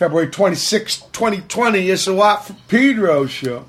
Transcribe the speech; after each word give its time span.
February 0.00 0.28
26, 0.28 1.02
2020. 1.12 1.90
It's 1.90 2.06
a 2.06 2.12
lot 2.14 2.46
for 2.46 2.56
Pedro 2.68 3.26
show. 3.26 3.66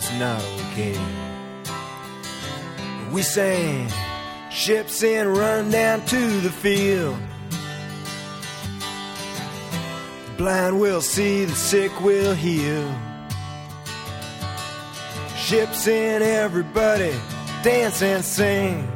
It's 0.00 0.18
not 0.18 0.42
okay. 0.60 0.98
We 3.12 3.20
sang 3.20 3.92
ships 4.50 5.02
in 5.02 5.28
run 5.28 5.70
down 5.70 6.06
to 6.06 6.40
the 6.40 6.48
field. 6.48 7.18
Blind 10.38 10.80
will 10.80 11.02
see, 11.02 11.44
the 11.44 11.54
sick 11.54 11.92
will 12.00 12.32
heal. 12.32 12.88
Ships 15.36 15.86
in 15.86 16.22
everybody 16.22 17.12
dance 17.62 18.00
and 18.00 18.24
sing. 18.24 18.90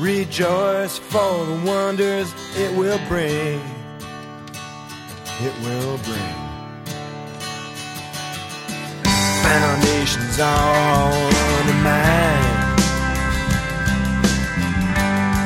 Rejoice 0.00 0.98
for 0.98 1.46
the 1.46 1.62
wonders 1.64 2.34
it 2.56 2.76
will 2.76 2.98
bring. 3.06 3.60
It 5.40 5.54
will 5.62 5.98
bring. 5.98 6.43
Foundations 9.54 10.40
all 10.40 11.14
undermined. 11.58 12.74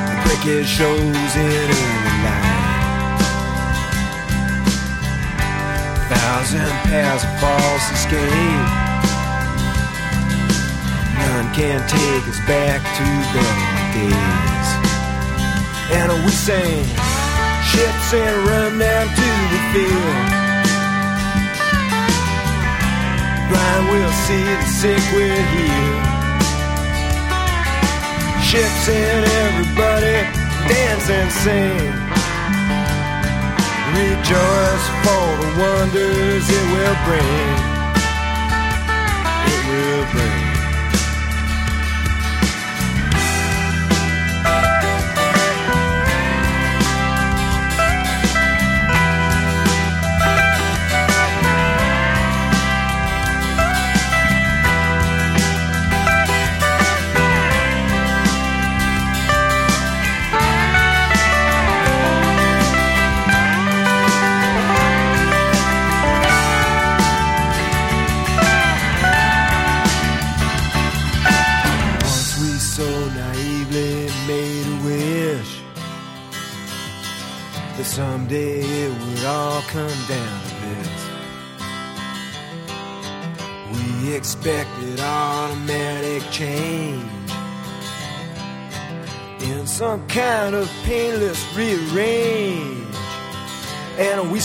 The 0.08 0.16
breakage 0.24 0.66
shows 0.66 1.36
in 1.36 1.52
early 1.52 2.16
light. 2.24 3.20
Thousand 6.08 6.72
pairs 6.88 7.22
of 7.22 7.32
false 7.38 7.86
escape. 7.92 8.68
None 11.20 11.52
can 11.52 11.86
take 11.86 12.24
us 12.32 12.40
back 12.48 12.80
to 12.96 13.04
better 13.36 13.76
days. 13.92 14.68
And 15.92 16.08
we 16.24 16.30
sing 16.30 16.86
ships 17.70 18.14
and 18.14 18.36
run 18.48 18.78
down 18.78 19.06
to 19.06 19.30
the 19.52 19.60
field. 19.74 20.47
Will 23.90 24.12
see, 24.26 24.44
the 24.44 24.66
sick 24.80 25.02
we'll 25.12 25.44
heal. 25.54 26.18
Ships 28.48 28.88
and 28.88 29.24
everybody 29.44 30.16
dance 30.68 31.08
and 31.10 31.30
sing. 31.42 31.92
Rejoice 33.98 34.86
for 35.04 35.26
the 35.40 35.50
wonders 35.60 36.44
it 36.58 36.66
will 36.72 36.98
bring. 37.06 37.78
It 39.52 39.60
will 39.68 40.04
bring. 40.12 40.47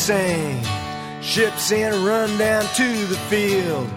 Sang 0.04 0.62
ships 1.22 1.72
and 1.72 1.96
run 2.06 2.38
down 2.38 2.66
to 2.76 3.06
the 3.06 3.16
field. 3.30 3.90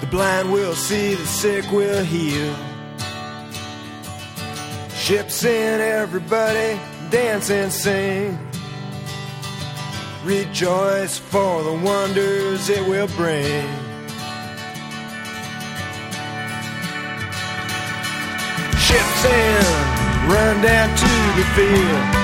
The 0.00 0.06
blind 0.08 0.52
will 0.52 0.74
see, 0.74 1.14
the 1.14 1.24
sick 1.24 1.70
will 1.70 2.02
heal. 2.02 2.52
Ships 4.96 5.44
in, 5.44 5.80
everybody 5.80 6.80
dance 7.10 7.48
and 7.50 7.72
sing. 7.72 8.36
Rejoice 10.24 11.16
for 11.16 11.62
the 11.62 11.74
wonders 11.74 12.68
it 12.68 12.84
will 12.88 13.06
bring. 13.18 13.68
Ships 18.86 19.24
in, 19.24 19.64
run 20.28 20.60
down 20.60 20.88
to 20.96 21.12
the 21.38 21.46
field. 21.54 22.21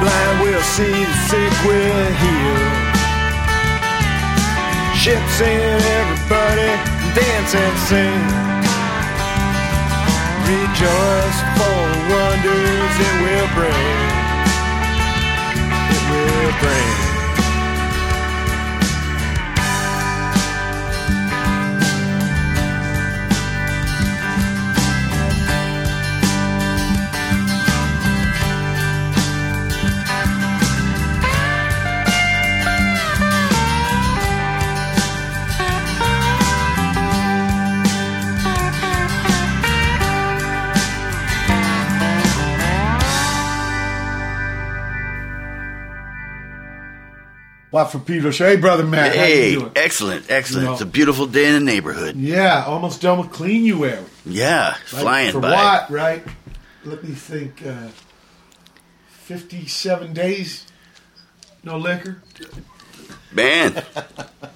Blind 0.00 0.40
will 0.42 0.62
see, 0.62 1.04
the 1.04 1.16
sick 1.28 1.54
will 1.66 2.12
heal 2.22 2.84
ships 5.04 5.40
in, 5.42 5.82
everybody 6.00 6.94
dance 7.12 7.54
and 7.54 7.78
sing. 7.88 8.22
Rejoice 10.48 11.40
for 11.56 11.80
the 11.92 12.00
wonders 12.08 12.94
it 13.06 13.14
will 13.20 13.48
bring. 13.54 13.94
It 15.90 16.02
will 16.10 16.52
bring. 16.60 17.13
Watt 47.74 47.90
for 47.90 47.98
Pedro 47.98 48.30
Show. 48.30 48.46
Hey, 48.46 48.54
brother 48.54 48.84
Matt. 48.84 49.16
How 49.16 49.24
you 49.24 49.60
Hey, 49.62 49.70
excellent, 49.74 50.26
excellent. 50.30 50.62
You 50.62 50.66
know- 50.68 50.72
It's 50.74 50.82
a 50.82 50.86
beautiful 50.86 51.26
day 51.26 51.46
in 51.46 51.54
the 51.54 51.60
neighborhood. 51.60 52.14
Yeah, 52.14 52.64
almost 52.68 53.00
done 53.00 53.18
with 53.18 53.32
clean 53.32 53.64
you 53.64 53.78
Cleanuary. 53.78 54.04
Yeah, 54.24 54.68
Right? 54.68 54.76
flying 54.86 55.32
For 55.32 55.40
by. 55.40 55.50
Watt, 55.54 55.90
right? 55.90 56.24
Let 56.84 57.02
me 57.02 57.16
think. 57.16 57.66
Uh, 57.66 57.88
57 59.24 60.12
days, 60.12 60.66
no 61.64 61.76
liquor. 61.76 62.22
Man. 63.32 63.82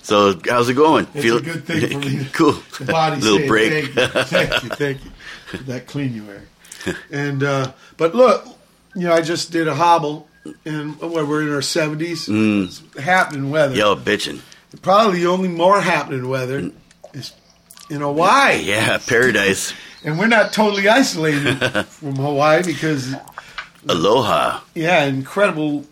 So 0.02 0.38
how's 0.48 0.68
it 0.68 0.75
going? 0.75 1.08
It's 1.12 1.25
a 1.26 1.40
good 1.40 1.64
thing 1.66 1.90
for 1.90 1.98
me. 1.98 2.28
cool. 2.32 2.62
Little 2.78 3.20
saying, 3.20 3.48
break. 3.48 3.94
Thank 3.94 4.14
you, 4.14 4.22
thank 4.22 4.62
you, 4.62 4.68
thank 4.68 5.04
you. 5.04 5.58
That 5.66 5.88
Cleanuary. 5.88 6.42
And, 7.10 7.42
uh, 7.42 7.72
but 7.96 8.14
look, 8.14 8.46
you 8.94 9.08
know, 9.08 9.12
I 9.12 9.22
just 9.22 9.50
did 9.50 9.66
a 9.66 9.75
hobble, 9.75 10.27
and 10.64 10.99
well, 11.00 11.26
we're 11.26 11.42
in 11.42 11.52
our 11.52 11.61
70s. 11.61 12.28
It's 12.66 12.83
happening 13.02 13.50
weather. 13.50 13.75
Yo, 13.75 13.97
bitching. 13.97 14.40
Probably 14.83 15.21
the 15.21 15.26
only 15.26 15.49
more 15.49 15.80
happening 15.80 16.28
weather 16.28 16.71
is 17.14 17.33
in 17.90 18.00
Hawaii. 18.00 18.62
Yeah, 18.62 18.99
paradise. 18.99 19.73
And 20.04 20.16
we're 20.16 20.28
not 20.28 20.52
totally 20.52 20.88
isolated 20.88 21.57
from 21.88 22.14
Hawaii 22.14 22.62
because, 22.62 23.16
Aloha. 23.88 24.61
yeah, 24.73 25.04
incredible 25.07 25.87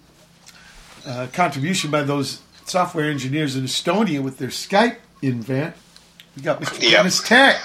uh, 1.05 1.27
contribution 1.33 1.91
by 1.91 2.05
those 2.05 2.41
software 2.67 3.11
engineers 3.11 3.57
in 3.57 3.65
Estonia 3.65 4.23
with 4.23 4.39
their 4.39 4.51
Skype 4.51 4.99
invent. 5.23 5.75
We 6.37 6.43
got 6.43 6.61
Mr. 6.61 6.81
Yep. 6.83 6.93
Deniz 7.03 7.21
Tek. 7.27 7.57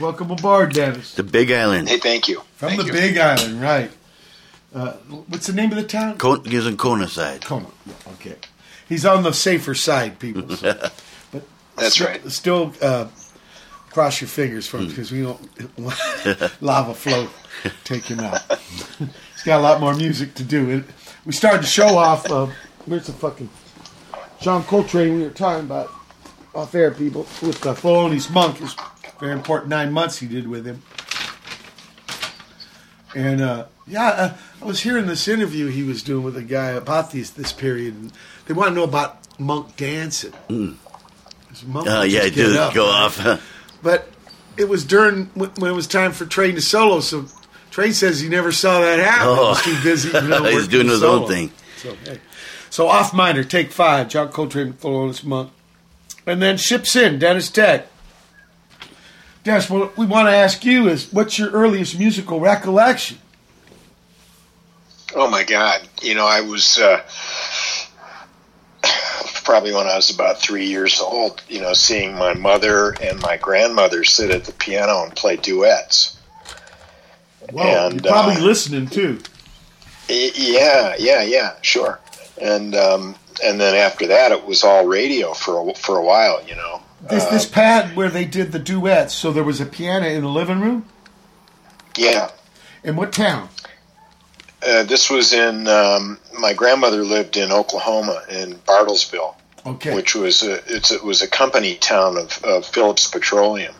Welcome 0.00 0.30
aboard, 0.30 0.72
Deniz. 0.72 1.14
The 1.16 1.24
Big 1.24 1.50
Island. 1.50 1.88
Hey, 1.88 1.98
thank 1.98 2.28
you. 2.28 2.42
From 2.54 2.68
thank 2.70 2.80
the 2.82 2.86
you. 2.86 2.92
Big 2.92 3.18
Island, 3.18 3.60
right. 3.60 3.90
Uh, 4.74 4.92
what's 5.28 5.46
the 5.46 5.52
name 5.52 5.70
of 5.70 5.76
the 5.76 5.82
town? 5.84 6.18
Con- 6.18 6.42
gives 6.42 6.66
in 6.66 6.76
Kona 6.76 7.08
side. 7.08 7.44
Kona. 7.44 7.66
Yeah, 7.86 7.94
okay. 8.14 8.36
He's 8.88 9.06
on 9.06 9.22
the 9.22 9.32
safer 9.32 9.74
side, 9.74 10.18
people. 10.18 10.48
so- 10.56 10.72
but 11.32 11.42
That's 11.76 11.94
still, 11.94 12.06
right. 12.06 12.30
Still, 12.30 12.74
uh, 12.82 13.08
cross 13.90 14.20
your 14.20 14.28
fingers 14.28 14.66
for 14.66 14.78
him 14.78 14.88
because 14.88 15.10
we 15.10 15.22
don't 15.22 15.78
want 15.78 15.98
lava 16.62 16.94
flow 16.94 17.28
take 17.84 18.04
him 18.04 18.20
out. 18.20 18.40
He's 18.98 19.42
got 19.44 19.60
a 19.60 19.62
lot 19.62 19.80
more 19.80 19.94
music 19.94 20.34
to 20.34 20.44
do. 20.44 20.84
we 21.24 21.32
started 21.32 21.62
to 21.62 21.66
show 21.68 21.96
off. 21.96 22.30
Uh, 22.30 22.48
where's 22.86 23.06
the 23.06 23.12
fucking 23.12 23.48
John 24.40 24.62
Coltrane 24.64 25.14
we 25.16 25.22
were 25.22 25.30
talking 25.30 25.64
about 25.64 25.90
off 26.54 26.74
air, 26.74 26.90
people, 26.90 27.22
with 27.42 27.60
the 27.60 27.72
Thelonious 27.72 28.30
Monk. 28.32 28.58
His 28.58 28.76
very 29.18 29.32
important 29.32 29.70
nine 29.70 29.92
months 29.92 30.18
he 30.18 30.26
did 30.28 30.46
with 30.46 30.64
him. 30.66 30.82
And 33.14 33.40
uh, 33.40 33.64
yeah, 33.88 34.08
uh, 34.08 34.34
I 34.60 34.64
was 34.64 34.80
hearing 34.80 35.06
this 35.06 35.26
interview 35.28 35.68
he 35.68 35.82
was 35.82 36.02
doing 36.02 36.24
with 36.24 36.36
a 36.36 36.42
guy 36.42 36.70
about 36.70 37.10
these 37.10 37.30
this 37.32 37.52
period, 37.52 37.94
and 37.94 38.12
they 38.46 38.54
want 38.54 38.68
to 38.70 38.74
know 38.74 38.84
about 38.84 39.18
Monk 39.38 39.76
dancing. 39.76 40.32
'Cause 40.48 41.64
Monk 41.66 41.86
Oh, 41.88 42.02
yeah, 42.02 42.28
do 42.28 42.58
up, 42.58 42.74
go 42.74 42.86
off. 42.86 43.40
But 43.82 44.08
it 44.56 44.68
was 44.68 44.84
during 44.84 45.26
when 45.34 45.50
it 45.70 45.74
was 45.74 45.86
time 45.86 46.12
for 46.12 46.26
Train 46.26 46.54
to 46.56 46.60
solo. 46.60 47.00
So 47.00 47.26
Train 47.70 47.92
says 47.92 48.20
he 48.20 48.28
never 48.28 48.52
saw 48.52 48.80
that 48.80 48.98
happen. 48.98 49.34
He 49.34 49.40
was 49.40 49.58
Oh. 49.58 49.62
too 49.62 49.82
busy. 49.82 50.08
You 50.10 50.20
know, 50.28 50.44
He's 50.50 50.68
doing 50.68 50.88
his 50.88 51.02
own 51.02 51.28
thing. 51.28 51.52
So, 51.82 51.96
hey. 52.04 52.18
so 52.70 52.88
off 52.88 53.14
minor, 53.14 53.44
take 53.44 53.70
five. 53.70 54.08
John 54.08 54.28
Coltrane, 54.28 54.72
Thelonious 54.72 55.22
Monk, 55.24 55.50
and 56.26 56.42
then 56.42 56.56
ships 56.56 56.96
in 56.96 57.18
Deniz 57.20 57.50
Tek. 57.52 57.86
Deniz, 59.44 59.70
what 59.70 59.96
we 59.96 60.04
want 60.06 60.26
to 60.28 60.32
ask 60.34 60.64
you 60.64 60.88
is, 60.88 61.10
what's 61.12 61.38
your 61.38 61.50
earliest 61.50 61.98
musical 61.98 62.40
recollection? 62.40 63.18
Oh 65.18 65.28
my 65.28 65.42
God! 65.42 65.80
You 66.00 66.14
know, 66.14 66.28
I 66.28 66.42
was 66.42 66.78
uh, 66.78 67.02
probably 69.42 69.72
when 69.72 69.88
I 69.88 69.96
was 69.96 70.10
about 70.10 70.40
three 70.40 70.66
years 70.66 71.00
old. 71.00 71.42
You 71.48 71.60
know, 71.60 71.72
seeing 71.72 72.14
my 72.14 72.34
mother 72.34 72.94
and 73.02 73.20
my 73.20 73.36
grandmother 73.36 74.04
sit 74.04 74.30
at 74.30 74.44
the 74.44 74.52
piano 74.52 75.02
and 75.02 75.16
play 75.16 75.34
duets. 75.34 76.16
Whoa, 77.50 77.88
And, 77.88 78.04
you're 78.04 78.12
probably 78.12 78.36
uh, 78.36 78.44
listening 78.44 78.86
too. 78.86 79.18
Yeah, 80.08 80.94
yeah, 81.00 81.22
yeah, 81.22 81.54
sure. 81.62 81.98
And 82.40 82.76
um, 82.76 83.16
and 83.42 83.60
then 83.60 83.74
after 83.74 84.06
that, 84.06 84.30
it 84.30 84.46
was 84.46 84.62
all 84.62 84.86
radio 84.86 85.34
for 85.34 85.68
a, 85.68 85.74
for 85.74 85.96
a 85.96 86.04
while. 86.04 86.46
You 86.46 86.54
know. 86.54 86.80
This 87.10 87.24
this 87.24 87.44
pad 87.44 87.96
where 87.96 88.08
they 88.08 88.24
did 88.24 88.52
the 88.52 88.60
duets. 88.60 89.14
So 89.14 89.32
there 89.32 89.42
was 89.42 89.60
a 89.60 89.66
piano 89.66 90.06
in 90.06 90.22
the 90.22 90.28
living 90.28 90.60
room. 90.60 90.86
Yeah. 91.96 92.30
In 92.84 92.94
what 92.94 93.12
town? 93.12 93.48
Uh, 94.66 94.82
this 94.84 95.08
was 95.10 95.32
in 95.32 95.68
um, 95.68 96.18
my 96.38 96.52
grandmother 96.52 97.04
lived 97.04 97.36
in 97.36 97.52
Oklahoma 97.52 98.22
in 98.30 98.54
Bartlesville. 98.66 99.34
Okay. 99.66 99.94
which 99.94 100.14
was 100.14 100.42
a, 100.44 100.62
it's, 100.74 100.90
it 100.90 101.02
was 101.04 101.20
a 101.20 101.28
company 101.28 101.74
town 101.74 102.16
of, 102.16 102.42
of 102.42 102.64
Phillips 102.64 103.06
Petroleum. 103.08 103.74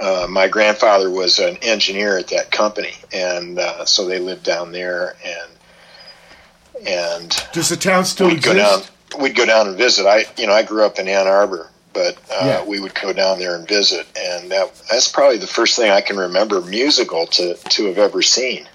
Uh, 0.00 0.26
my 0.28 0.48
grandfather 0.48 1.08
was 1.08 1.38
an 1.38 1.56
engineer 1.62 2.18
at 2.18 2.26
that 2.28 2.50
company, 2.50 2.94
and 3.12 3.58
uh, 3.60 3.84
so 3.84 4.06
they 4.06 4.18
lived 4.18 4.42
down 4.42 4.72
there. 4.72 5.14
And 5.24 6.88
and 6.88 7.44
Does 7.52 7.68
the 7.68 7.76
town 7.76 8.04
still 8.06 8.28
we'd 8.28 8.42
go 8.42 8.54
down. 8.54 8.78
exist? 8.80 8.92
We'd 9.20 9.36
go 9.36 9.46
down 9.46 9.68
and 9.68 9.76
visit. 9.76 10.06
I 10.06 10.24
you 10.36 10.46
know 10.46 10.54
I 10.54 10.62
grew 10.62 10.84
up 10.84 10.98
in 10.98 11.06
Ann 11.06 11.28
Arbor, 11.28 11.68
but 11.92 12.16
uh, 12.32 12.44
Yeah. 12.44 12.64
we 12.64 12.80
would 12.80 12.94
go 12.94 13.12
down 13.12 13.38
there 13.38 13.54
and 13.54 13.68
visit, 13.68 14.06
and 14.18 14.50
that 14.50 14.74
that's 14.90 15.08
probably 15.08 15.38
the 15.38 15.46
first 15.46 15.76
thing 15.76 15.90
I 15.92 16.00
can 16.00 16.16
remember 16.16 16.60
musical 16.62 17.26
to 17.26 17.54
to 17.54 17.84
have 17.86 17.98
ever 17.98 18.22
seen. 18.22 18.66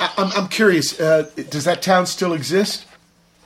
I, 0.00 0.12
I'm, 0.16 0.32
I'm 0.42 0.48
curious. 0.48 0.98
Uh, 1.00 1.30
does 1.50 1.64
that 1.64 1.82
town 1.82 2.06
still 2.06 2.32
exist? 2.32 2.86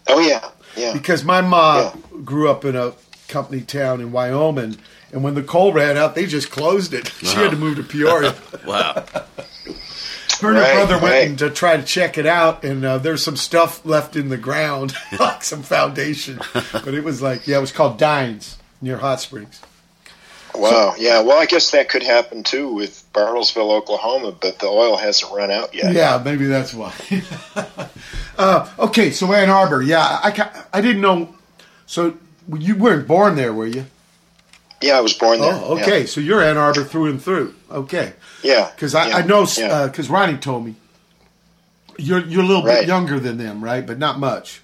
Oh 0.07 0.21
yeah, 0.21 0.49
yeah. 0.77 0.93
Because 0.93 1.25
my 1.25 1.41
mom 1.41 2.03
grew 2.25 2.49
up 2.51 2.65
in 2.65 2.77
a 2.77 2.93
company 3.29 3.61
town 3.61 4.01
in 4.01 4.11
Wyoming, 4.13 4.79
and 5.13 5.23
when 5.23 5.35
the 5.35 5.43
coal 5.43 5.73
ran 5.73 5.97
out, 5.97 6.15
they 6.15 6.27
just 6.27 6.51
closed 6.51 6.95
it. 6.95 7.09
She 7.19 7.35
had 7.37 7.51
to 7.51 7.57
move 7.57 7.77
to 7.77 7.83
Peoria. 7.83 8.35
Wow. 8.67 9.05
Her 10.41 10.49
and 10.51 10.57
her 10.59 10.63
Right, 10.63 10.75
brother 10.75 10.95
went 10.95 11.05
right. 11.05 11.29
in 11.31 11.37
to 11.39 11.51
try 11.51 11.77
to 11.77 11.83
check 11.83 12.17
it 12.17 12.27
out, 12.27 12.63
and 12.65 12.85
uh, 12.85 12.99
there's 12.99 13.25
some 13.25 13.37
stuff 13.37 13.85
left 13.85 14.15
in 14.15 14.29
the 14.29 14.37
ground, 14.37 14.95
like 15.19 15.43
some 15.43 15.63
foundation. 15.63 16.39
But 16.73 16.95
it 16.95 17.03
was 17.03 17.21
like, 17.21 17.47
yeah, 17.49 17.59
it 17.59 17.61
was 17.61 17.73
called 17.73 17.99
Dines 17.99 18.57
near 18.81 18.99
Hot 18.99 19.21
Springs. 19.21 19.61
Wow. 20.55 20.95
Yeah. 20.99 21.21
Well, 21.23 21.39
I 21.39 21.47
guess 21.47 21.71
that 21.73 21.89
could 21.89 22.03
happen 22.03 22.43
too 22.43 22.73
with 22.73 23.05
Bartlesville, 23.13 23.71
Oklahoma, 23.71 24.33
but 24.33 24.59
the 24.59 24.67
oil 24.67 24.97
hasn't 24.97 25.33
run 25.33 25.51
out 25.51 25.75
yet. 25.75 25.93
Yeah, 25.93 26.21
maybe 26.25 26.47
that's 26.47 26.75
why. 26.75 26.93
uh, 28.39 28.71
okay, 28.79 29.11
so 29.11 29.33
Ann 29.33 29.51
Arbor. 29.51 29.83
Yeah, 29.83 30.01
I, 30.01 30.65
I 30.73 30.81
didn't 30.81 31.03
know. 31.03 31.35
So 31.87 32.17
you 32.57 32.77
weren't 32.77 33.07
born 33.07 33.37
there, 33.37 33.53
were 33.53 33.67
you? 33.67 33.87
Yeah, 34.81 34.99
I 34.99 35.01
was 35.01 35.13
born 35.13 35.41
there. 35.41 35.53
Oh, 35.53 35.79
okay. 35.79 36.07
So 36.07 36.21
you're 36.21 36.43
Ann 36.43 36.57
Arbor 36.57 36.85
through 36.85 37.07
and 37.07 37.23
through. 37.23 37.55
Okay. 37.71 38.13
Yeah. 38.43 38.71
Because 38.75 38.95
I, 38.95 39.09
yeah, 39.09 39.17
I 39.17 39.23
know, 39.23 39.47
yeah. 39.57 39.87
because 39.87 40.09
Ronnie 40.09 40.37
told 40.37 40.65
me 40.65 40.77
you're 41.99 42.25
you're 42.25 42.43
a 42.43 42.47
little 42.47 42.63
bit 42.63 42.87
younger 42.87 43.19
than 43.19 43.37
them, 43.39 43.63
right? 43.63 43.85
But 43.85 43.99
not 43.99 44.19
much. 44.19 44.63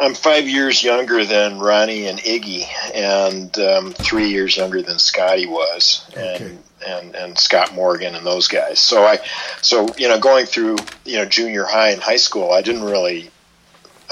I'm 0.00 0.14
five 0.14 0.48
years 0.48 0.82
younger 0.82 1.24
than 1.24 1.58
Ronnie 1.58 2.06
and 2.06 2.18
Iggy, 2.20 2.66
and 2.94 3.56
um, 3.58 3.92
three 3.92 4.28
years 4.28 4.56
younger 4.56 4.82
than 4.82 4.98
Scotty 4.98 5.46
was, 5.46 6.04
and 6.16 6.42
Okay. 6.42 6.56
and 6.86 7.14
and 7.14 7.38
Scott 7.38 7.74
Morgan 7.74 8.14
and 8.14 8.24
those 8.26 8.48
guys. 8.48 8.78
So 8.80 9.04
I, 9.04 9.18
so 9.62 9.88
you 9.98 10.08
know, 10.08 10.18
going 10.18 10.46
through 10.46 10.76
you 11.04 11.16
know 11.18 11.24
junior 11.24 11.64
high 11.64 11.90
and 11.90 12.00
high 12.02 12.16
school, 12.16 12.52
I 12.52 12.62
didn't 12.62 12.84
really. 12.84 13.30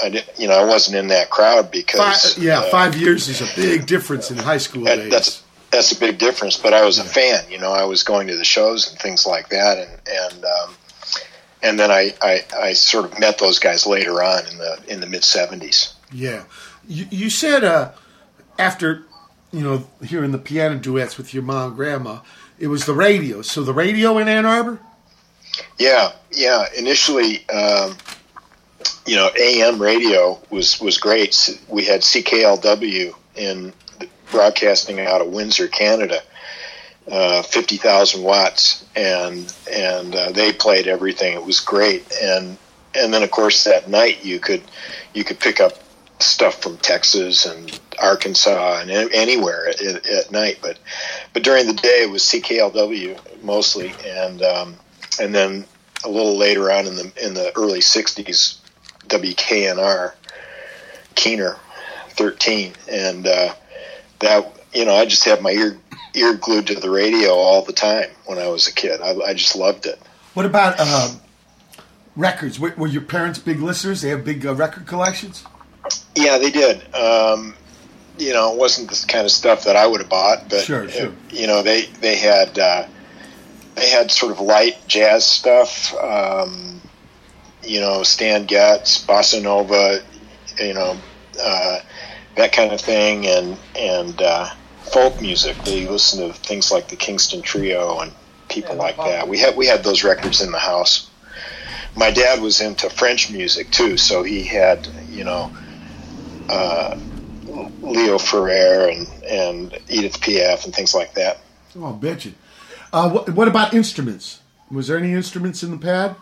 I 0.01 0.07
didn't, 0.07 0.29
you 0.39 0.47
know, 0.47 0.53
I 0.53 0.63
wasn't 0.63 0.95
in 0.95 1.07
that 1.09 1.29
crowd 1.29 1.71
because 1.71 2.33
Five, 2.35 2.41
yeah, 2.41 2.59
uh, 2.59 2.69
five 2.71 2.95
years 2.95 3.27
is 3.27 3.41
a 3.41 3.55
big 3.59 3.85
difference 3.85 4.31
in 4.31 4.37
high 4.37 4.57
school 4.57 4.85
that- 4.85 4.95
days. 4.95 5.11
that's 5.11 5.43
that's 5.71 5.91
a 5.91 5.99
big 5.99 6.17
difference. 6.17 6.55
But 6.55 6.73
I 6.73 6.85
was 6.85 6.99
a 6.99 7.03
fan. 7.03 7.43
You 7.51 7.57
know, 7.59 7.73
I 7.73 7.83
was 7.83 8.03
going 8.03 8.27
to 8.27 8.37
the 8.37 8.45
shows 8.45 8.89
and 8.89 8.97
things 8.97 9.25
like 9.27 9.49
that, 9.49 9.77
and 9.77 9.91
and 10.33 10.45
um, 10.45 10.75
and 11.61 11.79
then 11.79 11.91
I, 11.91 12.13
I 12.21 12.45
I 12.57 12.73
sort 12.73 13.05
of 13.05 13.19
met 13.19 13.37
those 13.37 13.59
guys 13.59 13.85
later 13.85 14.23
on 14.23 14.45
in 14.47 14.57
the 14.57 14.79
in 14.87 14.99
the 15.01 15.07
mid 15.07 15.21
'70s. 15.21 15.93
Yeah, 16.11 16.43
you, 16.87 17.05
you 17.09 17.29
said 17.29 17.63
uh, 17.63 17.91
after 18.57 19.03
you 19.51 19.61
know 19.61 19.87
hearing 20.03 20.31
the 20.31 20.37
piano 20.37 20.75
duets 20.77 21.17
with 21.17 21.33
your 21.33 21.43
mom 21.43 21.67
and 21.69 21.75
grandma, 21.75 22.19
it 22.57 22.67
was 22.67 22.85
the 22.85 22.93
radio. 22.93 23.41
So 23.41 23.63
the 23.63 23.73
radio 23.73 24.17
in 24.17 24.27
Ann 24.27 24.45
Arbor. 24.45 24.79
Yeah, 25.77 26.13
yeah. 26.31 26.65
Initially, 26.77 27.47
um, 27.49 27.97
you 29.05 29.15
know, 29.15 29.29
AM 29.37 29.81
radio 29.81 30.39
was 30.49 30.79
was 30.79 30.97
great. 30.97 31.57
We 31.67 31.85
had 31.85 32.01
CKLW 32.01 33.13
in 33.35 33.73
broadcasting 34.31 34.99
out 34.99 35.21
of 35.21 35.27
Windsor, 35.27 35.67
Canada, 35.67 36.21
uh, 37.11 37.41
fifty 37.41 37.77
thousand 37.77 38.23
watts, 38.23 38.85
and 38.95 39.53
and 39.71 40.15
uh, 40.15 40.31
they 40.31 40.53
played 40.53 40.87
everything. 40.87 41.33
It 41.33 41.45
was 41.45 41.59
great, 41.59 42.11
and 42.21 42.57
and 42.95 43.13
then 43.13 43.23
of 43.23 43.31
course 43.31 43.63
that 43.63 43.89
night 43.89 44.23
you 44.23 44.39
could 44.39 44.63
you 45.13 45.23
could 45.23 45.39
pick 45.39 45.59
up 45.59 45.73
stuff 46.19 46.61
from 46.61 46.77
Texas 46.77 47.45
and 47.45 47.79
Arkansas 48.01 48.81
and 48.81 48.91
anywhere 48.91 49.69
at, 49.69 49.81
at, 49.81 50.31
night, 50.31 50.59
but 50.61 50.77
but 51.33 51.43
during 51.43 51.67
the 51.67 51.73
day 51.73 52.03
it 52.03 52.09
was 52.09 52.23
CKLW 52.23 53.43
mostly, 53.43 53.93
and 54.05 54.41
um, 54.41 54.75
and 55.19 55.33
then 55.33 55.65
a 56.03 56.09
little 56.09 56.37
later 56.37 56.71
on 56.71 56.87
in 56.87 56.95
the 56.95 57.11
in 57.23 57.33
the 57.33 57.51
early 57.57 57.79
'60s, 57.79 58.57
WKNR, 59.07 60.13
Keener, 61.15 61.57
thirteen, 62.09 62.73
and 62.89 63.27
uh, 63.27 63.53
that 64.19 64.53
you 64.73 64.85
know 64.85 64.95
I 64.95 65.05
just 65.05 65.25
had 65.25 65.41
my 65.41 65.51
ear 65.51 65.77
ear 66.15 66.33
glued 66.35 66.67
to 66.67 66.75
the 66.75 66.89
radio 66.89 67.31
all 67.31 67.61
the 67.63 67.73
time 67.73 68.09
when 68.25 68.37
I 68.37 68.47
was 68.47 68.67
a 68.67 68.73
kid. 68.73 69.01
I, 69.01 69.15
I 69.19 69.33
just 69.33 69.55
loved 69.55 69.85
it. 69.85 69.99
What 70.33 70.45
about 70.45 70.79
um, 70.79 71.19
records? 72.15 72.59
Were, 72.59 72.73
were 72.77 72.87
your 72.87 73.01
parents 73.01 73.39
big 73.39 73.59
listeners? 73.59 74.01
They 74.01 74.09
have 74.09 74.23
big 74.25 74.45
uh, 74.45 74.55
record 74.55 74.85
collections. 74.87 75.43
Yeah, 76.15 76.37
they 76.37 76.51
did. 76.51 76.77
Um, 76.95 77.55
you 78.17 78.33
know, 78.33 78.51
it 78.53 78.57
wasn't 78.57 78.89
the 78.89 79.05
kind 79.07 79.25
of 79.25 79.31
stuff 79.31 79.63
that 79.63 79.75
I 79.75 79.87
would 79.87 80.01
have 80.01 80.09
bought, 80.09 80.49
but 80.49 80.61
Sure, 80.63 80.87
sure. 80.89 81.07
uh, 81.07 81.11
you 81.31 81.47
know, 81.47 81.61
they 81.63 81.85
they 82.01 82.15
had 82.17 82.57
uh, 82.59 82.85
they 83.75 83.89
had 83.89 84.11
sort 84.11 84.31
of 84.31 84.39
light 84.41 84.75
jazz 84.87 85.25
stuff. 85.25 85.93
Um, 85.95 86.81
you 87.63 87.79
know, 87.79 88.03
Stan 88.03 88.45
Getz, 88.45 89.05
bossa 89.05 89.41
nova, 89.41 90.01
you 90.59 90.73
know, 90.73 90.97
uh, 91.41 91.79
that 92.35 92.51
kind 92.51 92.71
of 92.73 92.81
thing, 92.81 93.25
and 93.25 93.57
and 93.77 94.21
uh, 94.21 94.49
folk 94.91 95.21
music. 95.21 95.57
They 95.63 95.87
listened 95.87 96.33
to 96.33 96.39
things 96.39 96.71
like 96.71 96.87
the 96.87 96.95
Kingston 96.95 97.41
Trio 97.41 97.99
and 97.99 98.11
people 98.49 98.75
like 98.75 98.97
that. 98.97 99.27
We 99.27 99.37
had 99.37 99.55
we 99.55 99.67
had 99.67 99.83
those 99.83 100.03
records 100.03 100.41
in 100.41 100.51
the 100.51 100.59
house. 100.59 101.09
My 101.95 102.11
dad 102.11 102.41
was 102.41 102.61
into 102.61 102.89
French 102.89 103.31
music 103.31 103.71
too, 103.71 103.97
so 103.97 104.23
he 104.23 104.43
had 104.43 104.87
you 105.09 105.23
know 105.23 105.51
uh, 106.49 106.97
Léo 107.45 108.17
Ferré 108.19 108.97
and 108.97 109.23
and 109.23 109.79
Edith 109.89 110.19
Piaf 110.19 110.65
and 110.65 110.73
things 110.73 110.93
like 110.93 111.13
that. 111.13 111.39
Oh, 111.75 111.97
bitchin'. 111.99 112.33
Uh, 112.91 113.09
what, 113.09 113.29
what 113.29 113.47
about 113.47 113.73
instruments? 113.73 114.39
Was 114.71 114.87
there 114.87 114.97
any 114.97 115.13
instruments 115.13 115.61
in 115.63 115.71
the 115.71 115.77
pad? 115.77 116.15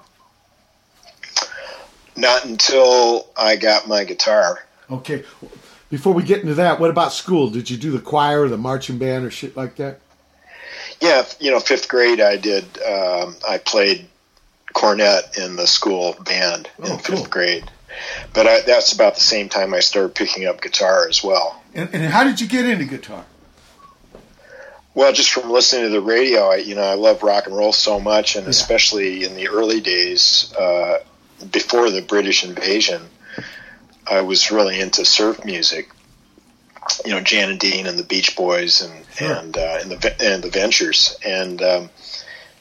Not 2.15 2.45
until 2.45 3.27
I 3.37 3.55
got 3.55 3.87
my 3.87 4.03
guitar. 4.03 4.65
Okay. 4.89 5.23
Before 5.89 6.13
we 6.13 6.23
get 6.23 6.41
into 6.41 6.55
that, 6.55 6.79
what 6.79 6.89
about 6.89 7.13
school? 7.13 7.49
Did 7.49 7.69
you 7.69 7.77
do 7.77 7.91
the 7.91 7.99
choir 7.99 8.41
or 8.43 8.49
the 8.49 8.57
marching 8.57 8.97
band 8.97 9.25
or 9.25 9.31
shit 9.31 9.55
like 9.55 9.75
that? 9.77 9.99
Yeah, 11.01 11.25
you 11.39 11.51
know, 11.51 11.59
fifth 11.59 11.87
grade 11.87 12.19
I 12.19 12.35
did. 12.37 12.63
Um, 12.81 13.35
I 13.47 13.57
played 13.63 14.07
cornet 14.73 15.37
in 15.37 15.55
the 15.55 15.65
school 15.67 16.15
band 16.25 16.69
Oh, 16.79 16.83
in 16.93 16.99
cool. 16.99 17.17
fifth 17.17 17.29
grade. 17.29 17.69
But 18.33 18.47
I, 18.47 18.61
that's 18.61 18.91
about 18.93 19.15
the 19.15 19.21
same 19.21 19.47
time 19.49 19.73
I 19.73 19.79
started 19.79 20.13
picking 20.13 20.45
up 20.45 20.61
guitar 20.61 21.07
as 21.07 21.23
well. 21.23 21.61
And, 21.73 21.89
and 21.93 22.03
how 22.11 22.23
did 22.23 22.41
you 22.41 22.47
get 22.47 22.65
into 22.65 22.85
guitar? 22.85 23.25
Well, 24.93 25.13
just 25.13 25.31
from 25.31 25.49
listening 25.51 25.83
to 25.83 25.89
the 25.89 26.01
radio, 26.01 26.49
I, 26.49 26.55
you 26.57 26.75
know, 26.75 26.81
I 26.81 26.95
love 26.95 27.21
rock 27.23 27.45
and 27.47 27.55
roll 27.55 27.71
so 27.71 27.99
much, 27.99 28.35
and 28.35 28.47
especially 28.47 29.23
in 29.23 29.35
the 29.35 29.47
early 29.47 29.79
days 29.79 30.51
uh, 30.59 30.99
before 31.51 31.91
the 31.91 32.01
British 32.01 32.43
invasion, 32.43 33.03
I 34.09 34.21
was 34.21 34.51
really 34.51 34.79
into 34.79 35.05
surf 35.05 35.43
music. 35.45 35.89
You 37.05 37.11
know, 37.11 37.21
Jan 37.21 37.49
and 37.51 37.59
Dean 37.59 37.85
and 37.85 37.99
the 37.99 38.03
Beach 38.03 38.35
Boys 38.35 38.81
and 38.81 39.05
Sure. 39.15 39.33
and 39.35 39.57
uh, 39.57 39.79
and 39.81 39.91
the 39.91 40.15
and 40.21 40.43
the 40.43 40.49
Ventures, 40.49 41.17
and 41.25 41.61
um, 41.61 41.89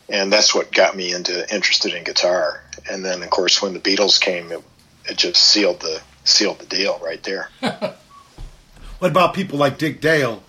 and 0.08 0.32
that's 0.32 0.54
what 0.54 0.72
got 0.72 0.96
me 0.96 1.12
into 1.12 1.48
interested 1.54 1.94
in 1.94 2.02
guitar. 2.04 2.62
And 2.90 3.04
then, 3.04 3.22
of 3.22 3.30
course, 3.30 3.60
when 3.62 3.72
the 3.72 3.78
Beatles 3.80 4.20
came, 4.20 4.50
it, 4.52 4.62
it 5.08 5.16
just 5.16 5.42
sealed 5.42 5.80
the 5.80 6.00
sealed 6.24 6.58
the 6.58 6.66
deal 6.66 6.98
right 7.02 7.22
there. 7.22 7.50
What 8.98 9.10
about 9.10 9.34
people 9.34 9.58
like 9.58 9.76
Dick 9.76 10.00
Dale 10.00 10.42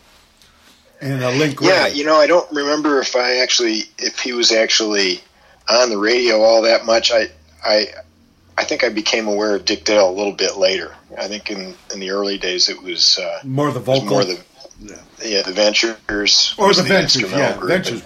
and 1.02 1.22
uh, 1.22 1.32
Link 1.32 1.60
Yeah, 1.60 1.84
Wray? 1.88 1.94
you 1.94 2.06
know, 2.06 2.16
I 2.16 2.28
don't 2.28 2.50
remember 2.52 3.02
if 3.02 3.14
I 3.18 3.40
actually 3.40 3.82
if 4.00 4.20
he 4.20 4.32
was 4.32 4.54
actually 4.54 5.20
on 5.70 5.90
the 5.90 5.98
radio 5.98 6.42
all 6.42 6.62
that 6.62 6.86
much. 6.86 7.12
I 7.12 7.28
I 7.66 7.88
I 8.58 8.64
think 8.64 8.84
I 8.84 8.90
became 8.90 9.28
aware 9.28 9.56
of 9.56 9.66
Dick 9.66 9.84
Dale 9.86 10.10
a 10.10 10.12
little 10.12 10.34
bit 10.34 10.58
later. 10.58 10.94
I 11.18 11.28
think 11.28 11.50
in 11.52 11.76
in 11.94 12.00
the 12.00 12.10
early 12.12 12.38
days 12.38 12.70
it 12.70 12.82
was, 12.82 13.20
uh, 13.20 13.40
more 13.44 13.72
the 13.72 13.80
vocal, 13.80 14.08
more 14.08 14.24
the 14.26 14.40
Yeah. 14.82 14.96
yeah 15.24 15.42
the 15.44 15.52
Ventures 15.54 16.56
or 16.58 16.68
was 16.68 16.78
the 16.78 16.84
Ventures. 16.84 17.32
Yeah, 17.32 17.56
group. 17.58 17.70
Ventures. 17.72 18.02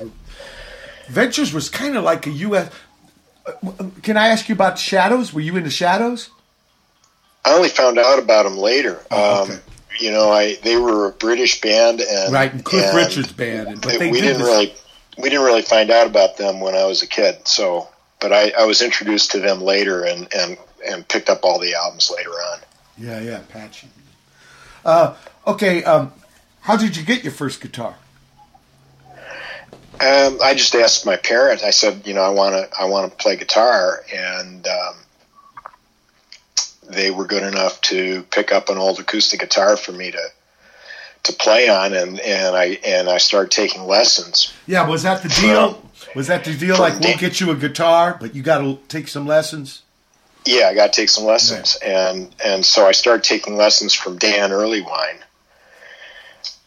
Ventures 1.10 1.54
was 1.54 1.70
kind 1.70 1.98
of 1.98 2.04
like 2.04 2.26
a 2.28 2.32
U.S. 2.32 2.70
uh, 3.46 3.52
Can 4.04 4.18
I 4.18 4.28
ask 4.28 4.48
you 4.50 4.54
about 4.56 4.78
Shadows? 4.80 5.34
Were 5.34 5.42
you 5.42 5.56
into 5.58 5.70
Shadows? 5.70 6.30
I 7.44 7.54
only 7.54 7.70
found 7.70 7.98
out 7.98 8.20
about 8.20 8.44
them 8.44 8.58
later. 8.58 9.00
Oh, 9.10 9.44
um. 9.44 9.60
You 10.00 10.10
know, 10.12 10.32
I 10.32 10.56
they 10.64 10.78
were 10.78 11.08
a 11.08 11.12
British 11.12 11.60
band 11.60 12.00
and 12.00 12.32
Right, 12.32 12.52
and 12.52 12.64
Cliff 12.64 12.86
and 12.86 12.98
Richard's 12.98 13.34
band, 13.34 13.68
and- 13.68 13.82
but 13.82 14.00
they 14.00 14.10
we 14.10 14.22
did 14.22 14.28
didn't 14.28 14.40
this- 14.40 14.48
really 14.48 14.74
we 15.18 15.30
didn't 15.30 15.44
really 15.46 15.62
find 15.64 15.92
out 15.92 16.08
about 16.08 16.38
them 16.38 16.62
when 16.62 16.76
I 16.76 16.86
was 16.86 17.02
a 17.02 17.08
kid. 17.08 17.40
So, 17.46 17.90
but 18.22 18.32
I, 18.32 18.52
I 18.52 18.66
was 18.66 18.82
introduced 18.82 19.32
to 19.32 19.40
them 19.40 19.60
later 19.62 20.06
and 20.06 20.28
and 20.34 20.58
and 20.88 21.08
picked 21.08 21.30
up 21.30 21.44
all 21.44 21.60
the 21.60 21.74
albums 21.76 22.12
later 22.16 22.30
on. 22.30 22.60
Yeah, 22.98 23.20
yeah, 23.20 23.42
Patchy. 23.50 23.88
Uh, 24.86 25.16
okay, 25.46 25.84
um, 25.84 26.14
how 26.62 26.78
did 26.78 26.96
you 26.96 27.04
get 27.04 27.24
your 27.24 27.34
first 27.34 27.62
guitar? 27.62 27.96
Um, 30.00 30.40
I 30.42 30.56
just 30.56 30.74
asked 30.74 31.06
my 31.06 31.18
parents. 31.18 31.64
I 31.64 31.70
said, 31.70 32.08
you 32.08 32.16
know, 32.16 32.22
I 32.22 32.30
want 32.30 32.56
to, 32.56 32.80
I 32.80 32.86
want 32.86 33.12
to 33.12 33.18
play 33.18 33.36
guitar, 33.36 34.04
and 34.12 34.66
um, 34.66 34.96
they 36.90 37.12
were 37.12 37.26
good 37.26 37.44
enough 37.44 37.80
to 37.82 38.24
pick 38.24 38.52
up 38.52 38.70
an 38.70 38.78
old 38.78 39.00
acoustic 39.00 39.40
guitar 39.40 39.78
for 39.78 39.92
me 39.92 40.12
to 40.12 40.30
to 41.24 41.34
play 41.34 41.70
on, 41.70 41.94
and 41.94 42.20
and 42.20 42.56
I 42.56 42.80
and 42.84 43.10
I 43.10 43.18
started 43.20 43.52
taking 43.52 43.86
lessons. 43.86 44.52
Yeah, 44.66 44.88
was 44.88 45.04
that 45.04 45.22
the 45.22 45.30
deal? 45.30 45.91
Was 46.16 46.28
that 46.28 46.44
the 46.44 46.56
deal? 46.56 46.78
Like, 46.78 47.00
we'll 47.00 47.18
get 47.18 47.40
you 47.40 47.52
a 47.52 47.56
guitar, 47.56 48.18
but 48.20 48.36
you 48.36 48.42
got 48.42 48.60
to 48.60 48.80
take 48.88 49.08
some 49.08 49.26
lessons. 49.26 49.84
Yeah, 50.46 50.68
I 50.68 50.74
got 50.74 50.92
to 50.92 51.02
take 51.02 51.10
some 51.10 51.26
lessons, 51.26 51.78
and 51.84 52.34
and 52.44 52.66
so 52.66 52.88
I 52.88 52.94
started 52.94 53.24
taking 53.24 53.56
lessons 53.56 53.94
from 53.94 54.18
Dan 54.18 54.50
Erlewine, 54.50 55.22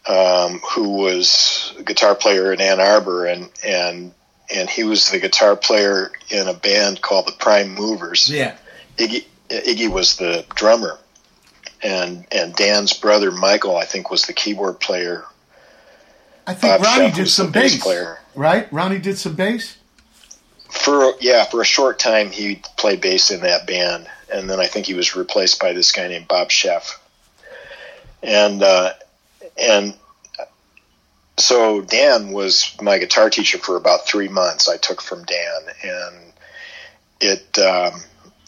um, 0.07 0.59
who 0.59 0.91
was 0.91 1.73
a 1.77 1.83
guitar 1.83 2.15
player 2.15 2.53
in 2.53 2.61
Ann 2.61 2.79
Arbor, 2.79 3.25
and 3.25 3.49
and 3.65 4.13
and 4.53 4.69
he 4.69 4.83
was 4.83 5.09
the 5.09 5.19
guitar 5.19 5.55
player 5.55 6.11
in 6.29 6.47
a 6.47 6.53
band 6.53 7.01
called 7.01 7.27
the 7.27 7.33
Prime 7.33 7.73
Movers. 7.73 8.29
Yeah. 8.29 8.55
Iggy 8.97 9.25
Iggy 9.49 9.89
was 9.89 10.15
the 10.17 10.45
drummer, 10.55 10.97
and 11.83 12.25
and 12.31 12.55
Dan's 12.55 12.93
brother 12.93 13.31
Michael, 13.31 13.75
I 13.75 13.85
think, 13.85 14.09
was 14.09 14.23
the 14.23 14.33
keyboard 14.33 14.79
player. 14.79 15.25
I 16.47 16.53
think 16.53 16.73
Bob 16.73 16.81
Ronnie 16.81 17.09
Sheff 17.09 17.15
did 17.15 17.29
some 17.29 17.51
bass 17.51 17.73
bass, 17.73 17.83
player. 17.83 18.19
right? 18.35 18.71
Ronnie 18.71 18.99
did 18.99 19.17
some 19.17 19.35
bass. 19.35 19.77
For 20.69 21.13
yeah, 21.19 21.45
for 21.45 21.61
a 21.61 21.65
short 21.65 21.99
time, 21.99 22.29
he 22.29 22.61
played 22.77 23.01
bass 23.01 23.31
in 23.31 23.41
that 23.41 23.65
band, 23.65 24.07
and 24.31 24.49
then 24.49 24.59
I 24.59 24.67
think 24.67 24.85
he 24.85 24.93
was 24.93 25.15
replaced 25.15 25.59
by 25.59 25.73
this 25.73 25.91
guy 25.91 26.07
named 26.07 26.27
Bob 26.27 26.49
Sheff. 26.49 26.97
And 28.21 28.61
uh, 28.61 28.93
and 29.57 29.95
so 31.37 31.81
Dan 31.81 32.31
was 32.31 32.75
my 32.81 32.97
guitar 32.97 33.29
teacher 33.29 33.57
for 33.57 33.77
about 33.77 34.05
three 34.05 34.27
months. 34.27 34.69
I 34.69 34.77
took 34.77 35.01
from 35.01 35.23
Dan, 35.23 35.61
and 35.83 36.33
it 37.21 37.59
um, 37.59 38.01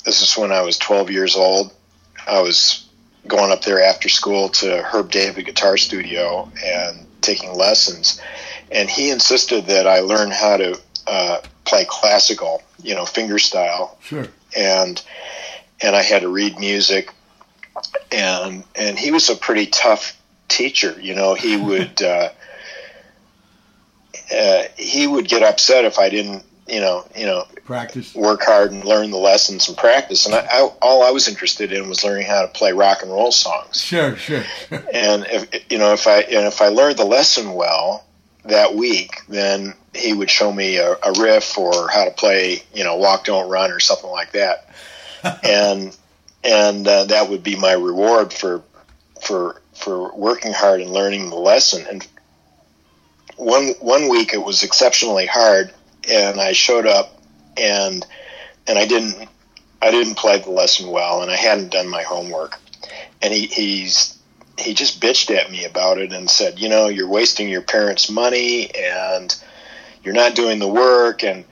this 0.06 0.22
is 0.22 0.38
when 0.38 0.52
I 0.52 0.62
was 0.62 0.78
12 0.78 1.10
years 1.12 1.36
old. 1.36 1.74
I 2.28 2.42
was 2.42 2.88
going 3.28 3.52
up 3.52 3.62
there 3.64 3.82
after 3.84 4.10
school 4.10 4.50
to 4.50 4.82
Herb 4.84 5.12
David 5.12 5.46
Guitar 5.46 5.78
Studio 5.78 6.50
and 6.64 7.07
taking 7.22 7.54
lessons, 7.54 8.22
and 8.72 8.90
he 8.90 9.10
insisted 9.10 9.66
that 9.68 9.88
I 9.88 10.00
learn 10.00 10.32
how 10.32 10.58
to 10.58 10.80
uh, 11.08 11.40
play 11.66 11.86
classical, 11.90 12.64
you 12.82 12.96
know, 12.96 13.06
finger 13.06 13.40
style, 13.40 13.98
Sure. 14.02 14.28
and 14.56 15.02
and 15.82 15.96
I 15.96 16.02
had 16.02 16.22
to 16.22 16.30
read 16.30 16.60
music, 16.60 17.14
and 18.12 18.64
and 18.76 18.98
he 18.98 19.12
was 19.12 19.30
a 19.30 19.36
pretty 19.36 19.68
tough 19.68 20.20
teacher. 20.48 20.96
You 21.00 21.16
know, 21.16 21.34
he 21.34 21.58
would 21.68 22.02
uh, 22.02 22.30
uh, 24.36 24.64
he 24.78 25.08
would 25.08 25.28
get 25.28 25.44
upset 25.44 25.86
if 25.86 26.00
I 26.00 26.10
didn't, 26.10 26.44
you 26.68 26.80
know, 26.80 27.06
you 27.16 27.26
know, 27.26 27.46
Practice. 27.66 28.14
work 28.16 28.42
hard 28.44 28.72
and 28.72 28.84
learn 28.84 29.12
the 29.12 29.18
lessons 29.18 29.68
and 29.68 29.78
practice. 29.78 30.26
And 30.26 30.36
I, 30.36 30.48
I, 30.50 30.62
all 30.82 31.04
I 31.04 31.12
was 31.12 31.28
interested 31.28 31.72
in 31.72 31.90
was 31.90 32.04
learning 32.04 32.28
how 32.28 32.42
to 32.42 32.48
play 32.48 32.72
rock 32.72 33.02
and 33.02 33.12
roll 33.12 33.32
songs. 33.32 33.82
Sure, 33.82 34.16
sure. 34.16 34.44
And 34.94 35.26
if 35.30 35.72
you 35.72 35.78
know, 35.78 35.94
if 35.94 36.08
I 36.08 36.22
and 36.22 36.46
if 36.46 36.62
I 36.62 36.68
learned 36.70 36.98
the 36.98 37.06
lesson 37.06 37.54
well 37.54 38.06
that 38.46 38.76
week, 38.76 39.22
then 39.28 39.74
he 39.94 40.14
would 40.14 40.30
show 40.30 40.52
me 40.52 40.78
a, 40.78 40.92
a 40.94 41.14
riff 41.20 41.58
or 41.58 41.90
how 41.90 42.06
to 42.06 42.12
play, 42.12 42.64
you 42.74 42.84
know, 42.84 42.96
walk 42.96 43.26
don't 43.26 43.50
run 43.50 43.72
or 43.72 43.80
something 43.80 44.10
like 44.10 44.32
that. 44.32 44.70
and 45.44 45.96
and 46.44 46.88
uh, 46.88 47.06
that 47.06 47.30
would 47.30 47.44
be 47.44 47.56
my 47.56 47.74
reward 47.74 48.32
for 48.34 48.64
for 49.22 49.62
for 49.74 50.14
working 50.16 50.54
hard 50.54 50.82
and 50.82 50.92
learning 50.92 51.30
the 51.30 51.36
lesson. 51.36 51.86
And 51.90 52.08
one 53.38 53.70
one 53.80 54.10
week 54.10 54.34
it 54.34 54.44
was 54.44 54.64
exceptionally 54.64 55.26
hard, 55.26 55.74
and 56.10 56.40
I 56.40 56.54
showed 56.54 56.86
up 56.86 57.22
and 57.58 58.06
and 58.68 58.78
I 58.78 58.86
didn't 58.86 59.28
I 59.82 59.92
didn't 59.92 60.16
play 60.16 60.40
the 60.40 60.52
lesson 60.52 60.90
well, 60.90 61.22
and 61.22 61.32
I 61.32 61.36
hadn't 61.36 61.72
done 61.72 61.88
my 61.88 62.04
homework. 62.04 62.58
And 63.22 63.34
he 63.34 63.48
he's 63.48 64.18
he 64.58 64.74
just 64.74 65.02
bitched 65.02 65.36
at 65.36 65.52
me 65.52 65.66
about 65.66 66.00
it 66.00 66.12
and 66.12 66.30
said, 66.30 66.60
you 66.60 66.68
know, 66.68 66.88
you're 66.88 67.08
wasting 67.08 67.48
your 67.48 67.62
parents' 67.62 68.10
money 68.10 68.74
and 68.74 69.36
you're 70.04 70.16
not 70.16 70.36
doing 70.36 70.60
the 70.60 70.68
work 70.68 71.24
and 71.24 71.46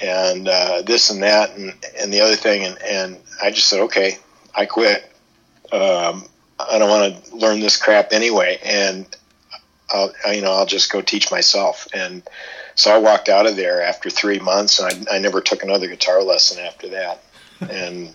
and 0.00 0.48
uh, 0.48 0.82
this 0.82 1.10
and 1.10 1.22
that 1.22 1.56
and, 1.56 1.74
and 1.98 2.12
the 2.12 2.20
other 2.20 2.36
thing 2.36 2.64
and, 2.64 2.78
and 2.82 3.18
I 3.42 3.50
just 3.50 3.68
said, 3.68 3.80
okay, 3.80 4.18
I 4.54 4.66
quit. 4.66 5.04
Um, 5.72 6.24
I 6.58 6.78
don't 6.78 6.90
want 6.90 7.24
to 7.24 7.36
learn 7.36 7.60
this 7.60 7.76
crap 7.76 8.12
anyway, 8.12 8.58
and 8.64 9.06
I'll 9.90 10.12
you 10.32 10.42
know 10.42 10.52
I'll 10.52 10.66
just 10.66 10.90
go 10.90 11.00
teach 11.00 11.30
myself. 11.30 11.86
And 11.94 12.22
so 12.78 12.94
I 12.94 12.98
walked 12.98 13.28
out 13.28 13.44
of 13.44 13.56
there 13.56 13.82
after 13.82 14.08
three 14.08 14.38
months, 14.38 14.78
and 14.78 15.08
I, 15.10 15.16
I 15.16 15.18
never 15.18 15.40
took 15.40 15.64
another 15.64 15.88
guitar 15.88 16.22
lesson 16.22 16.64
after 16.64 16.88
that. 16.90 17.22
And, 17.60 18.14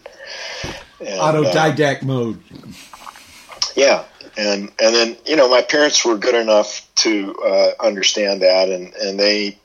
and 1.02 1.20
uh, 1.20 1.34
Autodidact 1.34 2.04
mode. 2.04 2.42
yeah, 3.76 4.06
and 4.38 4.72
and 4.82 4.96
then 4.96 5.18
you 5.26 5.36
know 5.36 5.50
my 5.50 5.62
parents 5.62 6.06
were 6.06 6.16
good 6.16 6.34
enough 6.34 6.88
to 6.96 7.36
uh, 7.46 7.72
understand 7.82 8.42
that, 8.42 8.70
and 8.70 8.94
and 8.94 9.20
they, 9.20 9.58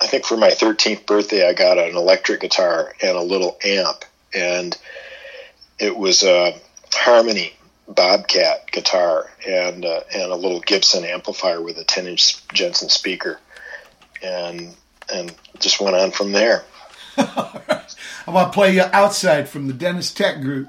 I 0.00 0.06
think 0.06 0.24
for 0.24 0.38
my 0.38 0.48
thirteenth 0.52 1.04
birthday, 1.04 1.46
I 1.46 1.52
got 1.52 1.76
an 1.76 1.98
electric 1.98 2.40
guitar 2.40 2.94
and 3.02 3.14
a 3.14 3.20
little 3.20 3.58
amp, 3.62 4.06
and 4.32 4.74
it 5.78 5.94
was 5.94 6.22
a 6.22 6.58
Harmony 6.94 7.52
Bobcat 7.88 8.70
guitar 8.70 9.30
and 9.46 9.84
uh, 9.84 10.00
and 10.14 10.32
a 10.32 10.36
little 10.36 10.60
Gibson 10.60 11.04
amplifier 11.04 11.60
with 11.60 11.76
a 11.76 11.84
ten 11.84 12.06
inch 12.06 12.48
Jensen 12.54 12.88
speaker, 12.88 13.38
and 14.22 14.74
and 15.12 15.34
just 15.58 15.80
went 15.80 15.96
on 15.96 16.10
from 16.10 16.32
there. 16.32 16.64
I'm 17.16 18.34
to 18.34 18.50
play 18.50 18.74
you 18.74 18.84
outside 18.92 19.48
from 19.48 19.66
the 19.66 19.74
Deniz 19.74 20.14
Tek 20.14 20.40
group. 20.40 20.68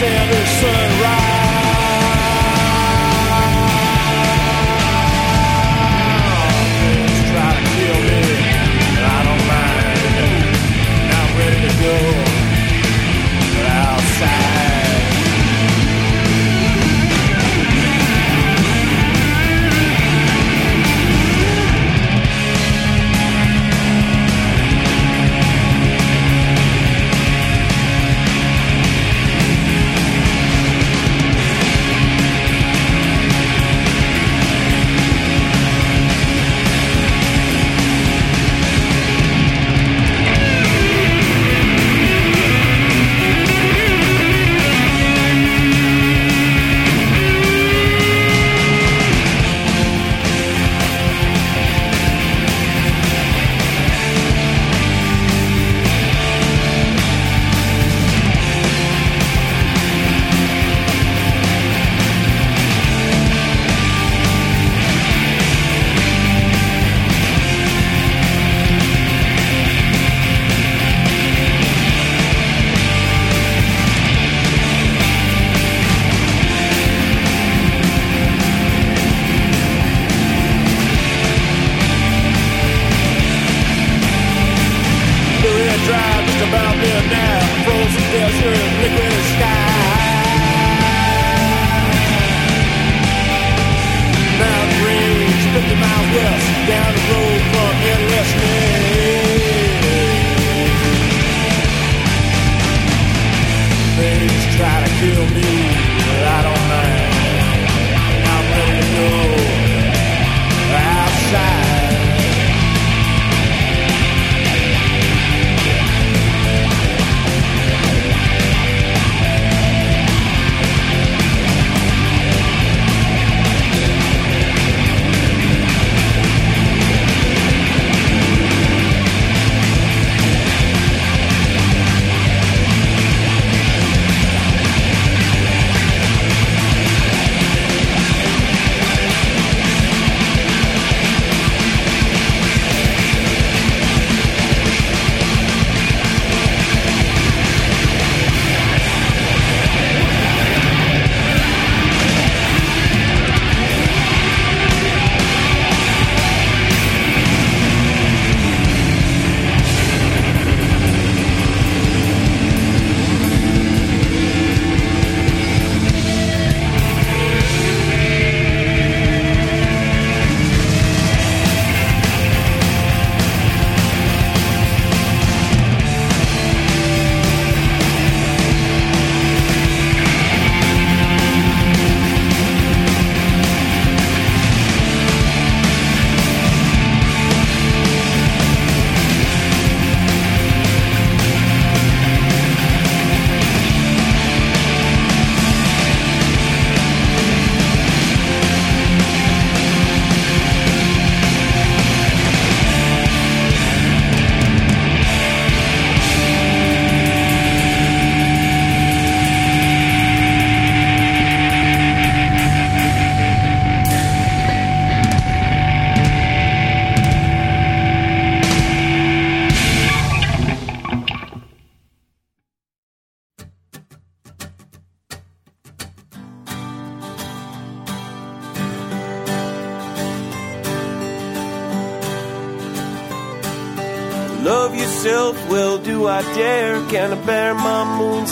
December 0.00 0.39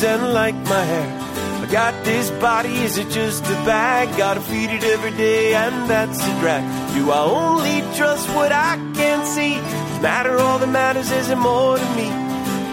and 0.02 0.32
like 0.32 0.54
my 0.54 0.84
hair? 0.84 1.28
I 1.62 1.66
got 1.70 2.04
this 2.04 2.30
body, 2.30 2.74
is 2.78 2.98
it 2.98 3.10
just 3.10 3.44
a 3.44 3.58
bag? 3.66 4.16
Gotta 4.16 4.40
feed 4.40 4.70
it 4.70 4.84
every 4.84 5.10
day, 5.10 5.54
and 5.54 5.90
that's 5.90 6.20
a 6.22 6.40
drag. 6.40 6.62
Do 6.94 7.10
I 7.10 7.20
only 7.20 7.80
trust 7.96 8.28
what 8.30 8.52
I 8.52 8.76
can 8.94 9.26
see? 9.26 9.54
Matter 10.00 10.38
all 10.38 10.58
that 10.60 10.68
matters 10.68 11.10
is 11.10 11.30
it 11.30 11.36
more 11.36 11.76
to 11.76 11.84
me? 11.96 12.08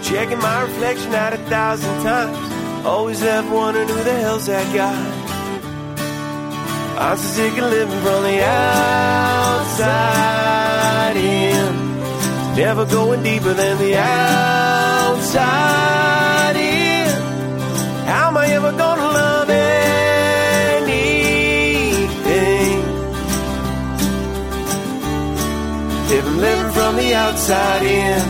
Checking 0.03 0.39
my 0.39 0.61
reflection 0.61 1.15
out 1.15 1.33
a 1.33 1.37
thousand 1.37 2.03
times. 2.03 2.37
Always 2.85 3.21
left 3.23 3.49
wondering 3.49 3.87
who 3.87 4.03
the 4.03 4.13
hell's 4.13 4.45
that 4.45 4.75
guy? 4.75 4.95
I'm 6.97 7.17
so 7.17 7.23
sick 7.23 7.57
of 7.57 7.69
living 7.71 8.01
from 8.01 8.23
the 8.23 8.45
outside 8.45 9.95
in. 11.17 11.95
Never 12.55 12.85
going 12.85 13.23
deeper 13.23 13.53
than 13.53 13.77
the 13.79 13.97
outside 13.97 15.35
in. 16.55 16.84
How 18.65 18.71
am 18.71 18.77
I 18.77 18.77
ever 18.77 18.77
gonna 18.77 19.09
love 19.13 19.49
anything? 19.49 21.05
If 26.17 26.25
I'm 26.25 26.37
living 26.39 26.71
from 26.71 26.95
the 26.95 27.13
outside 27.13 27.83
in. 27.83 28.21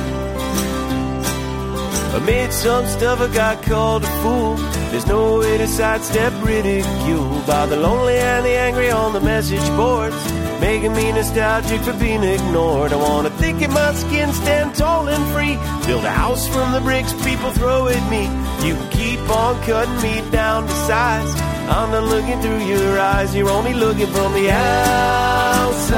Amid 2.16 2.52
some 2.52 2.86
stuff 2.88 3.22
I 3.22 3.28
got 3.34 3.64
called 3.64 4.04
a 4.04 4.08
fool. 4.22 4.56
There's 4.92 5.08
no 5.08 5.40
way 5.40 5.58
to 5.58 5.68
sidestep 5.68 6.34
ridicule 6.44 7.42
by 7.48 7.66
the 7.68 7.78
lonely 7.78 8.18
and 8.18 8.46
the 8.46 8.58
angry 8.58 8.90
on 8.90 9.14
the 9.14 9.22
message 9.22 9.66
boards. 9.78 10.16
making 10.60 10.94
me 10.94 11.12
nostalgic 11.12 11.82
for 11.82 11.94
being 11.94 12.24
ignored. 12.24 12.92
I 12.94 12.96
wanna 12.96 13.30
think 13.30 13.62
in 13.62 13.72
my 13.72 13.94
skin, 13.94 14.32
stand 14.34 14.76
tall 14.76 15.08
and 15.08 15.24
free, 15.34 15.56
build 15.86 16.04
a 16.04 16.12
house 16.12 16.48
from 16.48 16.72
the 16.72 16.82
bricks 16.82 17.14
people 17.24 17.52
throw 17.52 17.88
at 17.88 18.10
me. 18.10 18.24
You 18.68 18.76
keep 19.26 19.36
on 19.36 19.62
cutting 19.64 20.02
me 20.02 20.22
down 20.32 20.66
to 20.68 20.74
size. 20.88 21.36
I'm 21.68 21.92
not 21.92 22.04
looking 22.04 22.42
through 22.42 22.64
your 22.66 23.00
eyes, 23.00 23.36
you're 23.36 23.50
only 23.50 23.74
looking 23.74 24.08
from 24.08 24.34
the 24.34 24.52
outside 24.52 25.98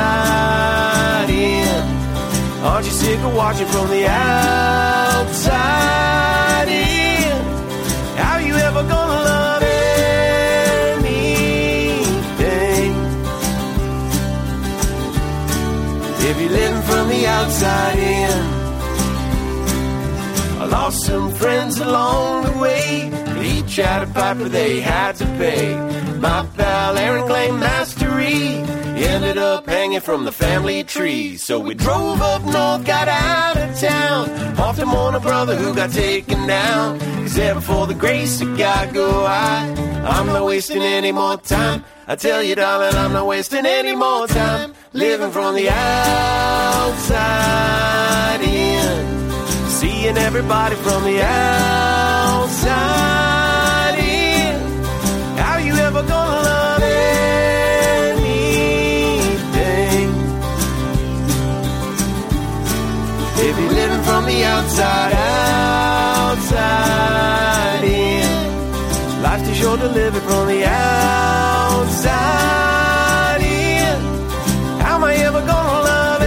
in. 1.29 1.83
Aren't 2.63 2.85
you 2.85 2.91
sick 2.91 3.19
of 3.19 3.35
watching 3.35 3.67
from 3.67 3.89
the 3.89 4.07
outside 4.07 5.47
in? 6.69 7.45
How 8.17 8.37
you 8.39 8.55
ever 8.55 8.83
gonna 8.83 9.23
love 9.31 9.63
anything? 9.63 10.23
If 16.29 16.39
you're 16.41 16.49
living 16.49 16.81
from 16.83 17.09
the 17.09 17.27
outside 17.27 17.99
in. 17.99 18.57
I 20.59 20.65
lost 20.65 21.05
some 21.05 21.31
friends 21.31 21.79
along 21.79 22.45
the 22.45 22.53
way. 22.57 23.06
Had 23.77 24.03
a 24.03 24.07
piper 24.07 24.49
they 24.49 24.81
had 24.81 25.15
to 25.17 25.25
pay. 25.37 25.75
My 26.17 26.43
pal 26.57 26.97
Aaron 26.97 27.27
claimed 27.27 27.59
mastery. 27.59 28.55
Ended 29.05 29.37
up 29.37 29.67
hanging 29.67 29.99
from 29.99 30.25
the 30.25 30.31
family 30.31 30.83
tree. 30.83 31.37
So 31.37 31.59
we 31.59 31.75
drove 31.75 32.19
up 32.19 32.43
north, 32.43 32.83
got 32.85 33.07
out 33.07 33.55
of 33.55 33.79
town. 33.79 34.57
Off 34.57 34.77
to 34.77 34.85
mourn 34.87 35.13
a 35.13 35.19
brother 35.19 35.55
who 35.55 35.75
got 35.75 35.91
taken 35.91 36.47
down. 36.47 36.97
There 37.27 37.53
before 37.53 37.85
the 37.85 37.93
grace 37.93 38.41
of 38.41 38.57
God 38.57 38.95
go 38.95 39.27
I. 39.27 39.71
I'm 40.03 40.25
not 40.25 40.43
wasting 40.43 40.81
any 40.81 41.11
more 41.11 41.37
time. 41.37 41.85
I 42.07 42.15
tell 42.15 42.41
you, 42.41 42.55
darling, 42.55 42.95
I'm 42.95 43.13
not 43.13 43.27
wasting 43.27 43.67
any 43.67 43.95
more 43.95 44.25
time. 44.25 44.73
Living 44.93 45.29
from 45.29 45.53
the 45.53 45.69
outside 45.69 47.19
in. 48.41 49.69
Seeing 49.69 50.17
everybody 50.17 50.75
from 50.77 51.03
the 51.03 51.23
outside 51.23 53.26
the 64.37 64.43
outside, 64.45 65.13
outside 66.29 67.83
in. 67.83 69.21
Life's 69.23 69.47
too 69.47 69.55
short 69.55 69.79
to 69.79 69.87
live 69.87 70.15
it 70.15 70.21
from 70.21 70.47
the 70.47 70.63
outside 70.65 72.01
in. 73.41 73.99
How 74.81 74.95
am 74.95 75.03
I 75.03 75.15
ever 75.27 75.41
gonna 75.51 75.81
love 75.91 76.21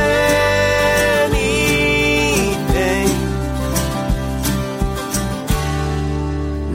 anything? 1.25 1.55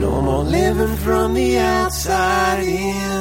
No 0.00 0.22
more 0.22 0.44
living 0.44 0.96
from 0.96 1.34
the 1.34 1.58
outside 1.58 2.64
in. 2.64 3.15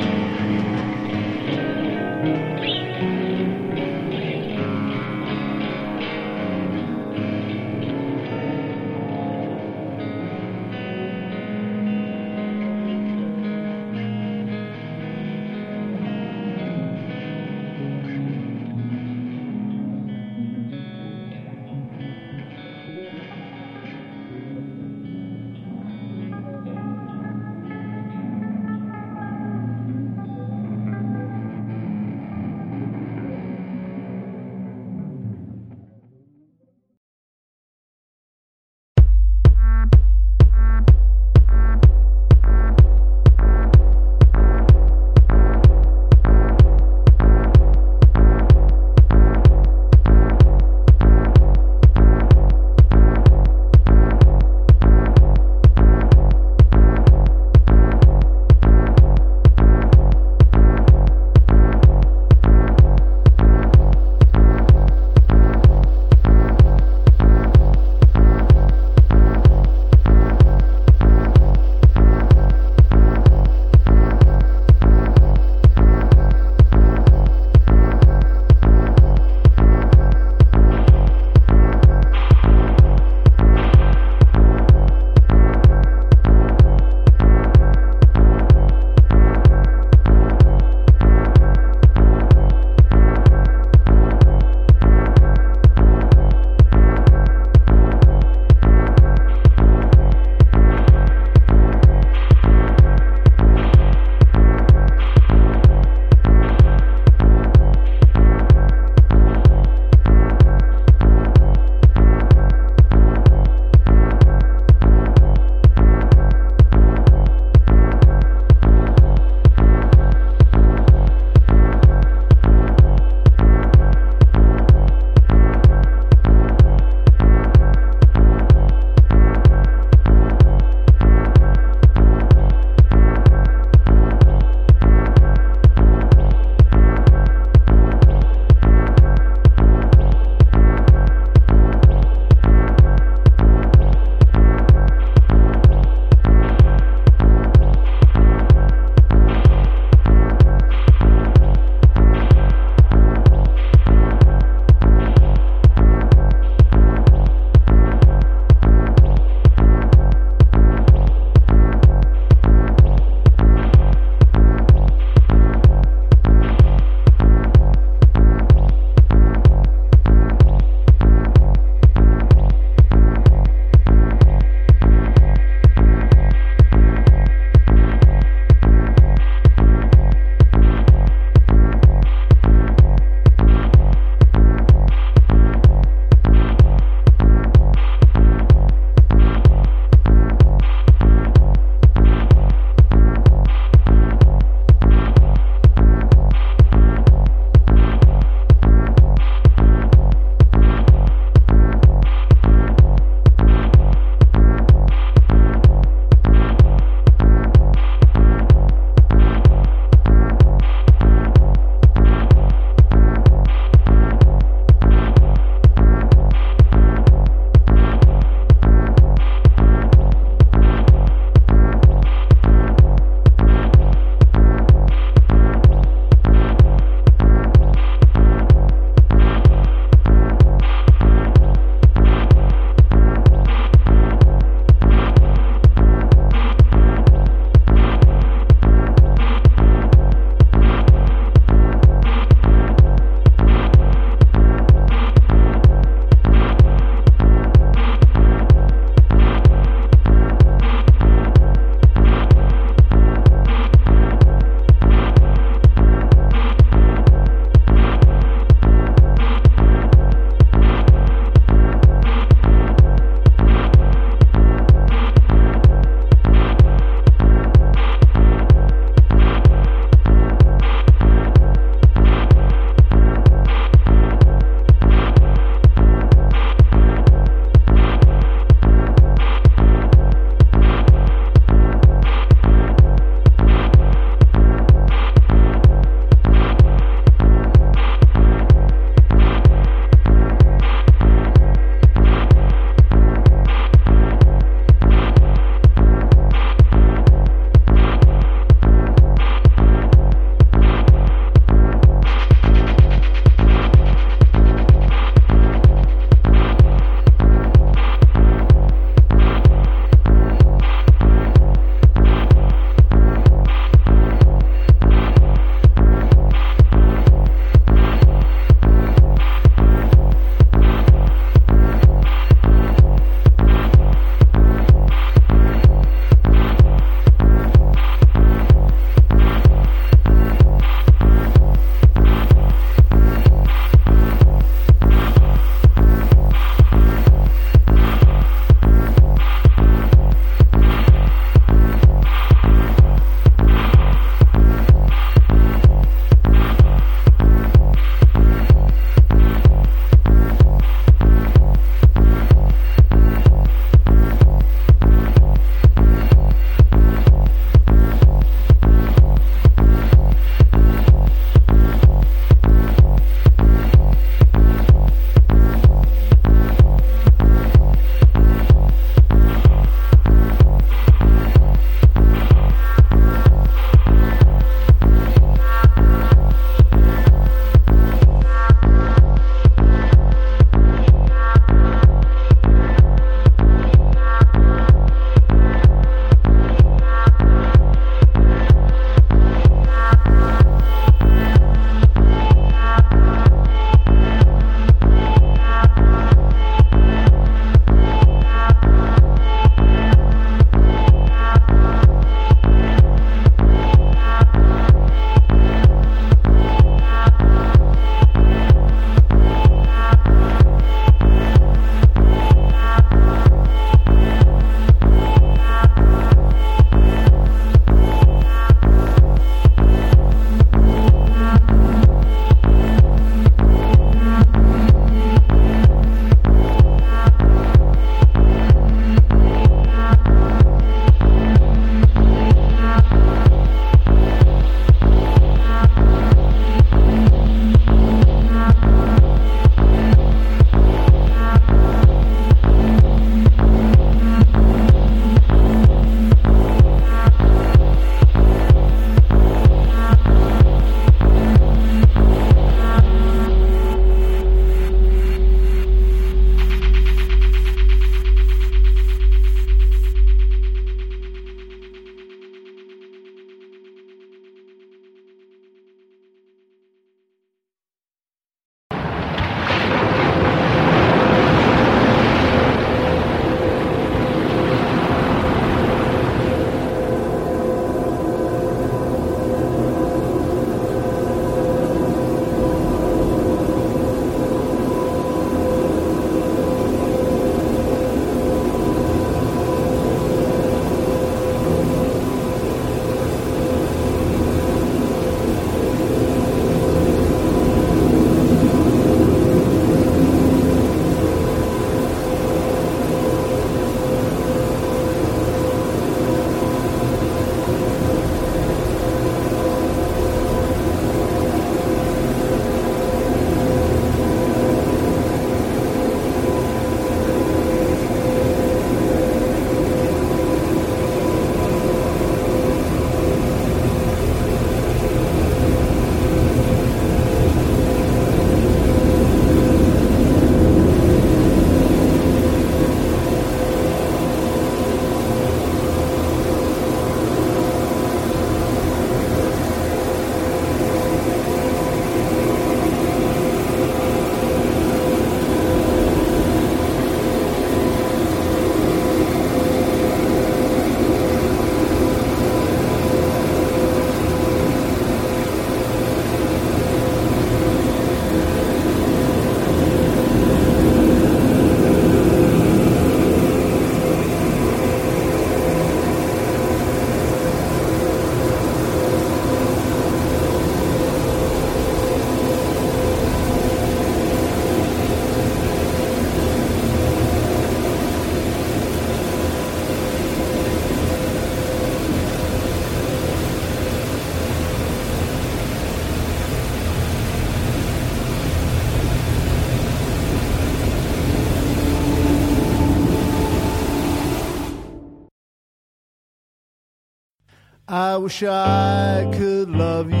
Wish 598.01 598.23
I 598.23 599.07
could 599.13 599.49
love 599.51 599.91
you 599.91 600.00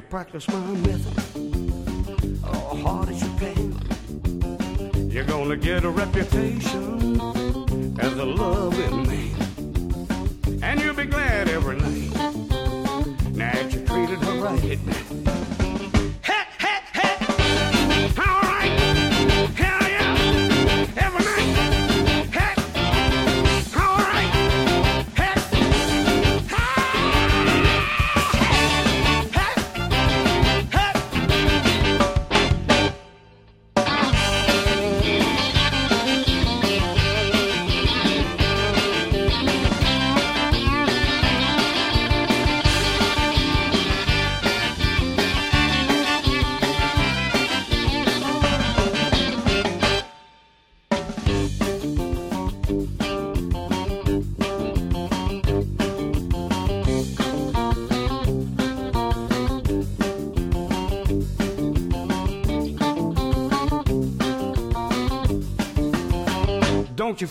you 0.00 0.08
practice 0.08 0.48
my 0.48 0.60
method, 0.86 1.18
oh, 2.44 2.82
hard 2.82 3.08
as 3.10 3.22
you 3.22 3.28
can, 3.38 5.10
you're 5.10 5.24
gonna 5.24 5.56
get 5.56 5.84
a 5.84 5.90
reputation 5.90 6.29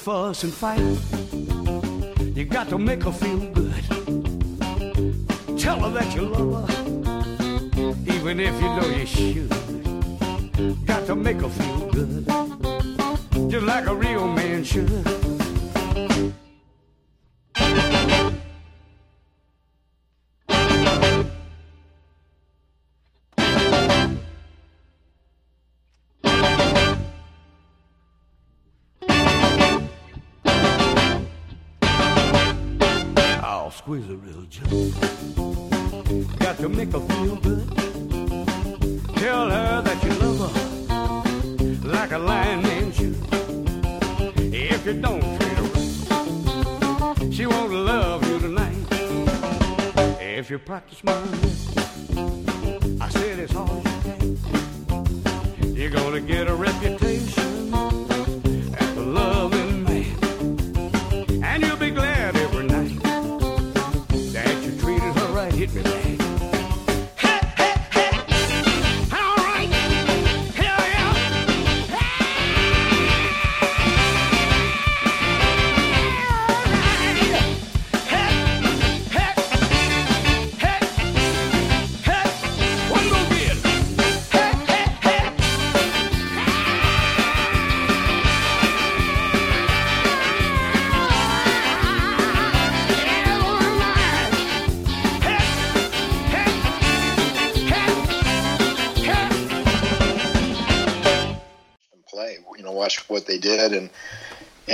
fuss 0.09 0.43
and 0.43 0.51
fight. 0.51 0.79
You 2.35 2.43
got 2.43 2.67
to 2.69 2.79
make 2.79 3.03
her 3.03 3.11
feel 3.11 3.41
good. 3.53 3.83
Tell 5.55 5.79
her 5.81 5.91
that 5.91 6.15
you 6.15 6.23
love 6.23 6.67
her, 6.67 6.85
even 8.15 8.39
if 8.39 8.55
you 8.59 8.69
know 8.77 8.87
you 8.99 9.05
should. 9.05 9.49
Got 10.87 11.05
to 11.05 11.15
make 11.15 11.41
her 11.41 11.49
feel 11.49 11.91
good, 11.91 12.28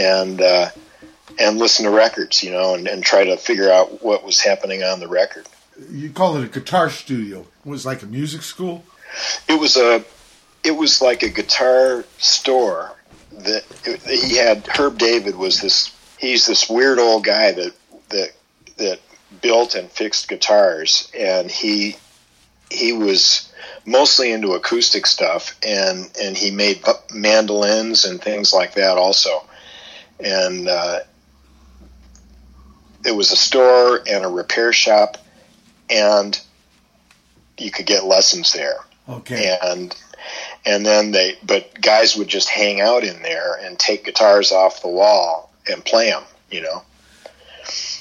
and 0.06 0.42
uh, 0.42 0.70
and 1.40 1.58
listen 1.58 1.86
to 1.86 1.92
records. 1.92 2.44
You 2.44 2.52
know, 2.52 2.76
and, 2.76 2.88
and 2.88 3.04
try 3.04 3.26
to 3.26 3.38
figure 3.38 3.72
out 3.72 4.04
what 4.04 4.24
was 4.24 4.42
happening 4.42 4.84
on 4.84 5.00
the 5.00 5.08
record. 5.08 5.48
You 5.92 6.10
call 6.10 6.38
it 6.38 6.46
a 6.46 6.48
guitar 6.48 6.90
studio. 6.90 7.42
It 7.66 7.70
was 7.70 7.86
like 7.86 8.02
a 8.02 8.08
music 8.08 8.42
school. 8.42 8.84
It 9.48 9.60
was 9.60 9.78
a 9.78 10.04
it 10.64 10.72
was 10.72 11.02
like 11.02 11.24
a 11.24 11.30
guitar 11.30 12.06
store 12.18 12.96
that 13.32 13.64
he 14.08 14.38
had. 14.38 14.68
Herb 14.68 14.98
David 14.98 15.36
was 15.36 15.62
this. 15.62 15.92
He's 16.18 16.46
this 16.46 16.70
weird 16.70 17.00
old 17.00 17.24
guy 17.24 17.52
that 17.52 17.74
that 18.10 18.32
that 18.78 19.00
built 19.42 19.76
and 19.76 19.90
fixed 19.90 20.28
guitars, 20.28 21.12
and 21.18 21.52
he 21.52 21.98
he 22.72 22.94
was 22.94 23.52
mostly 23.86 24.32
into 24.32 24.54
acoustic 24.54 25.06
stuff, 25.06 25.56
and 25.66 26.10
and 26.22 26.36
he 26.36 26.52
made 26.52 26.84
mandolins 27.14 28.06
and 28.06 28.22
things 28.22 28.54
like 28.54 28.74
that 28.76 28.98
also, 28.98 29.46
and 30.20 30.68
uh, 30.68 31.00
it 33.06 33.12
was 33.16 33.32
a 33.32 33.36
store 33.36 34.02
and 34.08 34.26
a 34.26 34.28
repair 34.28 34.74
shop, 34.74 35.18
and 35.90 36.40
you 37.58 37.72
could 37.72 37.86
get 37.86 38.04
lessons 38.04 38.52
there 38.54 38.78
Okay. 39.08 39.58
and 39.64 39.96
and 40.66 40.86
then 40.86 41.12
they 41.12 41.38
but 41.46 41.80
guys 41.82 42.18
would 42.18 42.28
just 42.28 42.50
hang 42.50 42.82
out 42.82 43.04
in 43.06 43.22
there 43.22 43.56
and 43.64 43.80
take 43.80 44.04
guitars 44.04 44.52
off 44.52 44.82
the 44.82 44.90
wall 44.90 45.54
and 45.72 45.86
play 45.86 46.10
them 46.10 46.24
you 46.52 46.62
know 46.62 46.82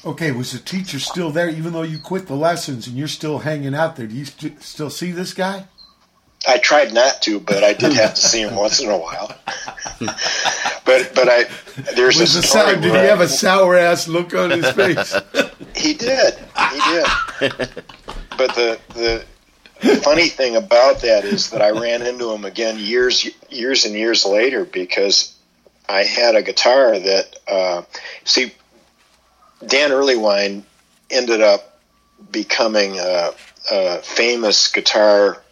Okay. 0.05 0.33
Was 0.33 0.53
the 0.53 0.59
teacher 0.59 0.99
still 0.99 1.31
there, 1.31 1.49
even 1.49 1.73
though 1.73 1.81
you 1.81 1.99
quit 1.99 2.27
the 2.27 2.35
lessons 2.35 2.87
and 2.87 2.95
you're 2.99 3.09
still 3.09 3.39
hanging 3.39 3.75
out 3.75 3.97
there? 3.97 4.07
Do 4.07 4.15
you 4.15 4.27
st- 4.27 4.63
still 4.63 4.91
see 4.91 5.11
this 5.11 5.33
guy? 5.33 5.65
I 6.47 6.59
tried 6.59 6.93
not 6.93 7.23
to 7.23 7.41
but 7.41 7.65
i 7.65 7.73
did 7.73 7.93
have 7.95 8.15
to 8.15 8.21
see 8.21 8.43
him 8.43 8.55
once 8.55 8.81
in 8.81 8.91
a 8.91 8.99
while. 8.99 9.37
But 10.85 11.13
but 11.15 11.29
i 11.29 11.45
there's 11.95 12.19
Was 12.19 12.37
a 12.37 12.43
story 12.43 12.65
Sour, 12.65 12.77
did 12.77 12.93
he 12.93 12.99
have 12.99 13.21
a 13.21 13.29
sour 13.29 13.77
ass 13.77 14.07
look 14.09 14.35
on 14.35 14.51
his 14.51 14.71
face? 14.73 15.15
he 15.77 15.95
did. 15.95 16.35
He 16.73 16.81
did. 16.93 17.07
But 18.37 18.55
the 18.55 18.79
the 18.91 19.25
funny 19.97 20.29
thing 20.29 20.57
about 20.57 21.01
that 21.03 21.25
is 21.25 21.51
that 21.51 21.63
I 21.63 21.71
ran 21.71 22.03
into 22.03 22.31
him 22.31 22.45
again 22.45 22.79
years 22.79 23.29
years 23.51 23.85
and 23.85 23.95
years 23.95 24.25
later 24.25 24.65
because 24.65 25.35
I 25.89 26.05
had 26.05 26.35
a 26.35 26.43
guitar 26.43 26.99
that 26.99 27.37
uh, 27.47 27.83
see 28.25 28.53
Dan 29.67 29.91
Erlewine 29.91 30.63
ended 31.11 31.41
up 31.41 31.81
becoming 32.31 32.99
a, 32.99 33.33
a 33.71 33.99
famous 33.99 34.71
guitar 34.71 35.43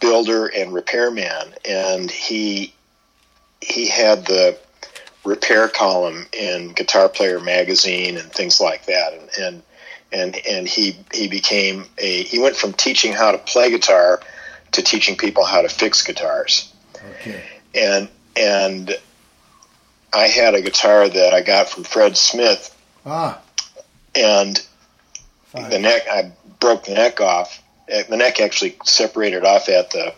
builder 0.00 0.46
and 0.46 0.72
repairman, 0.74 1.54
and 1.68 2.10
he 2.10 2.72
he 3.60 3.88
had 3.88 4.26
the 4.26 4.58
repair 5.24 5.68
column 5.68 6.26
in 6.32 6.72
Guitar 6.74 7.08
Player 7.08 7.40
magazine 7.40 8.16
and 8.18 8.30
things 8.32 8.60
like 8.60 8.86
that, 8.86 9.12
and 9.14 9.28
and 9.38 9.62
and, 10.12 10.36
and 10.48 10.68
he 10.68 10.96
he 11.12 11.28
became 11.28 11.86
a 11.98 12.22
he 12.24 12.38
went 12.38 12.56
from 12.56 12.72
teaching 12.72 13.12
how 13.12 13.32
to 13.32 13.38
play 13.38 13.70
guitar 13.70 14.20
to 14.72 14.82
teaching 14.82 15.16
people 15.16 15.44
how 15.44 15.62
to 15.62 15.68
fix 15.68 16.02
guitars, 16.02 16.72
Okay. 17.20 17.42
and 17.74 18.08
and 18.36 18.96
I 20.12 20.28
had 20.28 20.54
a 20.54 20.62
guitar 20.62 21.08
that 21.08 21.34
I 21.34 21.40
got 21.40 21.68
from 21.68 21.84
Fred 21.84 22.16
Smith, 22.16 22.76
Ah, 23.06 23.40
and 24.14 24.64
fine. 25.46 25.70
the 25.70 25.78
neck 25.78 26.02
I 26.10 26.32
broke 26.60 26.84
the 26.84 26.94
neck 26.94 27.20
off. 27.20 27.60
Uh, 27.92 28.02
The 28.08 28.16
neck 28.16 28.40
actually 28.40 28.76
separated 28.84 29.44
off 29.44 29.68
at 29.68 29.90
the. 29.90 30.14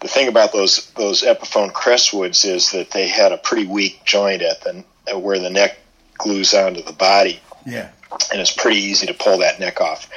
The 0.00 0.06
thing 0.06 0.28
about 0.28 0.52
those 0.52 0.92
those 0.92 1.22
Epiphone 1.22 1.72
Crestwoods 1.72 2.44
is 2.44 2.70
that 2.70 2.92
they 2.92 3.08
had 3.08 3.32
a 3.32 3.36
pretty 3.36 3.66
weak 3.66 4.04
joint 4.04 4.42
at 4.42 4.60
the 4.60 4.84
uh, 5.12 5.18
where 5.18 5.40
the 5.40 5.50
neck 5.50 5.76
glues 6.16 6.54
onto 6.54 6.82
the 6.82 6.92
body, 6.92 7.40
yeah. 7.66 7.88
and 8.30 8.40
it's 8.40 8.52
pretty 8.52 8.78
easy 8.78 9.06
to 9.08 9.14
pull 9.14 9.38
that 9.38 9.58
neck 9.58 9.80
off. 9.80 10.08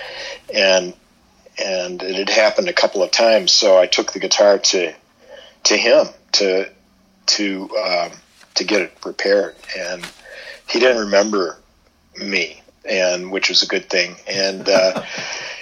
And 0.53 0.93
and 1.57 2.01
it 2.01 2.15
had 2.15 2.29
happened 2.29 2.67
a 2.67 2.73
couple 2.73 3.01
of 3.03 3.11
times, 3.11 3.51
so 3.51 3.79
I 3.79 3.87
took 3.87 4.13
the 4.13 4.19
guitar 4.19 4.59
to 4.59 4.93
to 5.63 5.77
him 5.77 6.07
to 6.33 6.69
to 7.27 7.77
um, 7.77 8.11
to 8.55 8.63
get 8.63 8.81
it 8.81 8.93
repaired, 9.05 9.55
and 9.77 10.05
he 10.69 10.79
didn't 10.79 11.05
remember 11.05 11.57
me, 12.17 12.61
and 12.85 13.31
which 13.31 13.49
was 13.49 13.63
a 13.63 13.67
good 13.67 13.89
thing. 13.89 14.15
And 14.27 14.67
uh, 14.67 15.03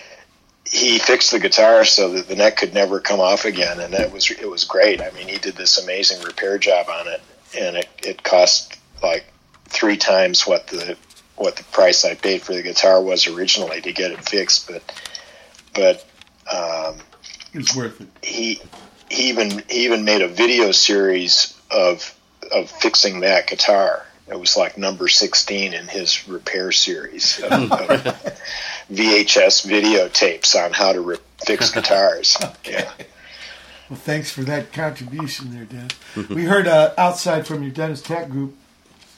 he 0.71 0.99
fixed 0.99 1.31
the 1.31 1.39
guitar 1.39 1.83
so 1.83 2.11
that 2.13 2.27
the 2.27 2.35
neck 2.35 2.57
could 2.57 2.73
never 2.73 2.99
come 2.99 3.19
off 3.19 3.45
again, 3.45 3.79
and 3.79 3.93
it 3.93 4.11
was 4.11 4.29
it 4.29 4.49
was 4.49 4.63
great. 4.63 5.01
I 5.01 5.09
mean, 5.11 5.27
he 5.27 5.37
did 5.37 5.55
this 5.55 5.81
amazing 5.81 6.21
repair 6.23 6.57
job 6.59 6.87
on 6.89 7.07
it, 7.07 7.21
and 7.57 7.75
it, 7.77 7.89
it 8.03 8.23
cost 8.23 8.77
like 9.01 9.25
three 9.65 9.97
times 9.97 10.45
what 10.45 10.67
the 10.67 10.95
what 11.37 11.55
the 11.55 11.63
price 11.65 12.05
I 12.05 12.13
paid 12.15 12.41
for 12.43 12.53
the 12.53 12.61
guitar 12.61 13.01
was 13.01 13.25
originally 13.27 13.81
to 13.81 13.91
get 13.91 14.11
it 14.11 14.23
fixed. 14.23 14.67
But 14.69 14.83
but 15.73 16.05
um, 16.53 16.97
It's 17.53 17.75
worth 17.75 17.99
it. 17.99 18.07
he 18.21 18.61
he 19.09 19.29
even 19.29 19.63
he 19.69 19.85
even 19.85 20.05
made 20.05 20.21
a 20.21 20.27
video 20.27 20.71
series 20.71 21.57
of 21.71 22.15
of 22.51 22.69
fixing 22.69 23.21
that 23.21 23.47
guitar. 23.47 24.05
It 24.29 24.39
was 24.39 24.55
like 24.55 24.77
number 24.77 25.07
sixteen 25.07 25.73
in 25.73 25.87
his 25.87 26.27
repair 26.27 26.71
series 26.71 27.39
of, 27.41 27.71
of 27.71 28.03
VHS 28.91 29.65
videotapes 29.65 30.55
on 30.55 30.71
how 30.73 30.93
to 30.93 31.01
re- 31.01 31.17
fix 31.45 31.71
guitars. 31.73 32.37
Yeah. 32.63 32.91
Well, 33.89 33.97
thanks 33.99 34.31
for 34.31 34.41
that 34.43 34.71
contribution 34.71 35.51
there, 35.55 35.65
Deniz. 35.65 36.29
we 36.29 36.43
heard 36.45 36.67
uh, 36.67 36.93
outside 36.97 37.47
from 37.47 37.63
your 37.63 37.71
Deniz 37.71 38.03
Tek 38.03 38.29
group. 38.29 38.55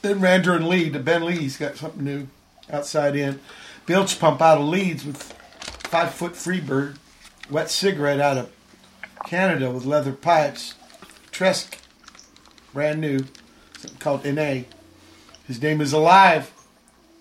Then 0.00 0.20
Radnor 0.20 0.56
and 0.56 0.66
Lee, 0.66 0.88
the 0.88 0.98
Ben 0.98 1.24
Lee, 1.24 1.36
he's 1.36 1.56
got 1.58 1.76
something 1.76 2.02
new. 2.02 2.26
Outside 2.70 3.14
in, 3.14 3.38
bilge 3.86 4.18
pump 4.18 4.40
out 4.40 4.58
of 4.58 4.64
Leeds 4.64 5.04
with 5.04 5.22
five 5.84 6.14
foot 6.14 6.32
Freebird, 6.32 6.96
Wette 7.50 7.68
Cigaret 7.68 8.18
out 8.18 8.38
of 8.38 8.50
Canada 9.26 9.70
with 9.70 9.84
leather 9.84 10.12
pipes, 10.12 10.74
Tresque, 11.30 11.76
brand 12.72 13.00
new, 13.00 13.18
something 13.78 13.98
called 13.98 14.24
NA. 14.24 14.62
His 15.52 15.60
name 15.60 15.82
is 15.82 15.92
Alive. 15.92 16.50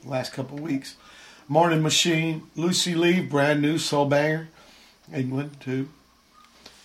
Last 0.06 0.32
couple 0.32 0.58
weeks, 0.58 0.96
Morning 1.50 1.82
Machine, 1.82 2.44
Lucy 2.56 2.96
Leave, 2.96 3.30
brand 3.30 3.62
new 3.62 3.78
soul 3.78 4.06
banger, 4.06 4.48
England 5.14 5.58
too. 5.60 5.90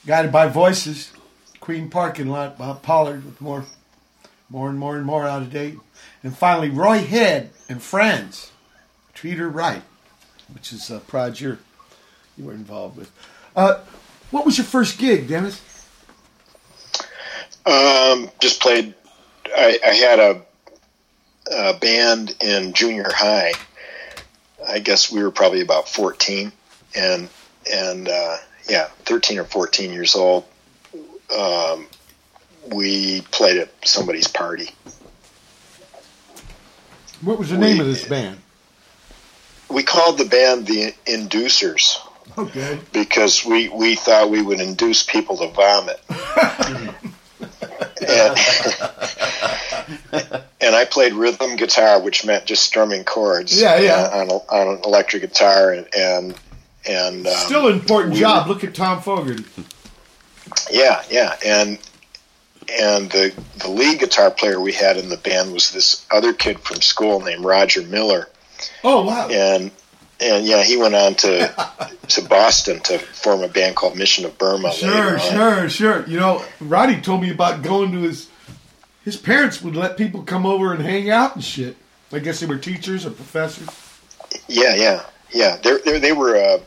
Guided 0.04 0.32
by 0.32 0.48
Voices, 0.48 1.12
Queen 1.60 1.88
Parking 1.88 2.26
Lot, 2.26 2.58
Bob 2.58 2.82
Pollard 2.82 3.24
with 3.24 3.40
more, 3.40 3.64
more 4.50 4.68
and 4.68 4.76
more 4.76 4.96
and 4.96 5.06
more 5.06 5.24
out 5.24 5.42
of 5.42 5.52
date. 5.52 5.78
And 6.24 6.36
finally, 6.36 6.68
Roy 6.68 6.98
Head 6.98 7.50
and 7.68 7.80
Friends, 7.80 8.50
Treat 9.14 9.38
Her 9.38 9.48
Right, 9.48 9.84
which 10.52 10.72
is 10.72 10.90
a 10.90 10.98
project 10.98 11.40
you're, 11.40 11.58
you 12.36 12.46
were 12.46 12.54
involved 12.54 12.96
with. 12.96 13.12
Uh, 13.54 13.82
what 14.32 14.44
was 14.44 14.58
your 14.58 14.64
first 14.64 14.98
gig, 14.98 15.28
Deniz? 15.28 15.60
Um, 17.64 18.32
just 18.40 18.60
played. 18.60 18.94
I, 19.56 19.78
I 19.86 19.94
had 19.94 20.18
a, 20.18 20.45
a 21.52 21.74
band 21.74 22.34
in 22.40 22.72
junior 22.72 23.10
high. 23.12 23.52
I 24.68 24.78
guess 24.80 25.10
we 25.12 25.22
were 25.22 25.30
probably 25.30 25.60
about 25.60 25.88
fourteen, 25.88 26.52
and 26.94 27.28
and 27.72 28.08
uh, 28.08 28.36
yeah, 28.68 28.86
thirteen 29.04 29.38
or 29.38 29.44
fourteen 29.44 29.92
years 29.92 30.14
old. 30.14 30.44
Um, 31.36 31.86
we 32.72 33.20
played 33.30 33.58
at 33.58 33.70
somebody's 33.84 34.28
party. 34.28 34.70
What 37.22 37.38
was 37.38 37.50
the 37.50 37.56
We- 37.56 37.60
name 37.60 37.80
of 37.80 37.86
this 37.86 38.04
band? 38.04 38.38
We 39.68 39.82
called 39.82 40.18
the 40.18 40.24
band 40.24 40.66
the 40.66 40.94
Inducers 41.06 41.96
Okay. 42.38 42.78
because 42.92 43.44
we, 43.44 43.68
we 43.68 43.96
thought 43.96 44.30
we 44.30 44.40
would 44.40 44.60
induce 44.60 45.02
people 45.02 45.36
to 45.38 45.48
vomit. 45.48 46.00
and, 48.00 48.38
and 50.60 50.74
I 50.74 50.84
played 50.84 51.12
rhythm 51.14 51.56
guitar, 51.56 52.00
which 52.00 52.24
meant 52.24 52.44
just 52.46 52.62
strumming 52.64 53.04
chords. 53.04 53.60
Yeah, 53.60 53.78
yeah. 53.78 53.94
uh, 54.12 54.18
on, 54.20 54.28
on 54.30 54.76
an 54.76 54.82
electric 54.84 55.22
guitar, 55.22 55.72
and 55.72 55.86
and, 55.96 56.34
and 56.88 57.26
um, 57.26 57.32
Still 57.34 57.68
an 57.68 57.74
important 57.74 58.14
we 58.14 58.20
job. 58.20 58.48
Look 58.48 58.64
at 58.64 58.74
Tom 58.74 59.00
Fogerty. 59.00 59.44
yeah, 60.70 61.02
yeah, 61.10 61.36
and 61.44 61.78
and 62.80 63.10
the 63.10 63.32
the 63.58 63.68
lead 63.68 64.00
guitar 64.00 64.30
player 64.30 64.60
we 64.60 64.72
had 64.72 64.96
in 64.96 65.08
the 65.08 65.16
band 65.16 65.52
was 65.52 65.70
this 65.70 66.06
other 66.12 66.32
kid 66.32 66.58
from 66.60 66.80
school 66.80 67.20
named 67.20 67.44
Roger 67.44 67.82
Miller, 67.82 68.28
Oh, 68.84 69.04
wow. 69.04 69.28
and 69.28 69.70
and 70.20 70.46
yeah, 70.46 70.62
he 70.62 70.76
went 70.76 70.94
on 70.94 71.14
to 71.16 71.90
to 72.08 72.22
Boston 72.28 72.80
to 72.80 72.98
form 72.98 73.42
a 73.42 73.48
band 73.48 73.76
called 73.76 73.96
Mission 73.96 74.24
of 74.24 74.36
Burma. 74.38 74.72
Sure, 74.72 75.18
sure, 75.18 75.68
sure. 75.68 76.06
You 76.06 76.18
know, 76.18 76.44
Roddy 76.60 77.00
told 77.00 77.22
me 77.22 77.30
about 77.30 77.62
going 77.62 77.92
to 77.92 78.00
his 78.00 78.28
his 79.04 79.16
parents 79.16 79.62
would 79.62 79.76
let 79.76 79.96
people 79.96 80.22
come 80.22 80.46
over 80.46 80.72
and 80.72 80.82
hang 80.82 81.10
out 81.10 81.34
and 81.34 81.44
shit. 81.44 81.76
I 82.12 82.18
guess 82.18 82.40
they 82.40 82.46
were 82.46 82.58
teachers 82.58 83.04
or 83.04 83.10
professors. 83.10 83.68
Yeah, 84.48 84.74
yeah, 84.74 85.04
yeah. 85.30 85.56
They 85.56 85.78
they 85.84 85.98
they 85.98 86.12
were 86.12 86.36
a 86.36 86.60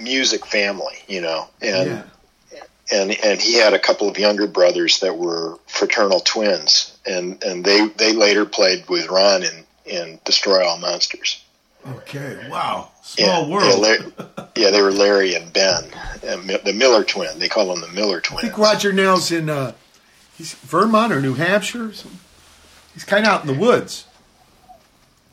music 0.00 0.46
family, 0.46 0.94
you 1.08 1.20
know, 1.20 1.48
and 1.60 2.04
yeah. 2.52 2.60
and 2.92 3.10
and 3.24 3.40
he 3.40 3.54
had 3.54 3.74
a 3.74 3.78
couple 3.78 4.08
of 4.08 4.18
younger 4.18 4.46
brothers 4.46 5.00
that 5.00 5.16
were 5.16 5.58
fraternal 5.66 6.20
twins, 6.20 6.96
and 7.06 7.42
and 7.42 7.64
they 7.64 7.88
they 7.88 8.12
later 8.12 8.44
played 8.46 8.88
with 8.88 9.08
Ron 9.08 9.42
in 9.42 9.64
in 9.84 10.20
Destroy 10.24 10.66
All 10.66 10.78
Monsters. 10.78 11.43
Okay. 11.86 12.48
Wow. 12.50 12.90
Yeah, 13.18 13.26
Small 13.26 13.50
world. 13.50 13.64
Yeah, 13.68 13.74
Lar- 14.36 14.48
yeah, 14.56 14.70
they 14.70 14.80
were 14.82 14.92
Larry 14.92 15.34
and 15.34 15.52
Ben, 15.52 15.84
and 16.22 16.48
the 16.48 16.72
Miller 16.72 17.04
twin. 17.04 17.38
They 17.38 17.48
call 17.48 17.74
them 17.74 17.80
the 17.80 17.94
Miller 17.94 18.20
twin. 18.20 18.38
I 18.38 18.42
think 18.42 18.58
Roger 18.58 18.92
Nell's 18.92 19.30
in 19.30 19.50
uh, 19.50 19.72
he's 20.36 20.54
Vermont 20.54 21.12
or 21.12 21.20
New 21.20 21.34
Hampshire. 21.34 21.86
Or. 21.88 21.92
He's 22.94 23.04
kind 23.04 23.26
of 23.26 23.32
out 23.32 23.40
in 23.42 23.48
the 23.48 23.58
woods. 23.60 24.06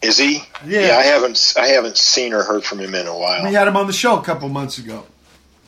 Is 0.01 0.17
he? 0.17 0.43
Yeah. 0.65 0.97
I 0.99 1.03
haven't 1.03 1.53
I 1.57 1.67
haven't 1.67 1.95
seen 1.97 2.33
or 2.33 2.43
heard 2.43 2.63
from 2.63 2.79
him 2.79 2.95
in 2.95 3.07
a 3.07 3.17
while. 3.17 3.45
We 3.45 3.53
had 3.53 3.67
him 3.67 3.77
on 3.77 3.87
the 3.87 3.93
show 3.93 4.17
a 4.19 4.23
couple 4.23 4.49
months 4.49 4.77
ago. 4.77 5.05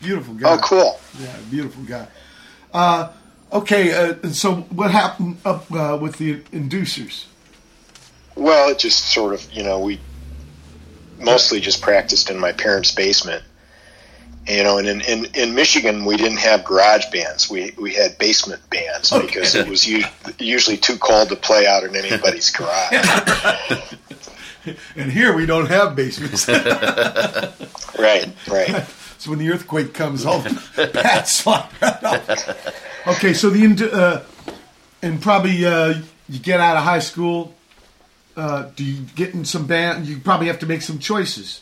Beautiful 0.01 0.33
guy. 0.33 0.53
oh, 0.53 0.57
cool. 0.61 0.99
Yeah, 1.19 1.35
beautiful 1.49 1.83
guy. 1.83 2.07
Uh, 2.73 3.11
okay, 3.53 3.93
uh, 3.93 4.15
and 4.23 4.35
so 4.35 4.55
what 4.55 4.91
happened 4.91 5.37
up 5.45 5.71
uh, 5.71 5.97
with 6.01 6.17
the 6.17 6.39
inducers? 6.51 7.25
Well, 8.35 8.69
it 8.69 8.79
just 8.79 9.13
sort 9.13 9.33
of, 9.35 9.49
you 9.53 9.63
know, 9.63 9.79
we 9.79 9.99
mostly 11.23 11.59
just 11.59 11.81
practiced 11.81 12.29
in 12.29 12.39
my 12.39 12.51
parents' 12.51 12.91
basement. 12.91 13.43
You 14.47 14.63
know, 14.63 14.77
and 14.77 14.87
in, 14.89 14.99
in, 15.01 15.25
in 15.35 15.55
Michigan, 15.55 16.03
we 16.03 16.17
didn't 16.17 16.39
have 16.39 16.65
garage 16.65 17.05
bands. 17.13 17.49
We 17.49 17.73
we 17.79 17.93
had 17.93 18.17
basement 18.17 18.61
bands 18.69 19.09
because 19.09 19.55
it 19.55 19.69
was 19.69 19.87
u- 19.87 20.03
usually 20.37 20.75
too 20.75 20.97
cold 20.97 21.29
to 21.29 21.37
play 21.37 21.65
out 21.65 21.83
in 21.85 21.95
anybody's 21.95 22.49
garage. 22.57 23.79
And 24.97 25.11
here 25.11 25.33
we 25.33 25.45
don't 25.45 25.67
have 25.67 25.95
basements. 25.95 26.47
right, 27.97 28.29
right. 28.49 28.85
So 29.17 29.29
when 29.29 29.39
the 29.39 29.49
earthquake 29.49 29.93
comes, 29.93 30.25
all 30.25 30.39
the 30.39 30.89
bats 30.93 31.33
slide 31.37 31.69
right 31.81 32.03
off. 32.03 33.07
Okay, 33.07 33.33
so 33.33 33.49
the 33.49 33.63
ind- 33.63 33.81
uh, 33.81 34.21
and 35.01 35.21
probably 35.21 35.65
uh, 35.65 35.93
you 36.27 36.39
get 36.39 36.59
out 36.59 36.75
of 36.75 36.83
high 36.83 36.99
school. 36.99 37.53
Uh, 38.35 38.63
do 38.75 38.83
you 38.83 39.05
get 39.15 39.33
in 39.33 39.45
some 39.45 39.67
band? 39.67 40.07
You 40.07 40.17
probably 40.17 40.47
have 40.47 40.59
to 40.59 40.65
make 40.65 40.81
some 40.81 40.99
choices. 40.99 41.61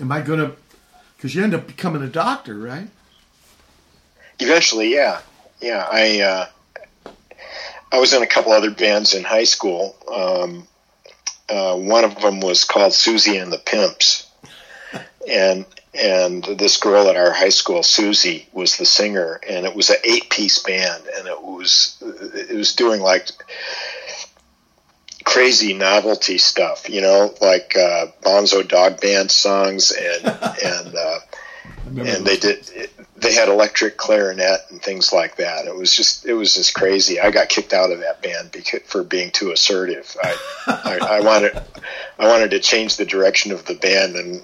Am 0.00 0.10
I 0.10 0.20
gonna? 0.22 0.52
Because 1.16 1.34
you 1.34 1.42
end 1.42 1.54
up 1.54 1.66
becoming 1.66 2.02
a 2.02 2.08
doctor, 2.08 2.58
right? 2.58 2.88
Eventually, 4.38 4.94
yeah, 4.94 5.20
yeah. 5.60 5.86
I 5.90 6.20
uh, 6.20 7.12
I 7.92 7.98
was 7.98 8.12
in 8.12 8.22
a 8.22 8.26
couple 8.26 8.52
other 8.52 8.70
bands 8.70 9.14
in 9.14 9.24
high 9.24 9.44
school. 9.44 9.96
Um, 10.12 10.66
uh, 11.48 11.76
one 11.76 12.04
of 12.04 12.20
them 12.20 12.40
was 12.40 12.64
called 12.64 12.92
Susie 12.92 13.36
and 13.36 13.52
the 13.52 13.58
Pimps, 13.58 14.30
and 15.30 15.64
and 15.94 16.44
this 16.44 16.76
girl 16.76 17.08
at 17.08 17.16
our 17.16 17.32
high 17.32 17.48
school, 17.48 17.82
Susie, 17.82 18.48
was 18.52 18.76
the 18.76 18.84
singer, 18.84 19.40
and 19.48 19.64
it 19.64 19.74
was 19.74 19.88
an 19.88 19.96
eight-piece 20.04 20.58
band, 20.62 21.04
and 21.16 21.26
it 21.26 21.42
was 21.42 21.96
it 22.02 22.56
was 22.56 22.74
doing 22.74 23.00
like 23.00 23.28
crazy 25.26 25.74
novelty 25.74 26.38
stuff, 26.38 26.88
you 26.88 27.02
know, 27.02 27.34
like 27.42 27.76
uh, 27.76 28.06
Bonzo 28.22 28.66
Dog 28.66 29.00
Band 29.00 29.30
songs, 29.30 29.90
and 29.92 30.26
and 30.64 30.94
uh, 30.94 31.18
and 31.84 32.24
they 32.24 32.38
did 32.38 32.70
they 33.16 33.34
had 33.34 33.48
electric 33.48 33.96
clarinet 33.96 34.60
and 34.70 34.80
things 34.80 35.12
like 35.12 35.36
that. 35.36 35.66
It 35.66 35.74
was 35.74 35.94
just 35.94 36.24
it 36.24 36.34
was 36.34 36.54
just 36.54 36.74
crazy. 36.74 37.20
I 37.20 37.30
got 37.30 37.48
kicked 37.48 37.74
out 37.74 37.90
of 37.90 37.98
that 38.00 38.22
band 38.22 38.52
because, 38.52 38.82
for 38.86 39.02
being 39.02 39.30
too 39.30 39.50
assertive. 39.50 40.16
I, 40.22 40.36
I 40.66 40.98
I 41.02 41.20
wanted 41.20 41.60
I 42.18 42.28
wanted 42.28 42.52
to 42.52 42.60
change 42.60 42.96
the 42.96 43.04
direction 43.04 43.52
of 43.52 43.66
the 43.66 43.74
band 43.74 44.16
and 44.16 44.42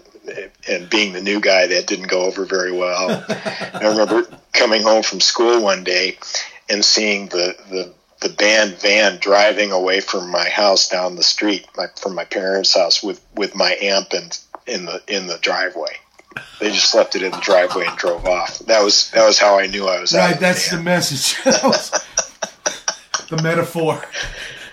and 0.68 0.90
being 0.90 1.12
the 1.12 1.22
new 1.22 1.40
guy 1.40 1.68
that 1.68 1.86
didn't 1.86 2.08
go 2.08 2.22
over 2.22 2.44
very 2.44 2.72
well. 2.72 3.24
I 3.28 3.88
remember 3.88 4.26
coming 4.52 4.82
home 4.82 5.02
from 5.02 5.20
school 5.20 5.62
one 5.62 5.84
day 5.84 6.18
and 6.68 6.84
seeing 6.84 7.28
the 7.28 7.56
the 7.70 7.94
the 8.22 8.28
band 8.30 8.78
van 8.80 9.18
driving 9.18 9.72
away 9.72 10.00
from 10.00 10.30
my 10.30 10.48
house 10.48 10.88
down 10.88 11.16
the 11.16 11.22
street, 11.22 11.66
my, 11.76 11.86
from 12.00 12.14
my 12.14 12.24
parents' 12.24 12.74
house, 12.74 13.02
with 13.02 13.20
with 13.34 13.54
my 13.54 13.76
amp 13.80 14.12
and 14.12 14.38
in 14.66 14.86
the 14.86 15.02
in 15.08 15.26
the 15.26 15.36
driveway. 15.38 15.94
They 16.60 16.70
just 16.70 16.94
left 16.94 17.14
it 17.14 17.22
in 17.22 17.32
the 17.32 17.40
driveway 17.40 17.84
and 17.86 17.96
drove 17.98 18.24
off. 18.26 18.58
That 18.60 18.82
was 18.82 19.10
that 19.10 19.26
was 19.26 19.38
how 19.38 19.58
I 19.58 19.66
knew 19.66 19.86
I 19.86 20.00
was 20.00 20.14
out 20.14 20.30
Right, 20.30 20.40
that's 20.40 20.70
the 20.70 20.76
band. 20.76 20.84
message. 20.86 21.36
Was 21.62 21.90
the 23.28 23.42
metaphor, 23.42 24.02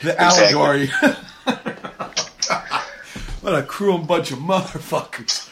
the 0.02 0.12
Exactly. 0.14 0.56
allegory. 0.56 0.88
what 3.42 3.56
a 3.56 3.64
cruel 3.64 3.98
bunch 3.98 4.32
of 4.32 4.40
motherfuckers. 4.40 5.50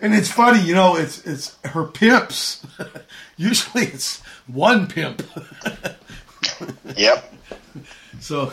and 0.00 0.14
it's 0.14 0.30
funny, 0.30 0.60
you 0.60 0.74
know, 0.74 0.96
it's 0.96 1.24
it's 1.26 1.56
her 1.64 1.84
pimps. 1.84 2.64
Usually 3.36 3.84
it's 3.86 4.20
one 4.46 4.86
pimp. 4.86 5.22
Yep. 6.96 7.34
So 8.20 8.52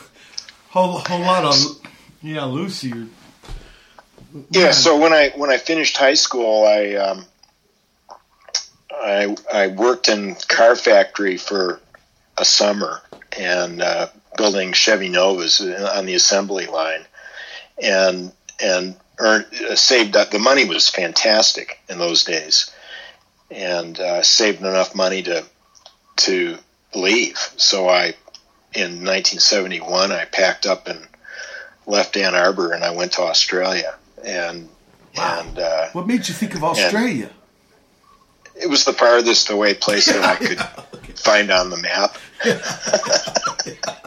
whole 0.70 1.00
whole 1.00 1.20
lot 1.22 1.44
on 1.44 1.54
yeah, 2.22 2.46
Lucy. 2.46 2.92
or- 2.94 3.08
Yeah. 4.52 4.72
So 4.72 4.98
when 4.98 5.12
I 5.12 5.30
when 5.36 5.50
I 5.50 5.58
finished 5.58 5.98
high 5.98 6.14
school, 6.14 6.66
I 6.66 6.94
um, 6.96 7.26
I 8.92 9.36
I 9.52 9.68
worked 9.68 10.08
in 10.10 10.36
car 10.48 10.76
factory 10.76 11.38
for 11.38 11.82
a 12.38 12.46
summer 12.46 13.02
and 13.38 13.82
uh, 13.82 14.08
building 14.38 14.74
Chevy 14.74 15.10
Novas 15.10 15.60
on 15.62 16.06
the 16.06 16.16
assembly 16.16 16.68
line, 16.68 17.04
and 17.82 18.32
and 18.62 18.96
earned 19.20 19.48
uh, 19.70 19.76
saved 19.76 20.16
up. 20.16 20.30
The 20.32 20.40
money 20.40 20.66
was 20.66 20.88
fantastic 20.90 21.80
in 21.90 21.98
those 21.98 22.24
days, 22.24 22.72
and 23.52 24.00
uh, 24.00 24.22
saved 24.24 24.60
enough 24.62 24.96
money 24.96 25.24
to 25.24 25.44
to 26.18 26.58
leave. 26.96 27.38
So 27.58 27.88
I 27.90 28.14
in 28.74 29.04
1971 29.04 30.12
I 30.12 30.26
packed 30.26 30.66
up 30.66 30.88
and 30.88 31.00
left 31.86 32.18
Ann 32.18 32.36
Arbor 32.36 32.74
and 32.74 32.84
I 32.84 32.92
went 32.92 33.14
to 33.14 33.22
Australia 33.22 33.96
and 34.24 34.68
and 35.16 35.58
uh, 35.60 35.88
What 35.94 36.06
made 36.08 36.28
you 36.28 36.34
think 36.34 36.54
of 36.56 36.64
Australia? 36.64 37.30
it 38.60 38.68
was 38.70 38.86
the 38.86 38.94
farthest 38.94 39.50
away 39.50 39.74
place 39.76 40.08
that 40.08 40.24
I 40.24 40.36
could 41.06 41.20
find 41.20 41.52
on 41.52 41.70
the 41.70 41.78
map. 41.78 42.18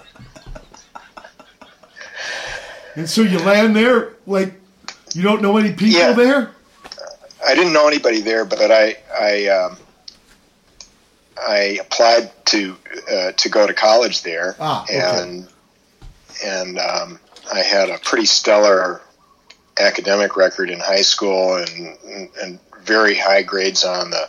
And 2.97 3.09
so 3.09 3.23
you 3.23 3.39
land 3.39 3.77
there, 3.77 4.15
like 4.27 4.53
you 5.15 5.23
don't 5.23 5.41
know 5.43 5.57
any 5.57 5.71
people 5.71 5.89
Yeah. 6.01 6.13
there? 6.13 6.51
I 7.47 7.55
didn't 7.55 7.73
know 7.73 7.87
anybody 7.89 8.21
there, 8.21 8.45
but 8.45 8.71
I 8.71 8.97
I 9.19 9.47
um, 9.47 9.77
I 11.47 11.79
applied 11.81 12.31
to 12.47 12.77
uh, 13.11 13.33
to 13.33 13.49
go 13.49 13.67
to 13.67 13.75
college 13.75 14.23
there, 14.23 14.57
Ah, 14.59 14.83
okay. 14.85 15.01
and 15.01 15.49
and 16.45 16.79
um, 16.79 17.21
I 17.53 17.61
had 17.61 17.91
a 17.91 17.99
pretty 17.99 18.27
stellar 18.27 19.01
academic 19.79 20.37
record 20.37 20.71
in 20.71 20.79
high 20.81 21.03
school 21.03 21.57
and 21.57 22.29
and 22.41 22.59
very 22.83 23.15
high 23.15 23.43
grades 23.43 23.85
on 23.85 24.11
the 24.11 24.29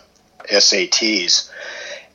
SATs, 0.49 1.49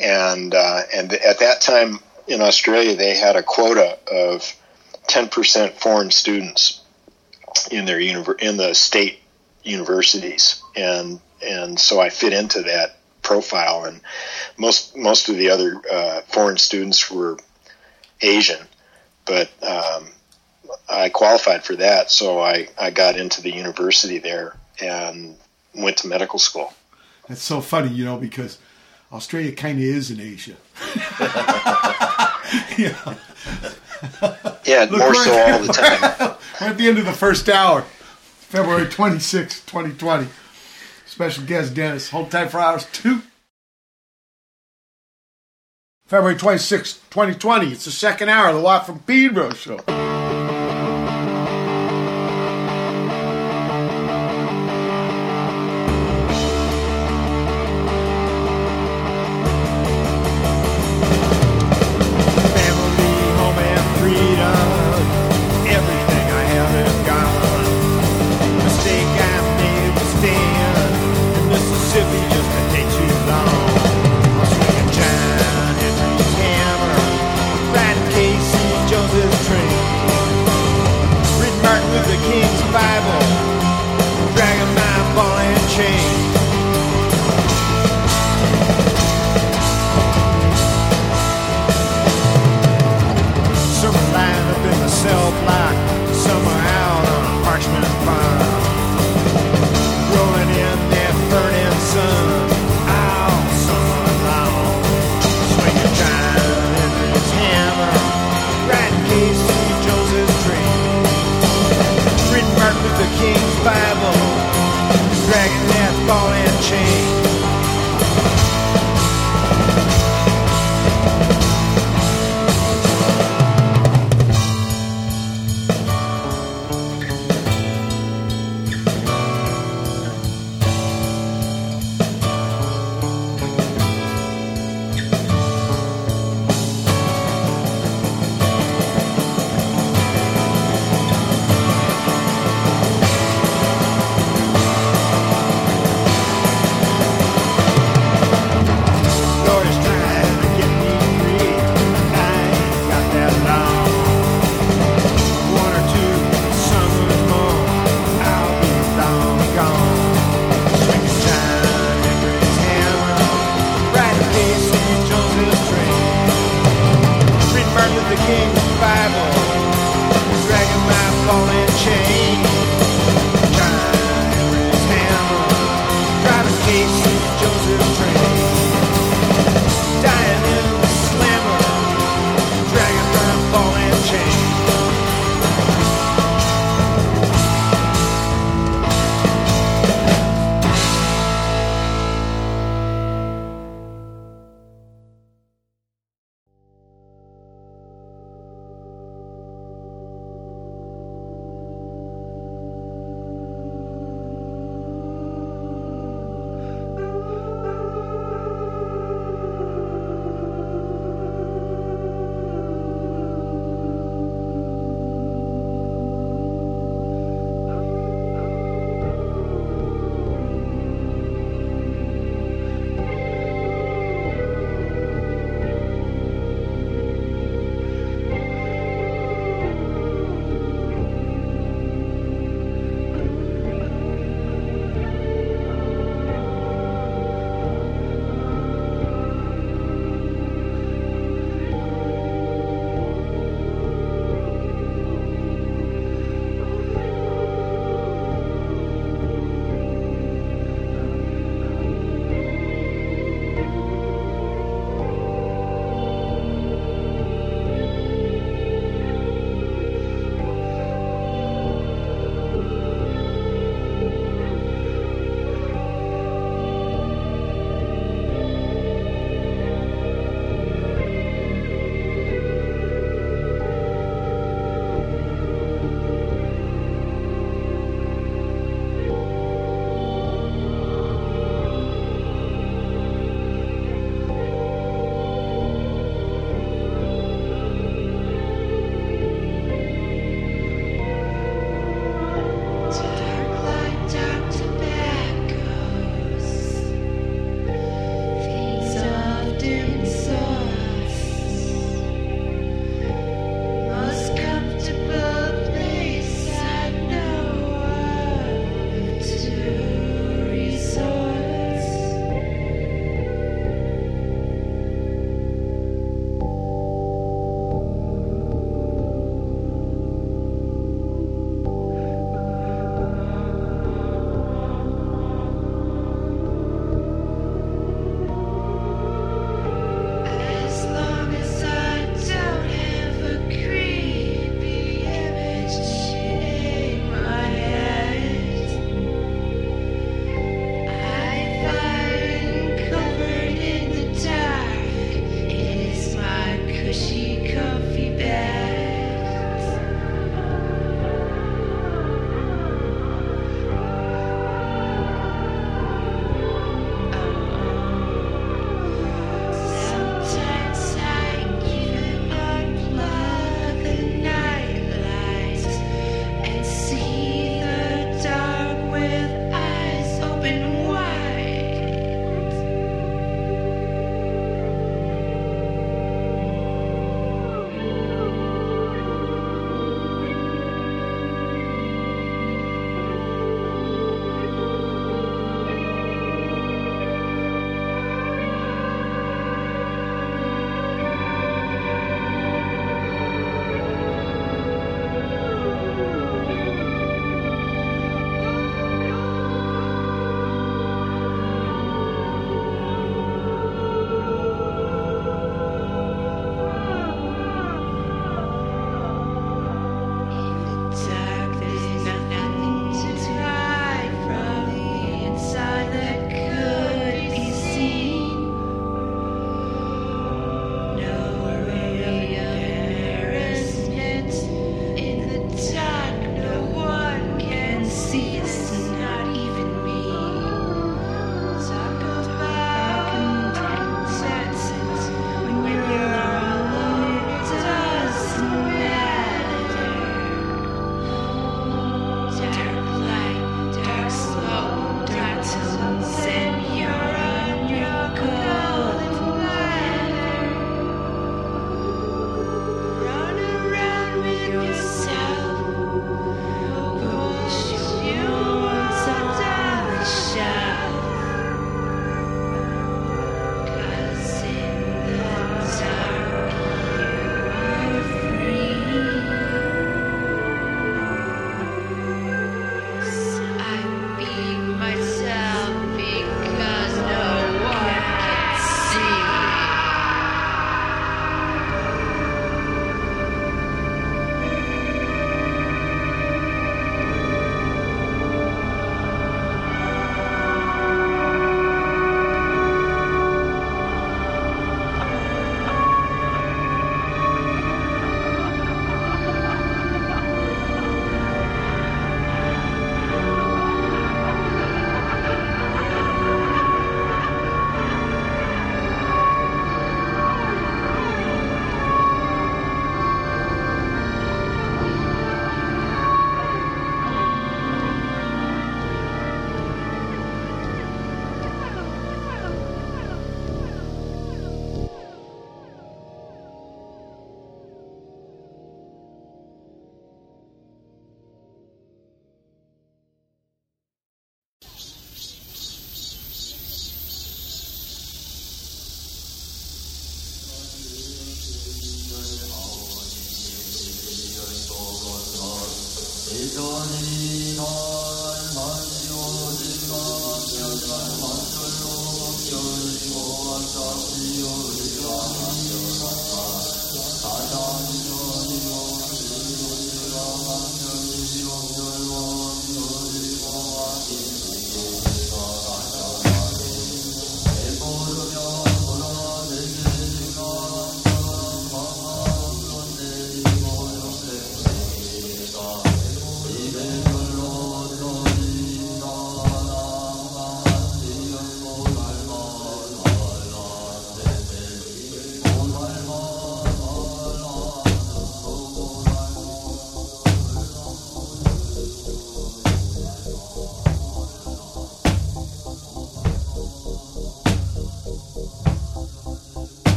and 0.00 0.54
uh, 0.54 0.82
and 0.94 1.12
at 1.12 1.38
that 1.40 1.60
time 1.60 2.00
in 2.26 2.40
Australia 2.40 2.94
they 2.96 3.16
had 3.16 3.36
a 3.36 3.42
quota 3.42 3.98
of 4.10 4.54
ten 5.06 5.28
percent 5.28 5.78
foreign 5.80 6.10
students 6.10 6.82
in 7.70 7.84
their 7.86 7.98
univer- 7.98 8.40
in 8.40 8.56
the 8.56 8.74
state 8.74 9.20
universities, 9.62 10.62
and 10.76 11.20
and 11.42 11.78
so 11.78 12.00
I 12.00 12.10
fit 12.10 12.32
into 12.32 12.62
that 12.62 12.97
profile. 13.28 13.84
And 13.84 14.00
most 14.56 14.96
most 14.96 15.28
of 15.28 15.36
the 15.36 15.50
other 15.50 15.80
uh, 15.92 16.22
foreign 16.22 16.56
students 16.56 17.10
were 17.10 17.36
Asian, 18.22 18.66
but 19.26 19.50
um, 19.62 20.08
I 20.88 21.10
qualified 21.10 21.62
for 21.62 21.76
that, 21.76 22.10
so 22.10 22.40
I 22.40 22.68
I 22.80 22.90
got 22.90 23.16
into 23.16 23.42
the 23.42 23.52
university 23.52 24.18
there 24.18 24.56
and 24.80 25.36
went 25.74 25.98
to 25.98 26.08
medical 26.08 26.38
school. 26.38 26.72
That's 27.28 27.42
so 27.42 27.60
funny, 27.60 27.90
you 27.90 28.06
know, 28.06 28.16
because 28.16 28.58
Australia 29.12 29.52
kind 29.52 29.78
of 29.78 29.84
is 29.84 30.10
in 30.10 30.20
Asia. 30.20 30.56
yeah. 32.78 33.14
Yeah, 34.64 34.86
Look, 34.90 35.00
more 35.00 35.08
we're 35.08 35.24
so 35.24 35.52
all 35.52 35.58
the 35.60 35.72
time. 35.72 36.36
We're 36.60 36.68
at 36.68 36.78
the 36.78 36.88
end 36.88 36.98
of 36.98 37.04
the 37.04 37.12
first 37.12 37.48
hour, 37.48 37.82
February 37.82 38.88
26, 38.88 39.60
2020. 39.66 40.28
Special 41.18 41.46
guest 41.46 41.74
Deniz. 41.74 42.10
Hold 42.10 42.30
tight 42.30 42.48
for 42.48 42.60
hours 42.60 42.86
two. 42.92 43.22
February 46.06 46.36
26, 46.36 46.92
2020. 47.10 47.72
It's 47.72 47.86
the 47.86 47.90
second 47.90 48.28
hour 48.28 48.50
of 48.50 48.54
the 48.54 48.62
Watt 48.62 48.86
from 48.86 49.00
Pedro 49.00 49.50
show. 49.50 49.80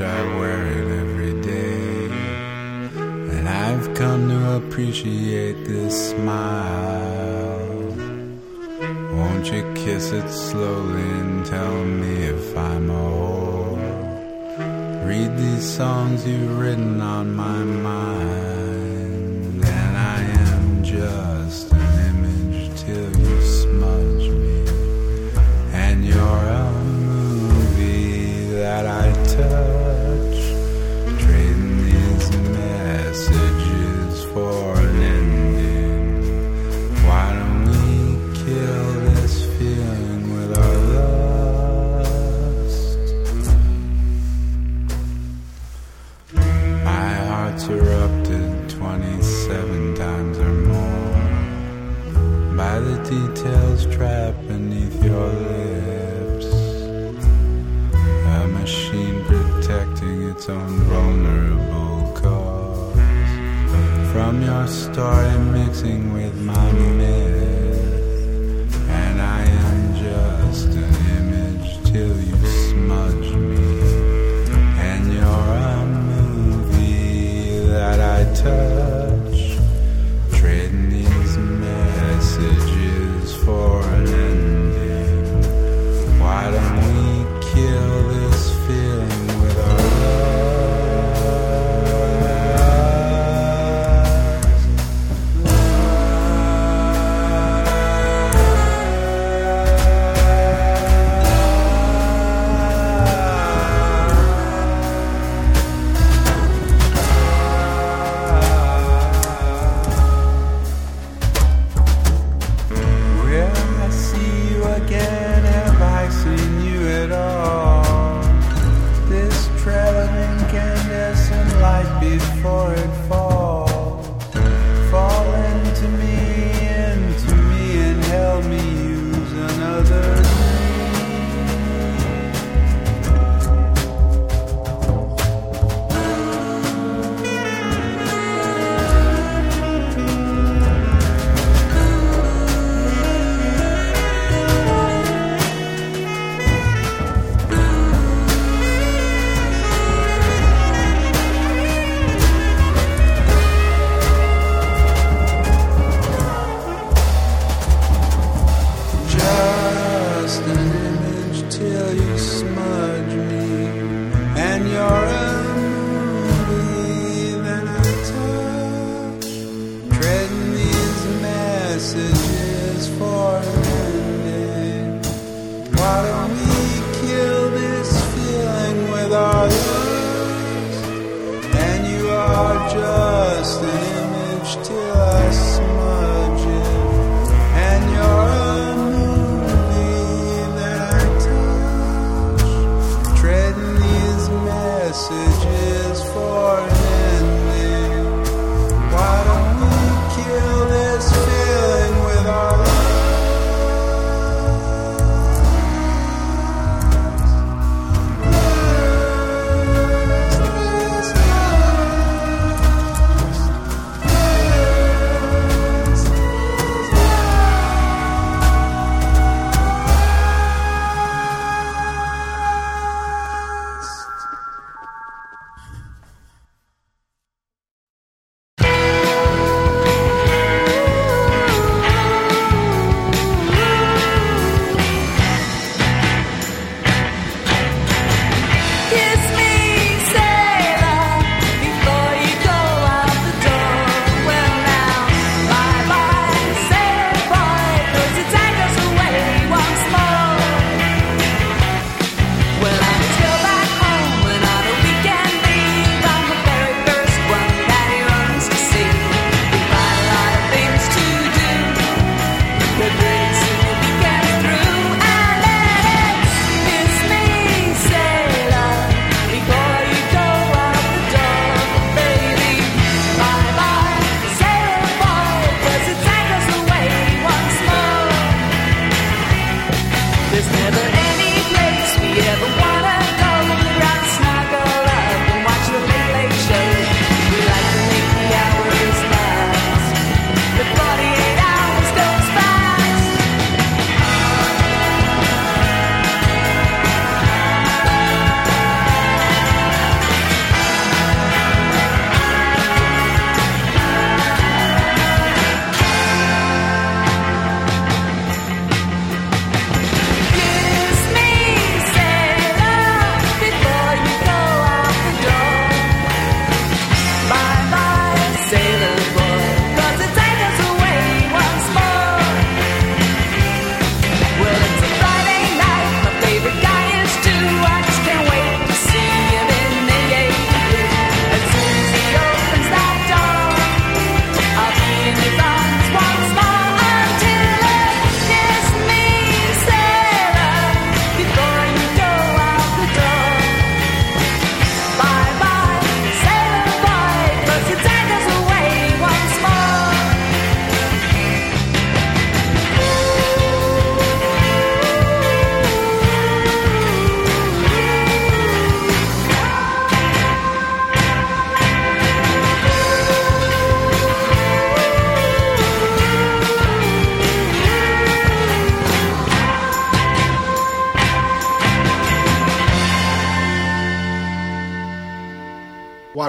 I 0.00 0.22
wear 0.38 0.64
it 0.66 1.00
every 1.00 1.40
day. 1.40 2.06
And 3.34 3.48
I've 3.48 3.94
come 3.94 4.28
to 4.28 4.56
appreciate 4.56 5.64
this 5.64 6.10
smile. 6.10 7.68
Won't 9.12 9.52
you 9.52 9.62
kiss 9.74 10.12
it 10.12 10.28
slowly 10.30 11.02
and 11.02 11.44
tell 11.44 11.84
me 11.84 12.24
if 12.24 12.56
I'm 12.56 12.90
old? 12.90 13.78
Read 15.04 15.36
these 15.36 15.68
songs 15.68 16.24
you've 16.26 16.58
written 16.58 17.00
on 17.00 17.34
my 17.34 17.58
mind. 17.64 18.47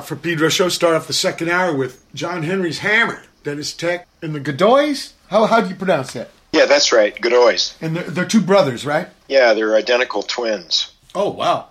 For 0.10 0.16
Pedro 0.16 0.50
show. 0.50 0.70
Start 0.70 0.96
off 0.96 1.06
the 1.06 1.14
second 1.14 1.50
hour 1.52 1.72
with 1.72 2.04
John 2.16 2.42
Henry's 2.42 2.80
Hammer, 2.80 3.22
Deniz 3.44 3.78
Tek, 3.78 4.08
and 4.24 4.34
the 4.34 4.40
Godoys. 4.40 5.14
How 5.28 5.46
how 5.46 5.62
do 5.62 5.70
you 5.70 5.76
pronounce 5.76 6.14
that? 6.14 6.32
Yeah, 6.52 6.66
that's 6.66 6.92
right. 6.92 7.16
Godoys. 7.22 7.76
And 7.80 7.96
they're, 7.96 8.04
they're 8.06 8.26
two 8.26 8.42
brothers, 8.42 8.88
right? 8.88 9.08
Yeah, 9.28 9.54
they're 9.54 9.76
identical 9.76 10.24
twins. 10.24 10.96
Oh 11.14 11.30
wow. 11.30 11.68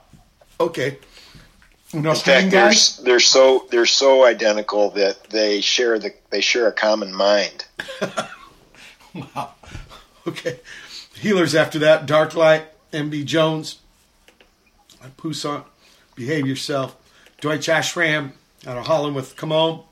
Okay. 0.60 0.98
In 1.92 2.04
fact, 2.04 2.52
they're, 2.52 2.72
they're 3.02 3.18
so 3.18 3.66
they're 3.72 3.86
so 3.86 4.24
identical 4.24 4.90
that 4.90 5.30
they 5.30 5.60
share 5.60 5.98
the 5.98 6.14
they 6.30 6.40
share 6.40 6.68
a 6.68 6.72
common 6.72 7.12
mind. 7.12 7.64
Wow. 9.14 9.54
Okay. 10.28 10.60
Heelerz 11.16 11.56
after 11.56 11.80
that. 11.80 12.06
Dark 12.06 12.36
Light, 12.36 12.66
MB 12.92 13.24
Jones, 13.24 13.80
Poussin, 15.16 15.64
Behave 16.14 16.46
Yourself, 16.46 16.94
Deutsche 17.40 17.68
Ashram 17.68 18.32
out 18.66 18.76
of 18.76 18.86
Holland 18.86 19.14
with 19.14 19.36
Come 19.36 19.52
On, 19.52 19.82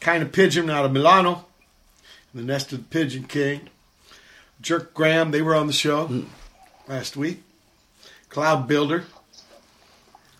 Kind 0.00 0.22
of 0.22 0.32
Pigeon 0.32 0.70
out 0.70 0.84
of 0.84 0.92
Milano, 0.92 1.44
The 2.34 2.42
Nest 2.42 2.72
of 2.72 2.78
the 2.78 2.84
Pigeon 2.84 3.24
King, 3.24 3.68
Jerkagram, 4.62 5.32
they 5.32 5.42
were 5.42 5.54
on 5.54 5.66
the 5.66 5.72
show 5.72 6.24
last 6.88 7.16
week, 7.16 7.42
Cloud 8.30 8.66
Builder. 8.66 9.04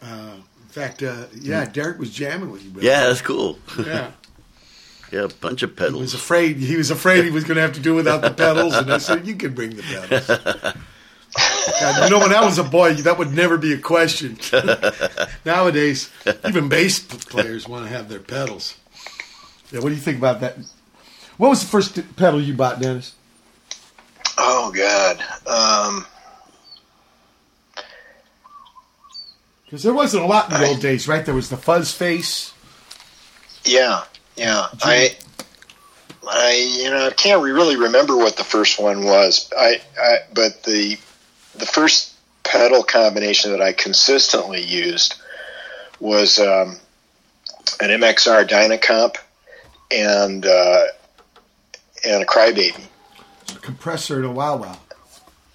Uh, 0.03 0.37
in 0.63 0.69
fact, 0.69 1.03
uh, 1.03 1.27
yeah, 1.39 1.65
Derek 1.67 1.99
was 1.99 2.11
jamming 2.11 2.51
with 2.51 2.65
you, 2.65 2.71
brother. 2.71 2.87
Yeah, 2.87 3.07
that's 3.07 3.23
cool. 3.23 3.59
Yeah. 3.79 4.11
yeah, 5.13 5.25
a 5.25 5.29
bunch 5.29 5.63
of 5.63 5.77
pedals. 5.77 5.97
He 5.97 6.03
was 6.03 6.15
afraid. 6.15 6.57
He 6.57 6.77
was 6.77 6.91
afraid 6.91 7.25
he 7.25 7.31
was 7.31 7.45
going 7.45 7.57
to 7.57 7.63
have 7.63 7.73
to 7.75 7.81
do 7.81 7.95
without 7.95 8.23
the 8.23 8.31
pedals, 8.31 8.75
and 8.75 8.93
I 8.93 8.99
said, 8.99 9.27
"You 9.27 9.37
can 9.37 9.55
bring 9.55 9.77
the 9.77 9.83
pedals." 9.83 10.77
God, 11.81 12.05
you 12.05 12.11
know, 12.11 12.19
when 12.19 12.33
I 12.33 12.45
was 12.45 12.59
a 12.59 12.65
boy, 12.65 12.95
that 12.95 13.19
would 13.19 13.33
never 13.33 13.57
be 13.59 13.73
a 13.73 13.79
question. 13.79 14.39
Nowadays, 15.45 16.11
even 16.47 16.69
bass 16.69 16.99
players 17.01 17.69
want 17.69 17.85
to 17.85 17.91
have 17.91 18.09
their 18.09 18.21
pedals. 18.21 18.77
Yeah, 19.71 19.81
what 19.81 19.89
do 19.89 19.95
you 19.95 20.01
think 20.01 20.19
about 20.19 20.41
that? 20.41 20.57
What 21.37 21.49
was 21.51 21.61
the 21.61 21.67
first 21.67 22.17
pedal 22.17 22.41
you 22.41 22.55
bought, 22.55 22.81
Deniz? 22.81 23.13
Oh 24.39 24.73
God. 24.73 25.23
Um, 25.47 26.07
Because 29.67 29.83
there 29.83 29.95
wasn't 29.95 30.23
a 30.23 30.27
lot 30.27 30.53
in 30.53 30.61
the 30.61 30.69
old 30.69 30.81
days, 30.81 31.09
right? 31.09 31.27
There 31.27 31.35
was 31.35 31.51
the 31.51 31.57
fuzz 31.57 31.93
face. 31.93 32.55
yeah, 33.65 34.05
yeah. 34.37 34.69
I, 34.81 35.17
I, 36.27 36.79
you 36.79 36.89
know, 36.89 37.09
I 37.09 37.11
can't 37.11 37.43
really 37.43 37.77
remember 37.77 38.17
what 38.17 38.37
the 38.37 38.45
first 38.45 38.81
one 38.81 39.05
was. 39.05 39.53
I, 39.59 39.81
I, 40.01 40.19
but 40.33 40.63
the, 40.63 40.97
the 41.59 41.67
first 41.67 42.15
pedal 42.45 42.83
combination 42.83 43.51
that 43.53 43.61
I 43.61 43.73
consistently 43.73 44.63
used 44.63 45.17
was 46.01 46.39
um, 46.39 46.79
an 47.81 47.91
MXR 48.01 48.47
Dynacomp 48.47 49.17
and 49.91 50.45
uh, 50.47 50.85
and 52.05 52.23
a 52.23 52.27
Crybaby. 52.27 52.81
A 53.55 53.59
compressor 53.59 54.23
a 54.23 54.31
wow 54.31 54.57
wow. 54.57 54.79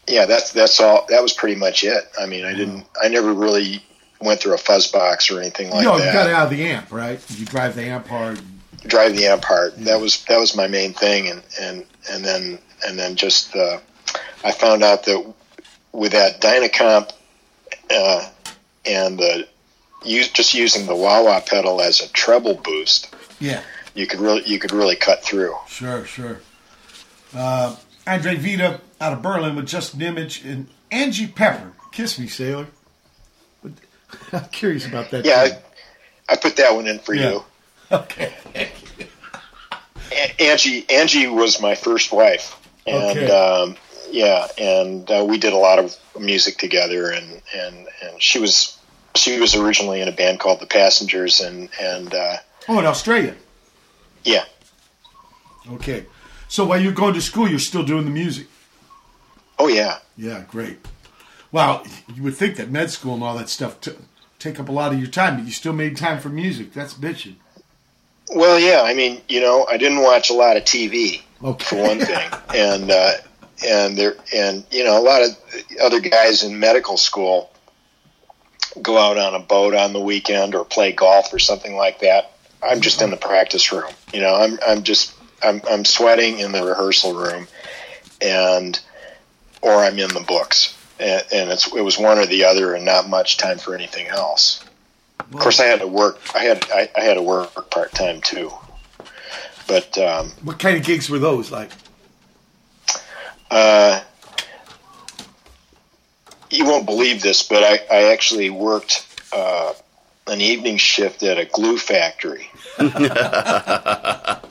Yeah, 0.08 0.26
that's 0.26 0.52
that's 0.52 0.80
all. 0.80 1.06
That 1.10 1.22
was 1.22 1.34
pretty 1.34 1.56
much 1.56 1.84
it. 1.84 2.04
I 2.20 2.26
mean, 2.26 2.46
I 2.46 2.54
didn't. 2.54 2.86
I 3.02 3.08
never 3.08 3.34
really 3.34 3.84
went 4.20 4.40
through 4.40 4.54
a 4.54 4.58
fuzz 4.58 4.88
box 4.88 5.32
or 5.32 5.40
anything 5.40 5.70
like 5.70 5.84
no, 5.84 5.98
that. 5.98 6.06
No, 6.06 6.06
you 6.06 6.14
got 6.14 6.28
it 6.28 6.34
out 6.34 6.44
of 6.46 6.50
the 6.58 6.64
amp, 6.64 6.92
right? 6.92 7.20
You 7.30 7.46
drive 7.46 7.76
the 7.76 7.84
amp 7.84 8.08
hard. 8.08 8.42
drive 8.84 9.16
the 9.16 9.28
amp 9.28 9.42
part. 9.44 9.78
That 9.78 10.02
was 10.02 10.24
that 10.26 10.40
was 10.40 10.56
my 10.56 10.68
main 10.68 10.94
thing, 10.94 11.30
and 11.30 11.44
and 11.62 11.86
and 12.12 12.26
then 12.26 12.60
and 12.86 12.98
then 12.98 13.16
just 13.16 13.56
uh, 13.56 13.80
I 14.44 14.52
found 14.52 14.84
out 14.84 15.04
that 15.06 15.34
with 15.94 16.12
that 16.14 16.42
Dynacomp 16.42 17.12
uh, 17.90 18.30
and 18.86 19.18
the 19.20 19.48
use 20.06 20.30
just 20.30 20.54
using 20.54 20.86
the 20.88 20.96
wah 20.96 21.24
wah 21.24 21.40
pedal 21.42 21.82
as 21.82 22.02
a 22.02 22.08
treble 22.12 22.56
boost, 22.56 23.14
Yeah. 23.40 23.62
you 23.94 24.08
could 24.08 24.20
really 24.20 24.44
you 24.46 24.58
could 24.60 24.72
really 24.72 24.96
cut 24.96 25.24
through. 25.24 25.56
Sure, 25.68 26.06
sure. 26.06 26.42
Uh, 27.36 27.76
Andre 28.08 28.36
Vida 28.36 28.82
out 29.00 29.14
of 29.14 29.22
Berlin 29.22 29.56
with 29.56 29.68
just 29.68 29.94
an 29.94 30.02
image 30.02 30.44
and 30.44 30.68
Angie 30.92 31.28
Pepper. 31.28 31.72
Kiss 31.92 32.18
me, 32.20 32.28
sailor. 32.28 32.68
I'm 34.34 34.46
curious 34.52 34.86
about 34.88 35.12
that. 35.12 35.24
Yeah. 35.26 35.58
I, 36.30 36.34
I 36.34 36.36
put 36.38 36.56
that 36.58 36.74
one 36.76 36.88
in 36.88 37.00
for 37.00 37.14
Yeah. 37.14 37.30
you. 37.32 37.44
Okay. 37.92 38.34
Angie 40.40 40.86
Angie 40.90 41.28
was 41.28 41.62
my 41.62 41.76
first 41.76 42.12
wife, 42.12 42.58
and 42.88 43.18
Okay. 43.18 43.30
um, 43.32 43.76
yeah, 44.12 44.48
and 44.58 45.10
uh, 45.10 45.26
we 45.28 45.38
did 45.38 45.54
a 45.54 45.58
lot 45.58 45.80
of 45.80 45.96
music 46.20 46.58
together, 46.58 47.10
and 47.12 47.42
and 47.56 47.88
and 48.04 48.22
she 48.22 48.40
was 48.40 48.78
she 49.16 49.40
was 49.40 49.56
originally 49.56 50.02
in 50.02 50.08
a 50.08 50.12
band 50.12 50.40
called 50.40 50.60
the 50.60 50.66
Passengers, 50.66 51.40
and 51.40 51.70
and 51.82 52.14
uh, 52.14 52.38
Oh, 52.70 52.80
in 52.80 52.86
Australia. 52.86 53.36
yeah, 54.24 54.46
Okay. 55.72 56.06
So 56.48 56.66
while 56.66 56.80
you're 56.82 56.92
going 56.92 57.14
to 57.14 57.22
school, 57.22 57.48
you're 57.50 57.60
still 57.60 57.84
doing 57.84 58.04
the 58.06 58.12
music. 58.12 58.48
oh 59.58 59.68
yeah, 59.68 60.00
Yeah, 60.18 60.44
great. 60.50 60.78
Wow, 61.52 61.84
you 62.14 62.24
would 62.24 62.36
think 62.36 62.56
that 62.58 62.70
med 62.72 62.92
school 62.92 63.14
and 63.16 63.24
all 63.24 63.38
that 63.38 63.50
stuff 63.50 63.80
t- 63.82 63.92
take 64.40 64.60
up 64.60 64.70
a 64.70 64.72
lot 64.72 64.94
of 64.94 65.00
your 65.00 65.10
time, 65.10 65.36
but 65.38 65.46
you 65.46 65.52
still 65.52 65.74
made 65.74 65.98
time 65.98 66.20
for 66.20 66.30
music. 66.30 66.74
That's 66.74 66.94
bitching. 66.94 67.36
well, 68.34 68.58
yeah. 68.60 68.82
I 68.84 68.94
mean, 68.94 69.22
you 69.28 69.42
know, 69.42 69.66
I 69.70 69.78
didn't 69.78 70.02
watch 70.02 70.30
a 70.30 70.34
lot 70.34 70.56
of 70.58 70.64
TV 70.64 71.22
Okay. 71.44 71.64
for 71.66 71.76
one 71.82 72.00
thing, 72.00 72.30
and 72.56 72.90
uh, 72.92 73.12
and 73.66 73.98
there 73.98 74.16
and 74.34 74.66
you 74.72 74.84
know 74.84 75.00
a 75.00 75.04
lot 75.04 75.22
of 75.22 75.38
other 75.82 76.00
guys 76.00 76.44
in 76.44 76.60
medical 76.60 76.98
school 76.98 77.52
go 78.82 78.98
out 78.98 79.18
on 79.18 79.34
a 79.34 79.40
boat 79.40 79.74
on 79.74 79.94
the 79.94 80.00
weekend 80.00 80.56
or 80.56 80.64
play 80.64 80.92
golf 80.92 81.34
or 81.34 81.40
something 81.40 81.76
like 81.76 82.00
that. 82.00 82.32
I'm 82.64 82.82
just 82.82 83.02
in 83.02 83.10
the 83.10 83.18
practice 83.18 83.72
room. 83.72 83.92
You 84.14 84.22
know, 84.22 84.36
I'm 84.36 84.60
I'm 84.66 84.84
just 84.84 85.14
I'm 85.44 85.62
I'm 85.70 85.86
sweating 85.86 86.40
in 86.40 86.52
the 86.52 86.64
rehearsal 86.64 87.14
room, 87.14 87.48
and 88.22 88.80
or 89.62 89.76
I'm 89.76 89.98
in 90.00 90.14
the 90.14 90.22
books, 90.22 90.78
and, 91.00 91.24
and 91.34 91.50
it's 91.50 91.74
it 91.74 91.82
was 91.82 91.98
one 91.98 92.18
or 92.18 92.26
the 92.26 92.46
other, 92.46 92.74
and 92.74 92.86
not 92.86 93.10
much 93.10 93.38
time 93.38 93.58
for 93.58 93.74
anything 93.76 94.08
else. 94.08 94.64
Of 95.20 95.40
course, 95.40 95.60
I 95.60 95.66
had 95.66 95.80
to 95.80 95.88
work. 95.88 96.20
I 96.36 96.40
had 96.40 96.66
I, 96.72 96.90
I 96.96 97.02
had 97.02 97.16
to 97.16 97.22
work 97.22 97.72
part 97.72 97.92
time 97.94 98.22
too, 98.22 98.52
but 99.68 99.98
um, 99.98 100.32
What 100.44 100.60
kind 100.60 100.78
of 100.78 100.84
gigs 100.84 101.10
were 101.10 101.20
those 101.20 101.52
like? 101.52 101.72
Uh, 103.52 104.02
you 106.50 106.66
won't 106.66 106.86
believe 106.86 107.22
this, 107.22 107.44
but 107.44 107.64
I, 107.64 107.80
I 107.92 108.12
actually 108.12 108.50
worked 108.50 109.06
uh, 109.32 109.74
an 110.28 110.42
evening 110.42 110.78
shift 110.78 111.24
at 111.24 111.38
a 111.38 111.46
glue 111.46 111.78
factory. 111.78 112.50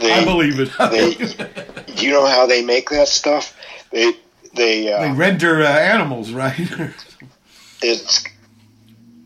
They- 0.00 0.12
I 0.12 0.24
believe 0.24 0.58
it. 0.60 0.70
They, 0.90 1.14
do 1.94 2.06
you 2.06 2.12
know 2.12 2.26
how 2.26 2.46
they 2.46 2.62
make 2.62 2.90
that 2.90 3.08
stuff? 3.08 3.56
They 3.90 4.12
they, 4.54 4.92
uh, 4.92 5.00
they 5.00 5.12
render 5.12 5.62
uh, 5.62 5.66
animals, 5.68 6.32
right? 6.32 6.58
it's 7.82 8.24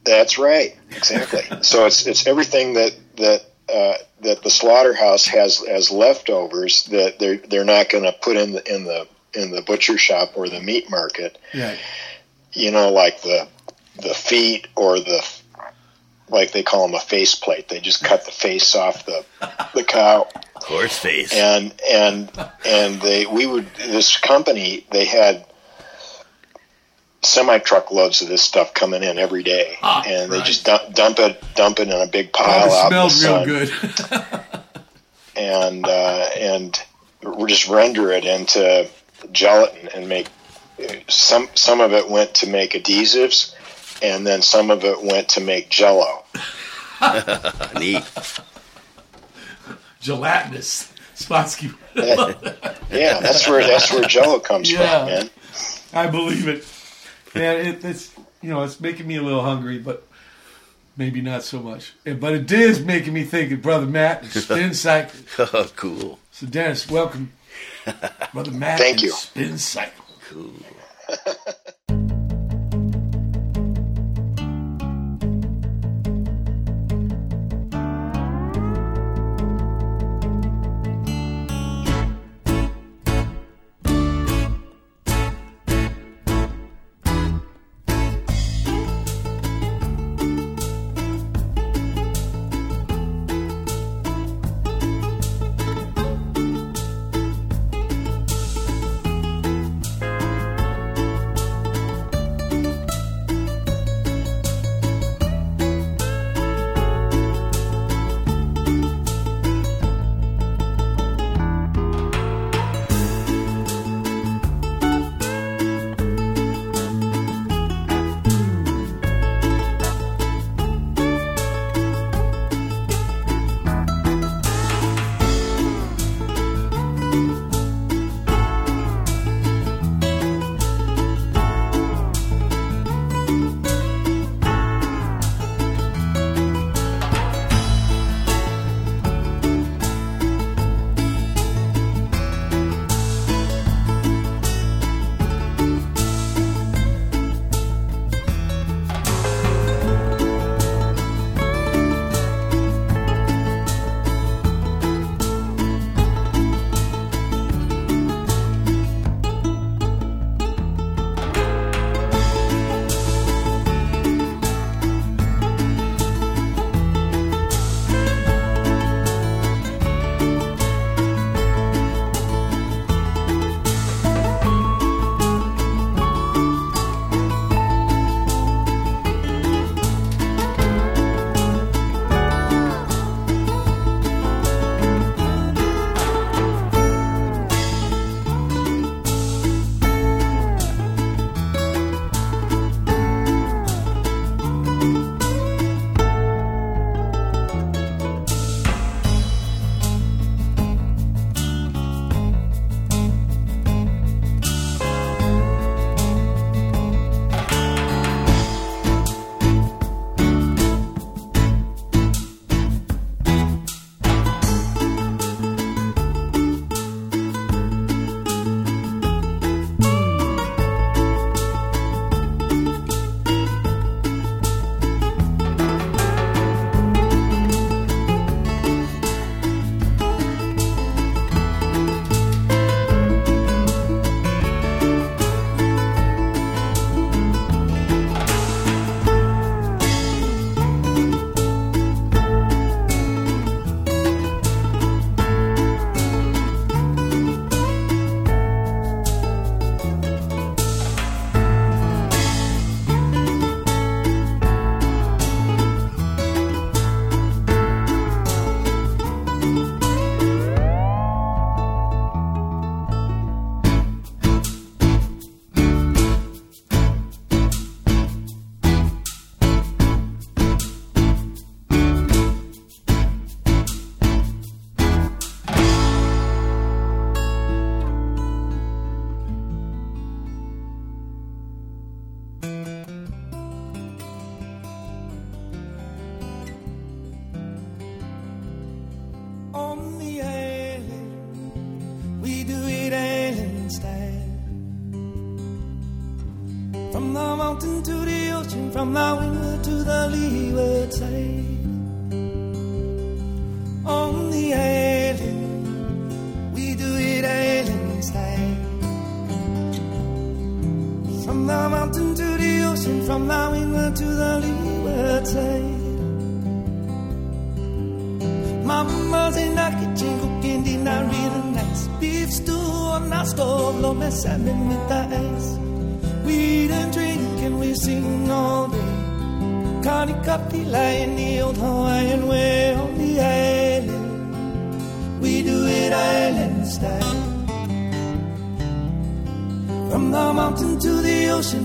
that's 0.05 0.39
right 0.39 0.77
exactly. 0.91 1.43
so 1.63 1.87
it's 1.87 2.07
it's 2.07 2.27
everything 2.27 2.75
that 2.75 2.93
that 3.17 3.43
uh, 3.73 3.95
that 4.23 4.43
the 4.43 4.51
slaughterhouse 4.51 5.27
has 5.27 5.63
as 5.65 5.91
leftovers 5.91 6.85
that 6.87 7.19
they're 7.19 7.37
they're 7.37 7.65
not 7.65 7.89
going 7.91 8.05
to 8.05 8.13
put 8.13 8.37
in 8.37 8.53
the 8.53 8.75
in 8.75 8.85
the 8.85 9.07
in 9.35 9.51
the 9.51 9.63
butcher 9.63 9.99
shop 9.99 10.31
or 10.37 10.49
the 10.49 10.61
meat 10.61 10.91
market. 10.91 11.39
yeah. 11.53 11.77
you 12.53 12.71
know, 12.71 12.91
like 12.91 13.21
the 13.23 13.47
the 14.03 14.15
feet 14.15 14.67
or 14.77 14.99
the 14.99 15.23
like 16.31 16.53
they 16.53 16.63
call 16.63 16.87
them 16.87 16.95
a 16.95 17.01
face 17.01 17.35
plate. 17.35 17.69
They 17.69 17.81
just 17.81 18.05
cut 18.05 18.25
the 18.25 18.31
face 18.33 18.75
off 18.75 19.07
the 19.07 19.25
the 19.75 19.85
cow, 19.85 20.29
Horse 20.57 20.99
face. 20.99 21.33
and 21.33 21.75
and 21.91 22.31
and 22.65 23.01
they 23.01 23.27
we 23.27 23.47
would 23.47 23.67
this 23.77 24.17
company 24.17 24.87
they 24.91 25.05
had 25.05 25.47
semi 27.23 27.59
truckloads 27.59 28.23
of 28.23 28.29
this 28.29 28.43
stuff 28.43 28.73
coming 28.75 29.03
in 29.03 29.19
every 29.19 29.43
day, 29.43 29.77
Ah, 29.83 30.03
and 30.07 30.31
they 30.33 30.39
right. 30.39 30.47
just 30.47 30.65
dump, 30.65 30.95
dump 30.95 31.19
it 31.19 31.43
dump 31.55 31.81
it 31.81 31.89
in 31.89 31.95
a 32.01 32.07
big 32.07 32.33
pile 32.33 32.71
Oh, 32.71 32.75
out 32.77 32.93
it 32.93 32.97
in 32.97 33.03
the 33.03 33.09
smells 33.11 33.25
real 33.25 33.35
sun, 33.37 34.11
good. 34.11 34.41
and 35.37 35.87
uh, 35.87 36.29
and 36.37 36.81
we 37.37 37.49
just 37.49 37.69
render 37.69 38.13
it 38.13 38.25
into 38.25 38.89
gelatin 39.33 39.89
and 39.95 40.09
make 40.09 40.29
some 41.09 41.49
some 41.55 41.81
of 41.81 41.93
it 41.93 42.09
went 42.09 42.35
to 42.35 42.49
make 42.49 42.73
adhesives 42.73 43.53
and 44.01 44.25
then 44.25 44.41
some 44.43 44.71
of 44.71 44.85
it 44.85 45.03
went 45.03 45.29
to 45.31 45.41
make 45.41 45.69
jello 45.71 46.23
Neat. 47.79 48.05
Gelatinous. 50.01 50.93
Spotsky. 51.17 51.75
yeah 51.97 53.19
that's 53.21 53.49
where 53.49 53.67
that's 53.67 53.93
where 53.93 54.05
jello 54.05 54.39
comes 54.39 54.71
Yeah. 54.73 54.99
from 55.01 55.07
man 55.09 55.31
I 55.93 56.07
believe 56.07 56.47
it. 56.47 56.65
Yeah, 57.35 57.53
it, 57.53 57.85
it's 57.85 58.13
you 58.43 58.51
know 58.51 58.63
it's 58.63 58.81
making 58.81 59.07
me 59.07 59.17
a 59.17 59.23
little 59.23 59.43
hungry, 59.43 59.79
but 59.79 60.07
maybe 60.97 61.21
not 61.21 61.43
so 61.43 61.61
much. 61.61 61.95
Yeah, 62.05 62.15
But 62.15 62.35
it 62.35 62.51
is 62.53 62.85
making 62.85 63.13
me 63.13 63.25
think 63.25 63.53
of 63.53 63.63
brother 63.63 63.87
Matt 63.87 64.23
and 64.23 64.31
Spin 64.43 64.75
Cycle. 64.75 65.21
Oh, 65.39 65.71
cool. 65.77 66.19
So 66.33 66.47
Deniz, 66.47 66.91
welcome, 66.91 67.33
brother 68.33 68.51
Matt. 68.53 68.79
Thank 68.79 68.95
and 68.95 69.03
you. 69.03 69.11
Spin 69.13 69.59
Cycle. 69.59 70.05
Cool. 70.29 70.53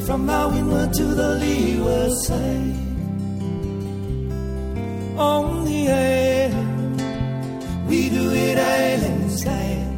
from 0.05 0.27
the 0.27 0.49
windward 0.51 0.93
to 0.93 1.03
the 1.03 1.29
leeward 1.35 2.11
side. 2.25 2.75
On 5.17 5.63
the 5.65 5.89
island, 5.89 7.01
we 7.87 8.09
do 8.09 8.31
it 8.31 8.57
island 8.57 9.31
style. 9.31 9.93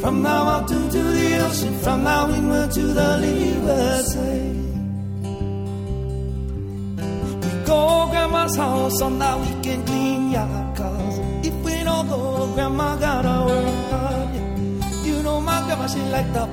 From 0.00 0.22
the 0.22 0.36
mountain 0.48 0.90
to 0.90 1.02
the 1.02 1.46
ocean, 1.46 1.74
from 1.78 2.04
the 2.04 2.26
windward 2.30 2.70
to 2.72 2.82
the 2.98 3.10
leeward 3.24 4.04
side. 4.12 4.56
We 7.42 7.50
go 7.64 8.08
grandma's 8.10 8.56
house 8.56 9.00
on 9.00 9.18
the 9.18 9.32
weekend, 9.42 9.86
clean 9.86 10.30
yard 10.32 10.76
cars. 10.76 11.18
If 11.46 11.54
we 11.64 11.82
don't 11.84 12.08
go, 12.08 12.52
grandma 12.54 12.96
gotta 12.96 13.36
work 13.46 13.90
hard. 13.92 14.34
yeah. 14.34 15.04
You 15.06 15.22
know 15.22 15.40
my 15.40 15.62
grandma, 15.66 15.86
she 15.86 16.00
like 16.16 16.30
the 16.32 16.46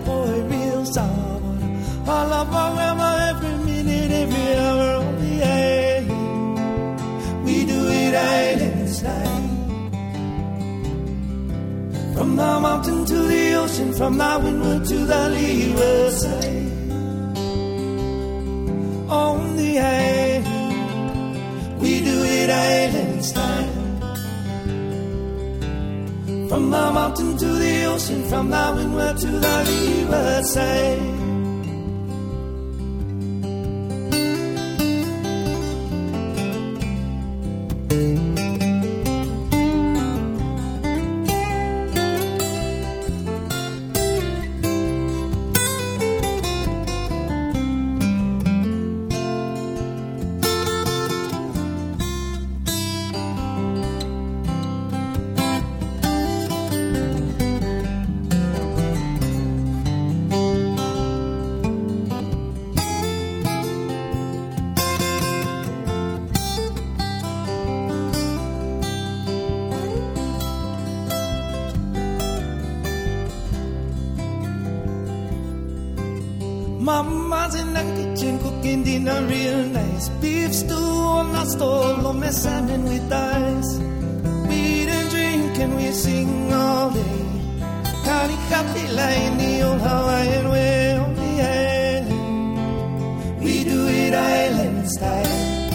to 13.08 13.14
the 13.14 13.54
ocean, 13.56 13.94
from 13.94 14.18
the 14.18 14.40
windward 14.44 14.86
to 14.86 14.98
the 15.06 15.30
leeward 15.30 16.14
side. 16.14 16.72
On 19.10 19.56
the 19.58 19.80
island, 19.80 21.38
we 21.80 22.02
do 22.02 22.24
it 22.24 22.50
island 22.50 23.26
style. 23.26 23.74
From 26.50 26.70
the 26.72 26.92
mountain 26.92 27.38
to 27.38 27.46
the 27.46 27.86
ocean, 27.86 28.24
from 28.30 28.50
the 28.50 28.74
windward 28.76 29.18
to 29.18 29.28
the 29.28 29.64
leeward 29.70 30.46
side. 30.46 31.15
In 77.54 77.74
the 77.76 77.84
kitchen 77.96 78.40
cooking 78.40 78.84
dinner 78.84 79.22
real 79.28 79.68
nice. 79.68 80.10
Beef 80.20 80.52
stew 80.52 80.74
on 80.74 81.32
the 81.32 81.46
stove, 81.46 82.02
lomi 82.02 82.32
salmon 82.32 82.86
with 82.86 83.14
ice. 83.14 83.78
We 84.50 84.90
and 84.90 85.10
drink 85.12 85.60
and 85.60 85.76
we 85.78 85.92
sing 85.92 86.52
all 86.52 86.90
day. 86.90 87.22
Connie 88.04 88.40
coffee 88.50 88.88
line 88.98 89.38
the 89.38 89.62
old 89.62 89.80
Hawaiian 89.80 90.50
way 90.50 90.98
on 90.98 91.14
the 91.22 91.42
island. 91.62 92.18
We 93.44 93.64
do 93.64 93.88
it 93.90 94.14
island 94.16 94.90
style. 94.90 95.70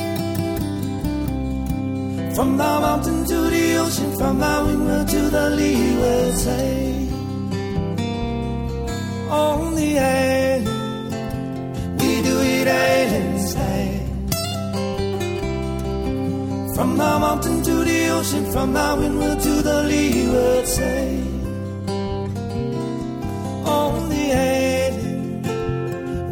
From 2.35 2.57
the 2.57 2.65
mountain 2.85 3.25
to 3.27 3.39
the 3.55 3.77
ocean, 3.77 4.13
from 4.19 4.41
the 4.41 4.65
windward 4.67 5.09
to 5.09 5.21
the 5.37 5.51
leeward 5.51 6.35
side. 6.35 7.11
On 9.31 9.75
the 9.77 9.99
island, 9.99 10.50
From 16.81 16.97
the 16.97 17.19
mountain 17.19 17.63
to 17.63 17.75
the 17.85 18.09
ocean, 18.09 18.45
from 18.53 18.73
the 18.73 18.97
windward 18.99 19.39
to 19.41 19.55
the 19.69 19.83
leeward 19.83 20.67
side. 20.67 21.29
On 23.67 24.09
the 24.09 24.25
island, 24.33 25.45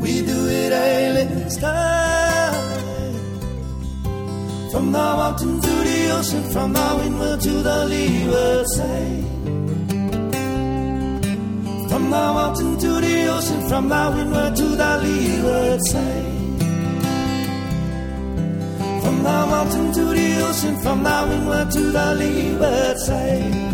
we 0.00 0.22
do 0.22 0.38
it 0.48 0.72
island 0.72 1.52
style. 1.52 2.54
From 4.72 4.90
the 4.90 5.06
mountain 5.20 5.60
to 5.60 5.74
the 5.88 5.98
ocean, 6.16 6.42
from 6.50 6.72
the 6.72 6.88
windward 6.98 7.40
to 7.42 7.54
the 7.68 7.84
leeward 7.92 8.66
side. 8.76 9.24
From 11.90 12.04
the 12.14 12.24
mountain 12.38 12.78
to 12.78 12.90
the 13.04 13.16
ocean, 13.36 13.60
from 13.68 13.88
the 13.90 14.12
windward 14.16 14.56
to 14.56 14.64
the 14.80 14.92
leeward 15.04 15.80
side. 15.90 16.17
The 19.28 19.46
mountain 19.46 19.92
to 19.92 20.04
the 20.14 20.40
ocean, 20.48 20.76
from 20.78 21.02
the 21.04 21.26
windward 21.28 21.70
to 21.72 21.80
the 21.92 22.14
leeward 22.14 22.98
side. 22.98 23.67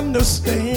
Understand. 0.00 0.69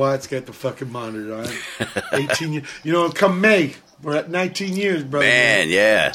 Wyatt's 0.00 0.26
got 0.26 0.46
the 0.46 0.52
fucking 0.54 0.90
monitor 0.90 1.34
on. 1.34 1.46
18 2.12 2.52
years. 2.54 2.66
You 2.82 2.92
know, 2.94 3.10
come 3.10 3.38
May, 3.42 3.74
we're 4.02 4.16
at 4.16 4.30
19 4.30 4.74
years, 4.74 5.04
brother. 5.04 5.26
Man, 5.26 5.68
yeah. 5.68 6.14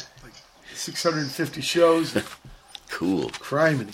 650 0.74 1.60
shows. 1.60 2.12
Cool. 2.88 3.30
Criminy. 3.30 3.92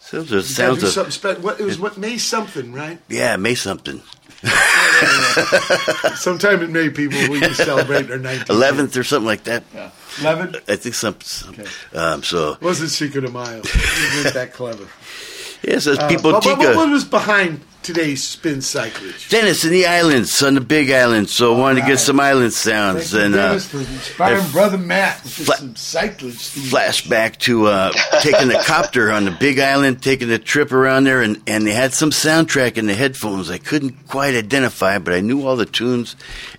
So 0.00 0.22
You 0.22 0.40
sounds 0.42 0.82
of 0.82 0.88
something 0.88 1.12
spe- 1.12 1.38
what, 1.40 1.60
it 1.60 1.64
was 1.64 1.78
what 1.78 1.96
May 1.98 2.18
something, 2.18 2.72
right? 2.72 2.98
yeah, 3.08 3.36
May 3.36 3.54
something. 3.54 4.02
Sometime 6.16 6.62
in 6.62 6.72
May, 6.72 6.90
people 6.90 7.18
we 7.28 7.38
can 7.40 7.54
celebrate 7.54 8.10
our 8.10 8.18
19th. 8.18 8.50
Eleventh 8.50 8.96
or 8.96 9.04
something 9.04 9.26
like 9.26 9.44
that. 9.44 9.62
Yeah. 9.72 9.90
11? 10.20 10.56
I 10.68 10.76
think 10.76 10.94
some. 10.94 11.20
some 11.20 11.54
um, 11.94 12.22
so 12.24 12.56
Wasn't 12.60 12.90
Cinco 12.90 13.20
de 13.20 13.30
Mayo. 13.30 13.56
You 13.62 14.22
weren't 14.22 14.34
that 14.34 14.52
clever. 14.52 14.88
yeah, 15.62 15.78
so 15.78 15.92
Uh, 15.94 16.08
people 16.08 16.32
but, 16.32 16.42
but 16.44 16.58
what 16.76 16.90
was 16.90 17.04
behind 17.04 17.60
today's 17.88 18.22
spin 18.22 18.58
cyclage? 18.58 19.30
Deniz 19.30 19.64
in 19.64 19.70
the 19.70 19.86
islands, 19.86 20.42
on 20.42 20.54
the 20.54 20.60
Big 20.60 20.90
Island. 20.90 21.30
So 21.30 21.54
I 21.54 21.58
wanted 21.58 21.80
to 21.80 21.86
get 21.86 21.98
some 21.98 22.20
island 22.20 22.52
sounds 22.52 23.12
Thank 23.12 23.24
and 23.24 23.34
uh, 23.34 23.58
for 23.58 23.78
inspiring 23.78 24.50
brother 24.50 24.76
Matt 24.76 25.22
with 25.24 25.32
Fla- 25.32 25.56
some 25.56 25.74
cyclage. 25.74 26.50
themes. 26.50 26.70
flashback 26.70 27.38
to 27.38 27.66
uh, 27.66 27.92
taking 28.20 28.48
the 28.48 28.62
copter 28.66 29.10
on 29.10 29.24
the 29.24 29.30
Big 29.30 29.58
Island, 29.58 30.02
taking 30.02 30.30
a 30.30 30.38
trip 30.38 30.70
around 30.70 31.04
there, 31.04 31.22
and, 31.22 31.40
and 31.46 31.66
they 31.66 31.72
had 31.72 31.94
some 31.94 32.10
soundtrack 32.10 32.76
in 32.76 32.86
the 32.86 32.94
headphones. 32.94 33.50
I 33.50 33.56
couldn't 33.58 34.06
quite 34.06 34.34
identify, 34.34 34.98
but 34.98 35.14
I 35.14 35.20
knew 35.20 35.46
all 35.46 35.56
the 35.56 35.64
tunes, 35.64 36.14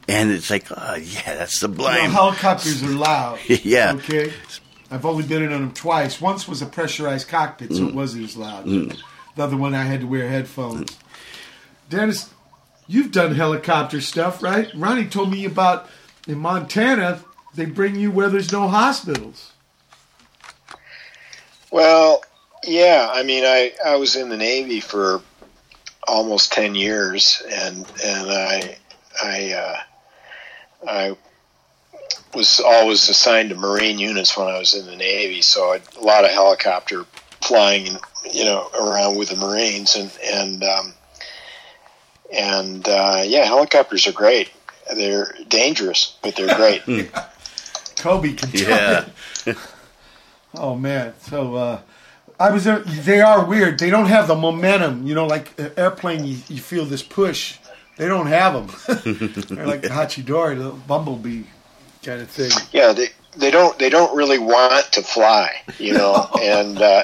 and 0.07 0.31
it's 0.31 0.49
like, 0.49 0.65
oh 0.71 0.95
yeah, 0.95 1.35
that's 1.35 1.61
You 1.61 1.67
know, 1.67 1.85
helicopters 1.85 2.81
are 2.83 2.87
loud. 2.87 3.39
Yeah. 3.47 3.93
Okay. 3.97 4.33
I've 4.89 5.05
only 5.05 5.23
been 5.23 5.43
in 5.43 5.53
on 5.53 5.61
them 5.61 5.73
twice. 5.73 6.19
Once 6.19 6.47
was 6.47 6.63
a 6.63 6.65
pressurized 6.65 7.27
cockpit, 7.27 7.73
so 7.73 7.87
it 7.87 7.93
wasn't 7.93 8.23
as 8.23 8.35
loud. 8.35 8.65
Mm. 8.65 8.99
The 9.35 9.43
other 9.43 9.55
one, 9.55 9.75
I 9.75 9.83
had 9.83 10.01
to 10.01 10.07
wear 10.07 10.27
headphones. 10.27 10.97
Deniz, 11.89 12.29
you've 12.87 13.11
done 13.11 13.35
helicopter 13.35 13.99
stuff, 13.99 14.43
right? 14.43 14.69
Ronnie 14.75 15.07
told 15.07 15.31
me 15.31 15.45
about 15.45 15.89
in 16.27 16.37
Montana. 16.37 17.23
They 17.55 17.65
bring 17.65 17.95
you 17.95 18.11
where 18.11 18.29
there's 18.29 18.51
no 18.51 18.67
hospitals. 18.67 19.51
Well, 21.71 22.23
yeah. 22.63 23.09
I 23.11 23.23
mean, 23.23 23.43
I, 23.43 23.73
I 23.83 23.95
was 23.95 24.15
in 24.15 24.29
the 24.29 24.37
Navy 24.37 24.79
for 24.79 25.21
almost 26.07 26.53
ten 26.53 26.75
years, 26.75 27.41
and 27.49 27.85
and 28.03 28.29
I 28.29 28.77
I 29.23 29.53
uh, 29.53 29.77
I 30.87 31.17
was 32.33 32.59
always 32.59 33.09
assigned 33.09 33.49
to 33.49 33.55
Marine 33.55 33.99
units 33.99 34.37
when 34.37 34.47
I 34.47 34.59
was 34.59 34.75
in 34.75 34.85
the 34.85 34.95
Navy, 34.95 35.41
so 35.41 35.73
a 35.73 36.03
lot 36.03 36.23
of 36.23 36.31
helicopter 36.31 37.05
flying, 37.41 37.97
you 38.31 38.45
know, 38.45 38.69
around 38.79 39.17
with 39.17 39.29
the 39.29 39.35
Marines, 39.35 39.95
and 39.95 40.11
and 40.23 40.63
um, 40.63 40.93
and 42.33 42.87
uh, 42.87 43.21
yeah, 43.25 43.45
helicopters 43.45 44.07
are 44.07 44.11
great. 44.11 44.51
They're 44.95 45.33
dangerous, 45.47 46.17
but 46.23 46.35
they're 46.35 46.55
great. 46.55 46.83
Kobe 47.97 48.33
can 48.33 48.49
tell 48.51 48.69
Yeah. 48.69 49.05
you. 49.45 49.55
Oh 50.55 50.75
man, 50.75 51.13
so 51.29 51.55
uh, 51.55 51.79
I 52.39 52.49
was 52.49 52.63
there. 52.63 52.79
They 52.79 53.21
are 53.21 53.45
weird. 53.45 53.77
They 53.77 53.91
don't 53.91 54.07
have 54.07 54.27
the 54.27 54.33
momentum. 54.35 55.05
You 55.05 55.13
know, 55.13 55.27
like 55.27 55.53
an 55.59 55.71
airplane, 55.77 56.25
you, 56.25 56.37
you 56.47 56.57
feel 56.59 56.85
this 56.85 57.03
push. 57.03 57.59
They 57.97 58.07
don't 58.07 58.25
have 58.25 58.53
them. 58.55 59.03
They're 59.55 59.67
like 59.67 59.81
the 59.83 59.89
Hachidori, 59.89 60.57
the 60.57 60.71
bumblebee 60.71 61.43
kind 62.01 62.19
of 62.21 62.29
thing. 62.31 62.49
yeah 62.71 62.93
they 62.93 63.09
they 63.37 63.51
don't 63.51 63.77
they 63.77 63.89
don't 63.91 64.15
really 64.15 64.39
want 64.39 64.91
to 64.93 65.03
fly 65.03 65.51
you 65.77 65.93
know 65.93 66.27
and 66.41 66.81
uh, 66.81 67.03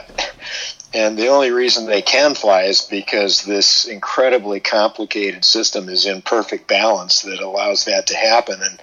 and 0.95 1.17
the 1.17 1.27
only 1.27 1.51
reason 1.51 1.85
they 1.85 2.01
can 2.01 2.33
fly 2.35 2.63
is 2.63 2.81
because 2.81 3.43
this 3.43 3.85
incredibly 3.85 4.59
complicated 4.61 5.43
system 5.43 5.89
is 5.89 6.05
in 6.05 6.21
perfect 6.21 6.67
balance 6.67 7.21
that 7.23 7.39
allows 7.41 7.85
that 7.85 8.07
to 8.07 8.15
happen 8.15 8.59
and 8.61 8.79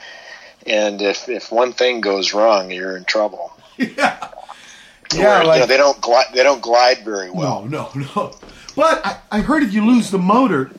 and 0.67 1.03
if 1.03 1.29
if 1.29 1.51
one 1.51 1.73
thing 1.73 2.01
goes 2.01 2.33
wrong 2.35 2.71
you're 2.71 2.97
in 2.97 3.05
trouble 3.05 3.53
Yeah, 3.79 4.29
Where, 5.15 5.45
yeah, 5.45 5.55
you 5.55 5.61
know, 5.61 5.67
they 5.67 5.77
don't 5.77 6.01
glide 6.01 6.27
they 6.35 6.43
don't 6.43 6.63
glide 6.63 6.99
very 7.05 7.31
well 7.31 7.65
no, 7.65 7.91
no, 7.95 8.07
no. 8.17 8.35
But 8.77 9.05
I, 9.05 9.19
I 9.31 9.41
heard 9.41 9.63
if 9.63 9.75
you 9.75 9.85
lose 9.85 10.11
the 10.11 10.19
motor, 10.19 10.71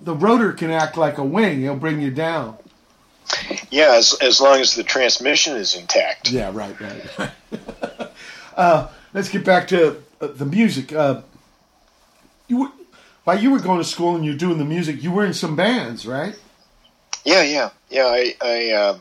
the 0.00 0.14
rotor 0.14 0.52
can 0.52 0.70
act 0.72 0.96
like 0.96 1.18
a 1.18 1.24
wing. 1.24 1.62
It'll 1.62 1.76
bring 1.76 2.00
you 2.00 2.10
down. 2.10 2.56
yeah 3.70 3.94
as, 3.94 4.14
as 4.20 4.40
long 4.40 4.60
as 4.60 4.74
the 4.74 4.82
transmission 4.82 5.56
is 5.56 5.74
intact 5.76 6.30
Yeah, 6.32 6.50
right, 6.52 6.78
right. 6.80 7.18
right. 7.18 7.30
uh, 8.56 8.88
let's 9.12 9.28
get 9.28 9.44
back 9.44 9.68
to 9.68 10.02
the 10.28 10.46
music. 10.46 10.92
Uh, 10.92 11.22
you 12.48 12.58
were, 12.60 12.68
while 13.24 13.40
you 13.40 13.50
were 13.50 13.58
going 13.58 13.78
to 13.78 13.84
school 13.84 14.16
and 14.16 14.24
you're 14.24 14.36
doing 14.36 14.58
the 14.58 14.64
music, 14.64 15.02
you 15.02 15.10
were 15.10 15.24
in 15.24 15.34
some 15.34 15.56
bands, 15.56 16.06
right? 16.06 16.38
Yeah, 17.24 17.42
yeah, 17.42 17.70
yeah. 17.90 18.06
I, 18.06 18.34
I 18.42 18.70
uh, 18.70 18.98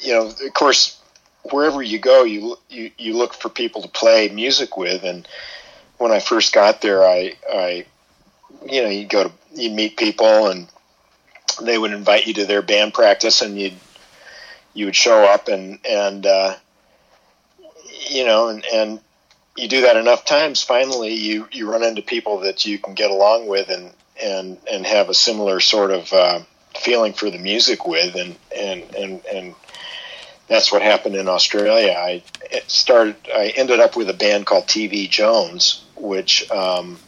you 0.00 0.12
know, 0.12 0.26
of 0.26 0.54
course, 0.54 1.00
wherever 1.50 1.82
you 1.82 1.98
go, 1.98 2.24
you 2.24 2.56
you 2.68 2.90
you 2.98 3.16
look 3.16 3.34
for 3.34 3.48
people 3.48 3.82
to 3.82 3.88
play 3.88 4.28
music 4.28 4.76
with, 4.76 5.02
and 5.04 5.26
when 5.96 6.12
I 6.12 6.20
first 6.20 6.52
got 6.52 6.80
there, 6.80 7.02
I, 7.02 7.34
I, 7.52 7.86
you 8.68 8.82
know, 8.82 8.88
you 8.88 9.06
go 9.06 9.24
to 9.24 9.32
you 9.54 9.70
meet 9.70 9.96
people, 9.96 10.48
and 10.48 10.68
they 11.62 11.78
would 11.78 11.92
invite 11.92 12.26
you 12.26 12.34
to 12.34 12.46
their 12.46 12.62
band 12.62 12.94
practice, 12.94 13.42
and 13.42 13.58
you'd 13.58 13.74
you 14.74 14.86
would 14.86 14.96
show 14.96 15.24
up, 15.24 15.48
and 15.48 15.78
and 15.88 16.26
uh, 16.26 16.54
you 18.10 18.24
know, 18.24 18.48
and 18.48 18.64
and 18.72 19.00
you 19.58 19.68
do 19.68 19.82
that 19.82 19.96
enough 19.96 20.24
times, 20.24 20.62
finally, 20.62 21.14
you 21.14 21.48
you 21.52 21.70
run 21.70 21.82
into 21.82 22.02
people 22.02 22.40
that 22.40 22.64
you 22.64 22.78
can 22.78 22.94
get 22.94 23.10
along 23.10 23.46
with, 23.48 23.68
and 23.68 23.92
and 24.22 24.58
and 24.70 24.86
have 24.86 25.08
a 25.08 25.14
similar 25.14 25.60
sort 25.60 25.90
of 25.90 26.12
uh, 26.12 26.40
feeling 26.76 27.12
for 27.12 27.30
the 27.30 27.38
music 27.38 27.86
with, 27.86 28.14
and 28.14 28.36
and 28.56 28.82
and 28.94 29.26
and 29.26 29.54
that's 30.46 30.72
what 30.72 30.82
happened 30.82 31.16
in 31.16 31.28
Australia. 31.28 31.92
I 31.92 32.22
started. 32.66 33.16
I 33.34 33.52
ended 33.56 33.80
up 33.80 33.96
with 33.96 34.08
a 34.08 34.14
band 34.14 34.46
called 34.46 34.66
TV 34.66 35.10
Jones, 35.10 35.84
which 35.96 36.50
um, 36.50 36.98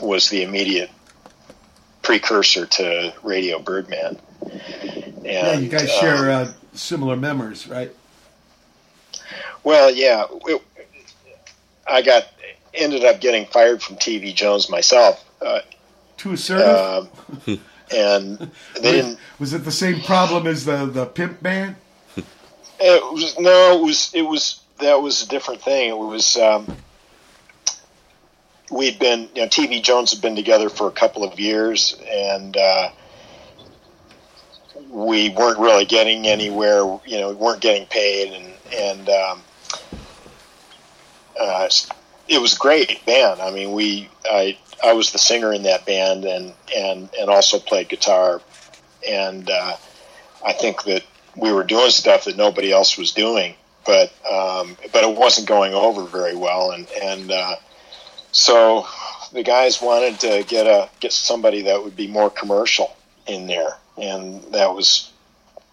was 0.00 0.30
the 0.30 0.42
immediate 0.42 0.90
precursor 2.02 2.64
to 2.64 3.12
Radio 3.22 3.58
Birdman. 3.58 4.18
And, 4.40 5.24
yeah, 5.24 5.58
you 5.58 5.68
guys 5.68 5.82
um, 5.82 6.00
share 6.00 6.30
uh, 6.30 6.52
similar 6.72 7.16
memories, 7.16 7.68
right? 7.68 7.94
Well, 9.62 9.90
yeah, 9.90 10.24
it, 10.46 10.62
I 11.90 12.02
got 12.02 12.26
ended 12.74 13.04
up 13.04 13.20
getting 13.20 13.46
fired 13.46 13.82
from 13.82 13.96
TV 13.96 14.34
Jones 14.34 14.68
myself, 14.70 15.24
uh, 15.40 15.60
Too 16.16 16.32
assertive. 16.32 17.08
um, 17.46 17.60
and 17.94 18.38
they 18.80 18.92
didn't. 18.92 19.18
was 19.38 19.52
it 19.54 19.64
the 19.64 19.72
same 19.72 20.00
problem 20.02 20.46
as 20.46 20.64
the 20.64 20.86
the 20.86 21.06
pimp 21.06 21.42
band? 21.42 21.76
It 22.80 23.12
was 23.12 23.38
no, 23.38 23.78
it 23.80 23.84
was 23.84 24.10
it 24.14 24.22
was 24.22 24.60
that 24.80 25.02
was 25.02 25.22
a 25.22 25.28
different 25.28 25.62
thing. 25.62 25.90
It 25.90 25.98
was 25.98 26.36
um, 26.36 26.76
we'd 28.70 28.98
been 28.98 29.28
you 29.34 29.42
know 29.42 29.48
TV 29.48 29.82
Jones 29.82 30.12
had 30.12 30.22
been 30.22 30.36
together 30.36 30.68
for 30.68 30.86
a 30.86 30.92
couple 30.92 31.24
of 31.24 31.40
years, 31.40 31.96
and 32.08 32.56
uh, 32.56 32.90
we 34.90 35.30
weren't 35.30 35.58
really 35.58 35.84
getting 35.84 36.26
anywhere. 36.26 36.82
You 37.06 37.18
know, 37.20 37.30
we 37.30 37.34
weren't 37.34 37.60
getting 37.60 37.86
paid, 37.86 38.32
and 38.32 38.54
and 38.72 39.08
um, 39.08 39.42
uh, 41.38 41.68
it 42.28 42.40
was 42.40 42.54
great 42.54 43.04
band. 43.06 43.40
I 43.40 43.50
mean, 43.50 43.72
we 43.72 44.08
I 44.24 44.58
I 44.84 44.92
was 44.92 45.12
the 45.12 45.18
singer 45.18 45.52
in 45.52 45.62
that 45.64 45.86
band 45.86 46.24
and 46.24 46.52
and 46.76 47.08
and 47.18 47.30
also 47.30 47.58
played 47.58 47.88
guitar, 47.88 48.40
and 49.08 49.48
uh, 49.48 49.76
I 50.44 50.52
think 50.52 50.84
that 50.84 51.04
we 51.36 51.52
were 51.52 51.64
doing 51.64 51.90
stuff 51.90 52.24
that 52.24 52.36
nobody 52.36 52.72
else 52.72 52.98
was 52.98 53.12
doing, 53.12 53.54
but 53.86 54.12
um, 54.30 54.76
but 54.92 55.04
it 55.04 55.16
wasn't 55.16 55.48
going 55.48 55.74
over 55.74 56.04
very 56.04 56.36
well, 56.36 56.72
and 56.72 56.88
and 57.02 57.30
uh, 57.30 57.56
so 58.32 58.86
the 59.32 59.42
guys 59.42 59.80
wanted 59.80 60.20
to 60.20 60.44
get 60.46 60.66
a 60.66 60.88
get 61.00 61.12
somebody 61.12 61.62
that 61.62 61.82
would 61.82 61.96
be 61.96 62.06
more 62.06 62.30
commercial 62.30 62.96
in 63.26 63.46
there, 63.46 63.76
and 63.96 64.42
that 64.52 64.74
was 64.74 65.10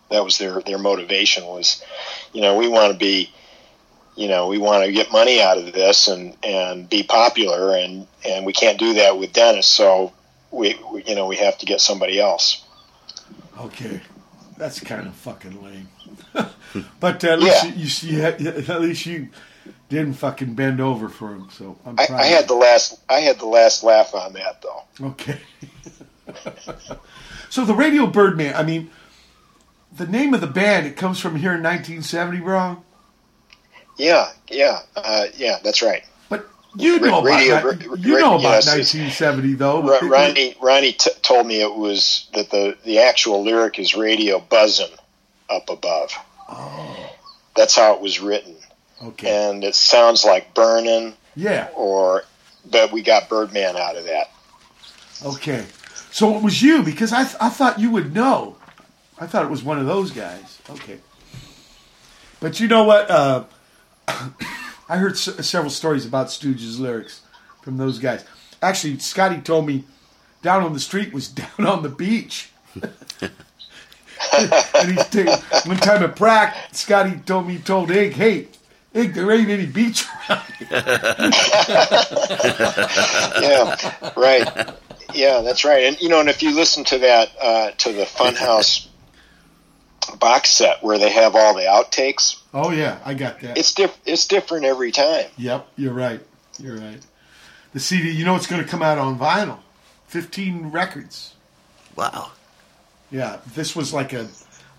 that 0.09 0.23
was 0.23 0.37
their 0.37 0.61
their 0.61 0.77
motivation 0.77 1.45
was, 1.45 1.83
you 2.33 2.41
know, 2.41 2.57
we 2.57 2.67
want 2.67 2.93
to 2.93 2.97
be, 2.97 3.31
you 4.15 4.27
know, 4.27 4.47
we 4.47 4.57
want 4.57 4.85
to 4.85 4.91
get 4.91 5.11
money 5.11 5.41
out 5.41 5.57
of 5.57 5.73
this 5.73 6.07
and 6.07 6.35
and 6.43 6.89
be 6.89 7.03
popular, 7.03 7.75
and 7.75 8.07
and 8.25 8.45
we 8.45 8.53
can't 8.53 8.79
do 8.79 8.93
that 8.95 9.17
with 9.17 9.33
Deniz, 9.33 9.65
so 9.65 10.13
we, 10.51 10.79
we 10.91 11.03
you 11.03 11.15
know 11.15 11.27
we 11.27 11.35
have 11.37 11.57
to 11.59 11.65
get 11.65 11.81
somebody 11.81 12.19
else. 12.19 12.63
Okay, 13.59 14.01
that's 14.57 14.79
kind 14.79 15.07
of 15.07 15.13
fucking 15.15 15.61
lame. 15.63 15.89
but 16.99 17.23
uh, 17.23 17.27
at 17.29 17.39
least 17.39 17.63
Yeah. 17.63 17.69
you, 17.71 17.75
you, 17.81 17.87
see- 17.87 18.21
at 18.21 18.81
least 18.81 19.05
you 19.05 19.29
didn't 19.89 20.13
fucking 20.15 20.55
bend 20.55 20.81
over 20.81 21.09
for 21.09 21.31
him. 21.33 21.47
So 21.51 21.77
I'm 21.85 21.99
I. 21.99 22.07
I 22.11 22.25
had 22.25 22.47
the 22.47 22.55
last 22.55 22.99
I 23.09 23.19
had 23.19 23.39
the 23.39 23.45
last 23.47 23.83
laugh 23.83 24.13
on 24.15 24.33
that 24.33 24.61
though. 24.61 24.83
Okay. 25.07 25.39
so 27.49 27.65
the 27.65 27.73
Radio 27.73 28.07
Birdman. 28.07 28.55
I 28.55 28.63
mean, 28.63 28.89
the 29.95 30.07
name 30.07 30.33
of 30.33 30.41
the 30.41 30.47
band. 30.47 30.87
It 30.87 30.95
comes 30.97 31.19
from 31.19 31.35
here 31.35 31.53
in 31.53 31.61
1970, 31.63 32.39
bro. 32.41 32.83
Yeah, 33.97 34.31
yeah, 34.49 34.80
uh, 34.95 35.26
yeah. 35.38 35.57
That's 35.63 35.81
right. 35.81 36.03
But 36.30 36.47
you 36.77 36.99
know 36.99 37.19
about 37.19 37.23
Radio- 37.23 37.95
you 37.95 38.19
know 38.19 38.35
about 38.39 38.65
yes, 38.65 38.67
1970 38.67 39.53
though. 39.53 39.81
Ro- 39.81 39.99
Ronnie 40.09 40.55
Ronnie 40.61 40.93
t- 40.93 41.11
told 41.22 41.47
me 41.47 41.61
it 41.61 41.73
was 41.76 42.27
that 42.34 42.49
the 42.51 42.77
the 42.84 42.99
actual 42.99 43.43
lyric 43.43 43.80
is 43.80 43.95
radio 43.95 44.39
buzzing 44.39 44.91
up 45.49 45.69
above. 45.69 46.11
Oh, 46.49 47.09
That's 47.55 47.76
how 47.76 47.93
it 47.95 48.01
was 48.01 48.19
written, 48.19 48.55
okay. 49.03 49.49
and 49.49 49.63
it 49.63 49.76
sounds 49.76 50.26
like 50.26 50.53
burning 50.53 51.13
Yeah. 51.35 51.69
or. 51.76 52.23
But 52.69 52.91
we 52.91 53.03
got 53.03 53.30
Birdman 53.30 53.77
out 53.77 53.95
of 53.95 54.05
that. 54.05 54.31
Okay. 55.23 55.65
So 56.11 56.35
it 56.35 56.41
was 56.41 56.61
you 56.63 56.81
because 56.81 57.13
I 57.13 57.23
th- 57.23 57.35
I 57.39 57.49
thought 57.49 57.80
you 57.80 57.91
would 57.91 58.13
know. 58.13 58.57
I 59.19 59.27
thought 59.27 59.45
it 59.45 59.51
was 59.51 59.63
one 59.63 59.77
of 59.80 59.85
those 59.85 60.11
guys. 60.11 60.59
Okay. 60.69 60.97
But 62.39 62.59
you 62.59 62.67
know 62.67 62.84
what? 62.84 63.09
Uh, 63.09 63.43
I 64.88 64.98
heard 64.98 65.14
s- 65.14 65.48
several 65.48 65.72
stories 65.72 66.06
about 66.06 66.27
Stooges 66.27 66.80
lyrics 66.80 67.22
from 67.61 67.77
those 67.77 67.99
guys. 67.99 68.23
Actually, 68.61 68.99
Scotty 68.99 69.40
told 69.41 69.65
me 69.68 69.84
down 70.41 70.64
on 70.64 70.73
the 70.73 70.80
street 70.80 71.14
was 71.14 71.27
down 71.44 71.65
on 71.65 71.84
the 71.84 71.90
beach. 71.90 72.49
and 72.82 73.32
he's 74.91 75.07
ta- 75.07 75.61
one 75.65 75.77
time 75.77 76.03
at 76.03 76.15
Prac, 76.15 76.56
Scotty 76.72 77.18
told 77.26 77.48
me, 77.48 77.57
told 77.57 77.90
Ig, 77.91 78.14
hey, 78.14 78.48
Ig, 78.94 79.14
there 79.14 79.32
ain't 79.32 79.49
any 79.49 79.65
beach 79.65 80.06
around 80.30 80.41
yeah, 83.41 83.76
right. 84.15 84.69
Yeah, 85.14 85.41
that's 85.41 85.64
right. 85.65 85.84
And 85.84 85.99
you 86.02 86.10
know, 86.10 86.19
and 86.19 86.30
if 86.30 86.41
you 86.44 86.53
listen 86.56 86.84
to 86.86 86.98
that 86.99 87.30
uh, 87.41 87.72
to 87.72 87.94
the 87.94 88.03
Funhouse 88.03 88.88
box 90.19 90.49
set 90.49 90.84
where 90.84 90.98
they 90.98 91.11
have 91.11 91.36
all 91.36 91.53
the 91.56 91.61
outtakes, 91.64 92.40
Oh, 92.53 92.72
yeah, 92.72 92.99
I 93.06 93.14
got 93.14 93.40
that. 93.41 93.57
it's 93.57 93.73
diff- 93.73 93.98
it's 94.06 94.27
different 94.27 94.65
every 94.65 94.91
time. 94.91 95.26
Yep, 95.38 95.68
you're 95.77 95.94
right. 95.94 96.22
You're 96.60 96.77
right. 96.77 96.99
The 97.73 97.80
CD, 97.80 98.11
you 98.11 98.23
know, 98.26 98.36
it's 98.36 98.48
going 98.48 98.64
to 98.64 98.68
come 98.68 98.82
out 98.82 98.98
on 98.98 99.19
vinyl. 99.19 99.60
15 100.07 100.72
records. 100.72 101.34
Wow. 101.95 102.32
Yeah, 103.11 103.38
this 103.53 103.76
was 103.76 103.94
like 103.94 104.14
a, 104.14 104.27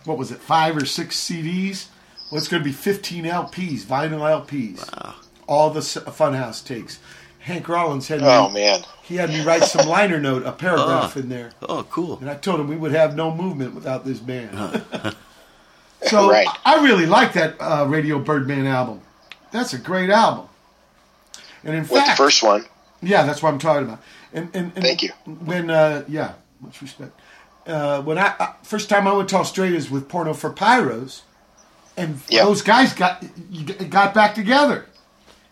what 0.05 0.17
was 0.19 0.31
it, 0.31 0.39
five 0.39 0.77
or 0.77 0.87
six 0.87 1.17
CDs? 1.19 1.89
Well, 2.31 2.39
it's 2.39 2.49
going 2.49 2.63
to 2.63 2.65
be 2.69 2.73
15 2.73 3.25
LPs, 3.25 3.83
vinyl 3.83 4.21
LPs. 4.47 4.91
Wow. 4.97 5.15
All 5.47 5.71
the 5.71 5.81
S- 5.81 5.97
Funhouse 5.97 6.65
takes. 6.65 6.99
Hank 7.47 7.69
Rollins 7.69 8.09
had 8.09 8.23
Oh 8.23 8.49
me, 8.49 8.55
man, 8.65 8.83
he 9.05 9.15
had 9.17 9.31
me 9.31 9.45
write 9.45 9.63
some 9.63 9.87
liner 9.89 10.19
note, 10.21 10.45
a 10.45 10.51
paragraph 10.53 11.17
Oh. 11.17 11.21
in 11.21 11.29
there. 11.29 11.53
Oh, 11.63 11.87
cool. 11.91 12.19
And 12.21 12.29
I 12.29 12.35
told 12.35 12.59
him 12.59 12.67
we 12.67 12.77
would 12.77 12.91
have 12.93 13.15
no 13.15 13.33
movement 13.33 13.73
without 13.75 14.05
this 14.05 14.19
band. 14.19 14.51
so 16.03 16.29
Right. 16.29 16.49
I 16.65 16.83
really 16.85 17.07
like 17.07 17.33
that 17.35 17.55
uh, 17.61 17.87
Radio 17.89 18.19
Birdman 18.19 18.67
album. 18.67 19.01
That's 19.53 19.73
a 19.75 19.79
great 19.79 20.11
album. 20.11 20.49
And 21.65 21.75
in 21.75 21.81
with 21.83 21.91
the 21.91 21.97
fact, 22.01 22.19
first 22.19 22.43
one, 22.43 22.65
yeah, 23.01 23.23
that's 23.25 23.43
what 23.43 23.53
I'm 23.53 23.59
talking 23.61 23.85
about. 23.85 24.03
And, 24.33 24.51
and, 24.55 24.73
and 24.75 24.85
Thank 24.85 25.03
you. 25.03 25.11
When 25.25 25.71
uh, 25.71 26.05
yeah, 26.09 26.33
much 26.61 26.83
respect. 26.83 27.13
Uh, 27.65 28.03
when 28.03 28.19
I 28.19 28.35
uh, 28.41 28.53
first 28.65 28.89
time 28.89 29.07
I 29.09 29.13
went 29.13 29.29
to 29.31 29.37
Australia 29.37 29.77
was 29.77 29.89
with 29.91 30.09
Porno 30.09 30.35
for 30.35 30.51
Pyros, 30.53 31.23
and 31.97 32.21
Yeah. 32.29 32.45
those 32.45 32.63
guys 32.63 32.93
got 32.93 33.25
got 33.89 34.15
back 34.15 34.35
together. 34.35 34.87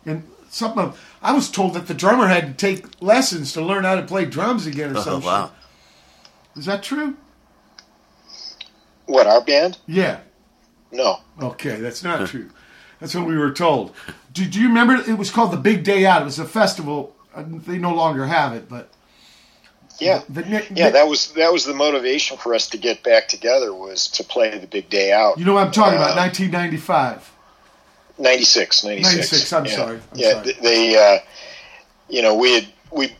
And 0.07 0.25
something 0.51 0.85
of, 0.85 1.14
I 1.25 1.33
was 1.33 1.51
told 1.51 1.75
that 1.75 1.87
the 1.89 1.95
drummer 1.95 2.27
had 2.29 2.47
to 2.47 2.53
take 2.67 2.85
lessons 3.03 3.53
to 3.55 3.63
learn 3.63 3.85
how 3.85 3.97
to 3.97 4.03
play 4.03 4.27
drums 4.27 4.67
again 4.67 4.95
or 4.95 4.99
Oh, 4.99 5.03
something. 5.03 5.27
wow. 5.27 5.51
Is 6.57 6.67
that 6.67 6.83
true? 6.85 7.17
what 9.07 9.27
our 9.27 9.41
band? 9.41 9.79
Yeah. 9.87 10.21
No, 10.93 11.21
Okay, 11.43 11.77
that's 11.77 12.05
not 12.05 12.29
true. 12.29 12.51
That's 13.01 13.15
what 13.15 13.27
we 13.27 13.37
were 13.37 13.51
told. 13.51 13.93
Do, 14.33 14.45
do 14.47 14.61
you 14.61 14.69
remember? 14.69 14.95
It 14.95 15.19
was 15.19 15.31
called 15.31 15.51
the 15.53 15.57
Big 15.57 15.83
Day 15.83 16.07
Out. 16.07 16.23
It 16.23 16.27
was 16.27 16.39
a 16.39 16.45
festival. 16.45 17.15
Uh, 17.35 17.43
They 17.49 17.79
no 17.79 17.93
longer 17.93 18.27
have 18.27 18.53
it, 18.55 18.69
but 18.69 18.89
yeah, 19.99 20.23
the, 20.29 20.43
the, 20.43 20.65
yeah. 20.73 20.91
That 20.91 21.09
was 21.09 21.33
that 21.33 21.53
was 21.53 21.65
the 21.65 21.75
motivation 21.75 22.37
for 22.37 22.55
us 22.55 22.69
to 22.71 22.79
get 22.79 23.03
back 23.03 23.27
together 23.29 23.75
was 23.75 24.07
to 24.13 24.23
play 24.25 24.57
the 24.57 24.67
big 24.69 24.89
day 24.89 25.13
out. 25.13 25.37
you 25.39 25.45
know 25.45 25.55
what 25.55 25.67
I'm 25.67 25.73
talking 25.73 25.97
about? 25.97 26.13
Uh, 26.17 26.21
1995. 26.21 27.33
96, 28.19 28.85
96. 28.85 29.15
96, 29.15 29.53
I'm 29.53 29.65
yeah. 29.65 29.77
sorry, 29.77 29.97
I'm 29.97 30.03
yeah, 30.15 30.33
sorry. 30.43 30.53
they, 30.63 30.97
uh, 30.97 31.19
you 32.09 32.23
know, 32.23 32.37
we 32.37 32.55
had, 32.55 32.67
we, 32.93 33.17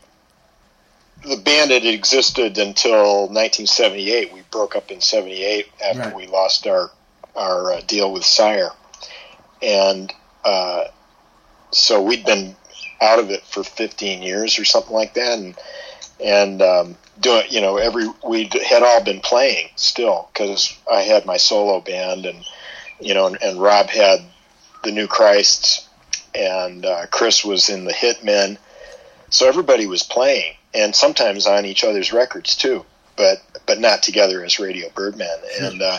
the 1.27 1.37
band 1.37 1.71
had 1.71 1.85
existed 1.85 2.57
until 2.57 3.27
1978. 3.27 4.33
We 4.33 4.41
broke 4.51 4.75
up 4.75 4.91
in 4.91 5.01
78 5.01 5.67
after 5.83 5.99
Right. 5.99 6.15
we 6.15 6.27
lost 6.27 6.67
our, 6.67 6.91
our 7.35 7.73
uh, 7.73 7.81
deal 7.81 8.13
with 8.13 8.23
Sire. 8.23 8.69
And, 9.61 10.13
uh, 10.43 10.85
so 11.71 12.01
we'd 12.01 12.25
been 12.25 12.55
out 13.01 13.19
of 13.19 13.31
it 13.31 13.43
for 13.43 13.63
15 13.63 14.21
years 14.21 14.59
or 14.59 14.65
something 14.65 14.93
like 14.93 15.15
that. 15.15 15.39
And, 15.39 15.55
and, 16.23 16.61
um, 16.61 16.97
doing, 17.19 17.45
you 17.49 17.59
know, 17.59 17.77
every, 17.77 18.07
we 18.25 18.49
had 18.67 18.83
all 18.83 19.03
been 19.03 19.19
playing 19.19 19.69
still 19.75 20.29
because 20.31 20.77
I 20.91 21.01
had 21.01 21.25
my 21.25 21.37
solo 21.37 21.81
band 21.81 22.25
and, 22.25 22.45
you 22.99 23.13
know, 23.13 23.27
and, 23.27 23.37
and 23.41 23.61
Rob 23.61 23.87
had 23.87 24.19
the 24.85 24.91
New 24.91 25.07
Christs, 25.07 25.87
and 26.33 26.85
uh, 26.85 27.07
Chris 27.07 27.43
was 27.43 27.69
in 27.69 27.85
the 27.85 27.93
Hitmen. 27.93 28.57
So 29.29 29.47
everybody 29.47 29.87
was 29.87 30.03
playing, 30.03 30.55
and 30.73 30.95
sometimes 30.95 31.47
on 31.47 31.65
each 31.65 31.83
other's 31.83 32.13
records 32.13 32.55
too, 32.55 32.85
but 33.17 33.41
but 33.65 33.79
not 33.79 34.03
together 34.03 34.43
as 34.43 34.59
Radio 34.59 34.89
Birdman. 34.89 35.37
And 35.59 35.81
uh, 35.81 35.97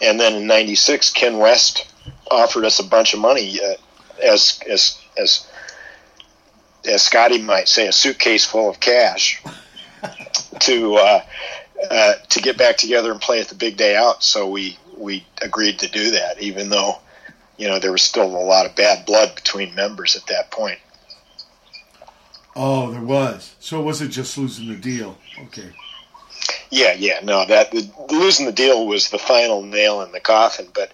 and 0.00 0.20
then 0.20 0.34
in 0.34 0.46
'96, 0.46 1.10
Ken 1.10 1.38
West 1.38 1.86
offered 2.30 2.64
us 2.64 2.78
a 2.78 2.84
bunch 2.84 3.14
of 3.14 3.20
money, 3.20 3.58
uh, 3.60 3.74
as 4.22 4.60
as 4.68 4.98
as 5.18 5.46
as 6.84 7.02
Scotty 7.02 7.40
might 7.40 7.68
say, 7.68 7.88
a 7.88 7.92
suitcase 7.92 8.44
full 8.44 8.68
of 8.68 8.78
cash 8.78 9.42
to 10.60 10.94
uh, 10.96 11.20
uh, 11.90 12.14
to 12.28 12.40
get 12.40 12.58
back 12.58 12.76
together 12.76 13.10
and 13.10 13.20
play 13.20 13.40
at 13.40 13.48
the 13.48 13.54
big 13.54 13.76
day 13.76 13.96
out. 13.96 14.22
So 14.22 14.48
we 14.48 14.78
we 14.96 15.26
agreed 15.40 15.78
to 15.80 15.88
do 15.88 16.12
that, 16.12 16.40
even 16.40 16.68
though 16.68 16.98
you 17.56 17.68
know 17.68 17.78
there 17.78 17.92
was 17.92 18.02
still 18.02 18.24
a 18.24 18.44
lot 18.44 18.66
of 18.66 18.74
bad 18.76 19.06
blood 19.06 19.34
between 19.34 19.74
members 19.74 20.16
at 20.16 20.26
that 20.26 20.50
point. 20.50 20.78
Oh, 22.56 22.90
there 22.90 23.02
was. 23.02 23.54
So 23.58 23.80
it 23.80 23.84
wasn't 23.84 24.12
just 24.12 24.38
losing 24.38 24.68
the 24.68 24.76
deal. 24.76 25.18
Okay. 25.46 25.70
Yeah, 26.70 26.92
yeah, 26.92 27.20
no, 27.22 27.44
that 27.46 27.70
the, 27.70 27.88
losing 28.10 28.46
the 28.46 28.52
deal 28.52 28.86
was 28.86 29.10
the 29.10 29.18
final 29.18 29.62
nail 29.62 30.02
in 30.02 30.12
the 30.12 30.20
coffin, 30.20 30.66
but 30.74 30.92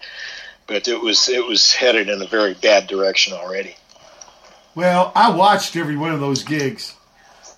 but 0.66 0.88
it 0.88 1.00
was 1.00 1.28
it 1.28 1.44
was 1.46 1.72
headed 1.74 2.08
in 2.08 2.20
a 2.22 2.26
very 2.26 2.54
bad 2.54 2.86
direction 2.86 3.32
already. 3.32 3.76
Well, 4.74 5.12
I 5.14 5.30
watched 5.30 5.76
every 5.76 5.96
one 5.96 6.12
of 6.12 6.20
those 6.20 6.44
gigs. 6.44 6.94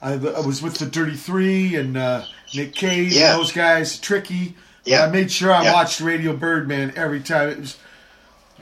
I, 0.01 0.15
I 0.15 0.41
was 0.47 0.63
with 0.63 0.79
the 0.79 0.87
Dirty 0.87 1.17
Three 1.17 1.75
and 1.77 1.97
uh, 1.97 2.25
Nick 2.55 2.75
Cave 2.75 3.13
Yeah. 3.13 3.33
and 3.33 3.41
those 3.41 3.53
guys, 3.53 3.99
Tricky. 3.99 4.57
Yeah. 4.85 5.05
I 5.05 5.11
made 5.11 5.31
sure 5.31 5.53
I 5.53 5.65
Yeah. 5.65 5.73
watched 5.75 6.01
Radio 6.01 6.35
Birdman 6.35 6.93
every 6.97 7.21
time. 7.21 7.51
It 7.51 7.59
was. 7.59 7.77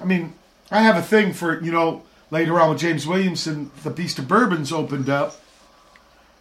I 0.00 0.04
mean, 0.04 0.32
I 0.70 0.80
have 0.80 0.96
a 0.96 1.02
thing 1.02 1.32
for 1.32 1.60
you 1.62 1.72
know. 1.72 2.02
Later 2.32 2.60
on 2.60 2.70
with 2.70 2.78
James 2.78 3.08
Williamson, 3.08 3.72
the 3.82 3.90
Beast 3.90 4.20
of 4.20 4.28
Bourbons 4.28 4.70
opened 4.70 5.10
up, 5.10 5.34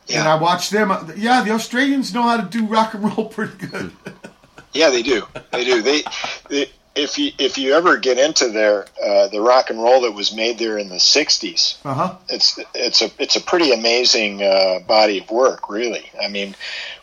and 0.08 0.28
I 0.28 0.36
watched 0.36 0.70
them. 0.70 0.92
Yeah, 1.18 1.42
the 1.42 1.50
Australians 1.50 2.14
know 2.14 2.22
how 2.22 2.38
to 2.38 2.44
do 2.48 2.68
rock 2.68 2.94
and 2.94 3.04
roll 3.04 3.26
pretty 3.28 3.58
good. 3.66 3.92
yeah, 4.74 4.92
they 4.92 5.02
do, 5.02 5.24
they 5.52 5.64
do. 5.66 5.82
They, 5.82 6.04
they 6.48 6.68
if 6.94 7.18
you 7.18 7.32
if 7.40 7.58
you 7.58 7.74
ever 7.74 7.98
get 7.98 8.20
into 8.20 8.50
their 8.50 8.86
uh, 9.04 9.30
the 9.30 9.42
rock 9.42 9.72
and 9.72 9.82
roll 9.82 10.02
that 10.02 10.12
was 10.12 10.32
made 10.32 10.60
there 10.60 10.78
in 10.78 10.90
the 10.90 10.98
'60s, 10.98 11.78
Uh 11.84 11.94
huh. 11.96 12.16
it's 12.30 12.60
it's 12.76 13.02
a 13.02 13.10
it's 13.18 13.36
a 13.36 13.42
pretty 13.42 13.72
amazing 13.74 14.44
uh, 14.44 14.80
body 14.88 15.18
of 15.22 15.32
work, 15.32 15.70
really. 15.72 16.08
I 16.22 16.28
mean, 16.28 16.56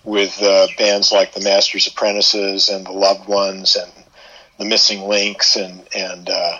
with 0.04 0.40
uh, 0.40 0.68
bands 0.78 1.10
like 1.10 1.32
the 1.34 1.40
Masters 1.40 1.88
Apprentices 1.88 2.68
and 2.68 2.86
the 2.86 2.92
Loved 2.92 3.26
Ones 3.28 3.74
and 3.74 3.90
the 4.58 4.64
Missing 4.64 5.02
Links 5.08 5.56
and 5.56 5.82
and 5.94 6.28
uh, 6.28 6.58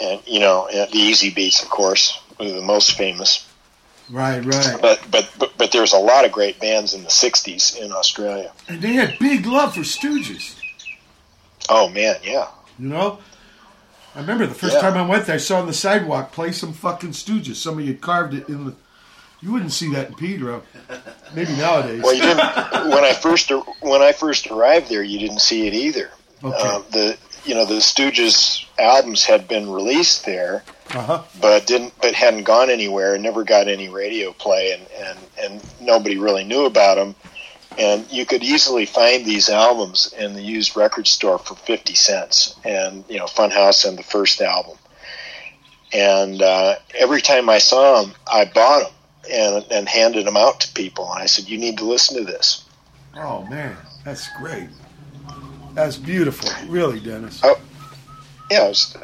and 0.00 0.20
you 0.26 0.40
know 0.40 0.68
the 0.72 0.98
Easy 0.98 1.30
Beats, 1.30 1.62
of 1.62 1.68
course, 1.70 2.20
were 2.38 2.46
the 2.50 2.62
most 2.62 2.92
famous. 2.96 3.46
Right, 4.10 4.44
right. 4.44 4.76
But 4.80 5.00
but 5.10 5.30
but 5.38 5.52
but 5.56 5.72
there's 5.72 5.92
a 5.92 5.98
lot 5.98 6.24
of 6.24 6.32
great 6.32 6.58
bands 6.60 6.94
in 6.94 7.02
the 7.02 7.08
'60s 7.10 7.76
in 7.80 7.92
Australia. 7.92 8.52
And 8.68 8.82
they 8.82 8.94
had 8.94 9.18
big 9.20 9.46
love 9.46 9.74
for 9.74 9.80
Stooges. 9.80 10.56
Oh 11.68 11.88
man, 11.88 12.16
yeah. 12.24 12.48
You 12.78 12.88
know, 12.88 13.18
I 14.16 14.20
remember 14.20 14.46
the 14.46 14.54
first 14.54 14.74
Yeah. 14.74 14.80
time 14.80 14.96
I 14.96 15.06
went 15.06 15.26
there, 15.26 15.36
I 15.36 15.38
saw 15.38 15.60
on 15.60 15.66
the 15.66 15.72
sidewalk 15.72 16.32
play 16.32 16.50
some 16.50 16.72
fucking 16.72 17.10
Stooges. 17.10 17.56
Somebody 17.56 17.86
had 17.88 18.00
carved 18.00 18.34
it 18.34 18.48
in 18.48 18.64
the. 18.66 18.74
You 19.42 19.52
wouldn't 19.52 19.72
see 19.72 19.90
that 19.94 20.08
in 20.08 20.14
Pedro. 20.16 20.62
Maybe 21.34 21.52
nowadays. 21.52 22.02
Well, 22.02 22.12
you 22.14 22.20
didn't 22.20 22.90
when 22.90 23.04
I 23.04 23.14
first 23.14 23.50
when 23.80 24.02
I 24.02 24.12
first 24.12 24.48
arrived 24.48 24.88
there. 24.90 25.02
You 25.02 25.18
didn't 25.20 25.40
see 25.40 25.66
it 25.68 25.72
either. 25.74 26.10
Okay. 26.42 26.56
Uh, 26.58 26.78
the 26.90 27.18
you 27.44 27.54
know 27.54 27.64
the 27.66 27.74
Stooges 27.80 28.64
albums 28.78 29.24
had 29.24 29.46
been 29.48 29.70
released 29.70 30.24
there, 30.26 30.62
Uh 30.94 31.00
huh. 31.02 31.22
but 31.40 31.66
didn't 31.66 31.92
but 32.00 32.14
hadn't 32.14 32.44
gone 32.44 32.70
anywhere 32.70 33.14
and 33.14 33.22
never 33.22 33.44
got 33.44 33.68
any 33.68 33.88
radio 33.88 34.32
play, 34.32 34.72
and 34.72 34.86
and 35.06 35.18
and 35.42 35.70
nobody 35.80 36.16
really 36.18 36.44
knew 36.44 36.64
about 36.66 36.96
them. 36.96 37.14
And 37.78 38.10
you 38.10 38.26
could 38.26 38.42
easily 38.42 38.84
find 38.84 39.24
these 39.24 39.48
albums 39.48 40.12
in 40.18 40.34
the 40.34 40.42
used 40.42 40.76
record 40.76 41.06
store 41.06 41.38
for 41.38 41.54
fifty 41.54 41.94
cents, 41.94 42.54
and 42.64 43.04
you 43.08 43.18
know 43.18 43.26
Funhouse 43.26 43.86
and 43.88 43.96
the 43.98 44.02
first 44.02 44.40
album. 44.40 44.76
And 45.92 46.40
uh, 46.40 46.76
every 46.98 47.20
time 47.20 47.48
I 47.48 47.58
saw 47.58 48.02
them, 48.02 48.14
I 48.32 48.44
bought 48.44 48.84
them 48.84 48.92
and 49.32 49.64
and 49.70 49.88
handed 49.88 50.26
them 50.26 50.36
out 50.36 50.60
to 50.60 50.72
people. 50.72 51.12
And 51.12 51.22
I 51.22 51.26
said, 51.26 51.48
"You 51.48 51.58
need 51.58 51.78
to 51.78 51.84
listen 51.84 52.16
to 52.16 52.24
this." 52.24 52.64
Oh 53.16 53.44
man, 53.46 53.76
that's 54.04 54.28
great. 54.38 54.68
That's 55.74 55.96
beautiful, 55.96 56.50
really, 56.68 57.00
Deniz. 57.00 57.40
Oh, 57.44 57.60
yeah, 58.50 58.68
it's, 58.68 58.96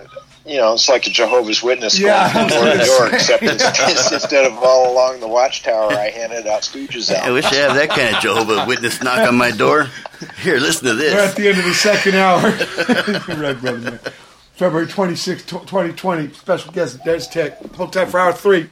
you 0.44 0.56
know, 0.56 0.74
it's 0.74 0.88
like 0.88 1.06
a 1.06 1.10
Jehovah's 1.10 1.62
Witness 1.62 1.98
Yeah, 1.98 2.32
going 2.32 2.46
I 2.46 2.48
from 2.50 2.64
door 2.64 2.72
to 2.72 2.84
door, 2.84 3.14
except 3.14 3.42
say. 3.42 3.52
instead, 3.52 4.12
instead 4.12 4.44
of 4.46 4.58
all 4.58 4.92
along 4.92 5.20
the 5.20 5.28
watchtower, 5.28 5.92
I 5.92 6.10
handed 6.10 6.46
out 6.46 6.62
Stooges 6.62 7.12
out. 7.14 7.24
I 7.24 7.30
wish 7.30 7.44
I 7.46 7.54
have 7.56 7.74
that 7.74 7.88
kind 7.90 8.14
of 8.16 8.20
Jehovah 8.22 8.64
Witness 8.66 9.02
knock 9.02 9.26
on 9.28 9.36
my 9.36 9.50
door. 9.52 9.88
Here, 10.42 10.58
listen 10.58 10.86
to 10.88 10.94
this. 10.94 11.14
We're 11.14 11.20
this. 11.22 11.30
at 11.30 11.36
the 11.36 11.48
end 11.48 11.58
of 11.58 11.64
the 11.64 11.74
second 11.74 12.14
hour. 12.16 13.36
Red 13.40 13.60
Brother 13.60 13.78
Man. 13.78 14.00
February 14.54 14.86
26, 14.88 15.44
2020. 15.44 16.32
Special 16.32 16.72
guest, 16.72 17.04
Deniz 17.04 17.28
Tek. 17.28 17.60
Hold 17.76 17.92
time 17.92 18.08
for 18.08 18.18
hour 18.18 18.32
three. 18.32 18.70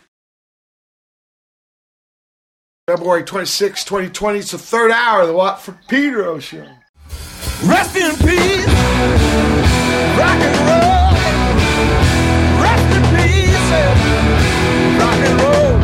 February 2.89 3.25
26, 3.25 3.85
2020. 3.85 4.39
It's 4.41 4.51
the 4.51 4.59
third 4.59 4.91
hour 4.91 5.23
of 5.23 5.29
the 5.29 5.35
Watt 5.35 5.61
from 5.61 5.79
Pedro 5.89 6.39
show. 6.39 6.67
Rest 7.63 7.97
in 7.97 8.17
peace, 8.27 8.67
rock 10.19 10.41
and 10.49 10.57
roll. 10.69 11.15
Rest 12.63 12.89
in 12.97 13.03
peace, 13.15 13.71
rock 15.01 15.21
and 15.29 15.41
roll. 15.41 15.84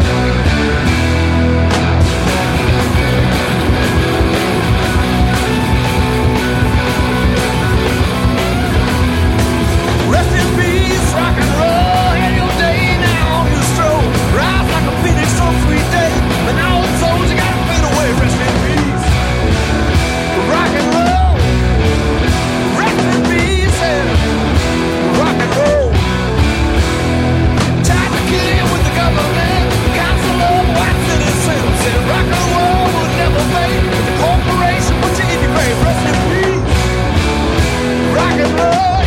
Rock 38.31 38.40
and 38.40 38.61
roll. 38.61 39.00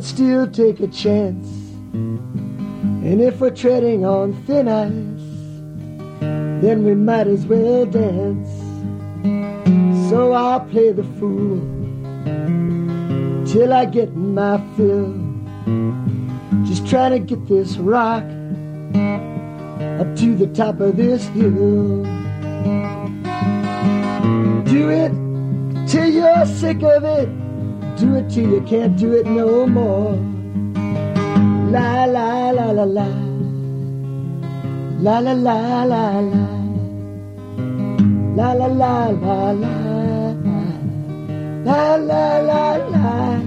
Would 0.00 0.06
still 0.06 0.46
take 0.50 0.80
a 0.80 0.88
chance. 0.88 1.46
And 1.92 3.20
if 3.20 3.38
we're 3.38 3.50
treading 3.50 4.06
on 4.06 4.32
thin 4.46 4.66
ice, 4.66 5.20
then 6.62 6.84
we 6.86 6.94
might 6.94 7.26
as 7.26 7.44
well 7.44 7.84
dance. 7.84 8.48
So 10.08 10.32
I'll 10.32 10.60
play 10.60 10.92
the 10.92 11.04
fool 11.18 11.60
till 13.44 13.74
I 13.74 13.84
get 13.84 14.16
my 14.16 14.56
fill. 14.74 15.12
Just 16.64 16.88
trying 16.88 17.12
to 17.12 17.18
get 17.18 17.46
this 17.46 17.76
rock 17.76 18.24
up 20.00 20.16
to 20.16 20.34
the 20.34 20.50
top 20.54 20.80
of 20.80 20.96
this 20.96 21.26
hill. 21.26 22.04
Do 24.64 24.88
it 24.88 25.12
till 25.86 26.08
you're 26.08 26.46
sick 26.46 26.82
of 26.82 27.04
it. 27.04 27.39
Till 28.32 28.48
you 28.48 28.60
can't 28.62 28.96
do 28.96 29.12
it 29.14 29.26
no 29.26 29.66
more. 29.66 30.14
La 31.72 32.04
la 32.04 32.50
la 32.50 32.70
la 32.70 32.84
la. 32.84 33.06
La 35.00 35.18
la 35.18 35.32
la 35.32 35.82
la 35.82 36.20
la. 36.20 36.46
La 38.36 38.52
la 38.52 38.66
la 38.66 39.08
la 39.08 39.50
la. 39.50 39.74
La 41.64 41.96
la 41.96 42.38
la 42.38 42.76
la. 42.76 43.40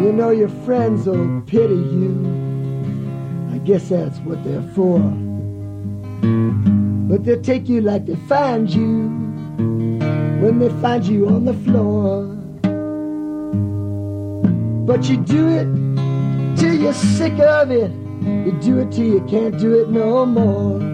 You 0.00 0.12
know 0.14 0.30
your 0.30 0.48
friends 0.64 1.06
will 1.06 1.42
pity 1.42 1.74
you. 1.74 2.16
I 3.52 3.58
guess 3.58 3.90
that's 3.90 4.18
what 4.20 4.42
they're 4.44 4.62
for. 4.74 4.98
But 7.06 7.24
they'll 7.24 7.42
take 7.42 7.68
you 7.68 7.82
like 7.82 8.06
they 8.06 8.16
find 8.26 8.70
you 8.70 9.10
when 10.40 10.58
they 10.58 10.70
find 10.80 11.04
you 11.04 11.28
on 11.28 11.44
the 11.44 11.52
floor. 11.52 12.39
But 14.90 15.08
you 15.08 15.18
do 15.18 15.46
it 15.46 16.58
till 16.58 16.74
you're 16.74 16.92
sick 16.92 17.38
of 17.38 17.70
it. 17.70 17.92
You 17.92 18.58
do 18.60 18.80
it 18.80 18.90
till 18.90 19.06
you 19.06 19.24
can't 19.30 19.56
do 19.56 19.78
it 19.78 19.88
no 19.88 20.26
more. 20.26 20.89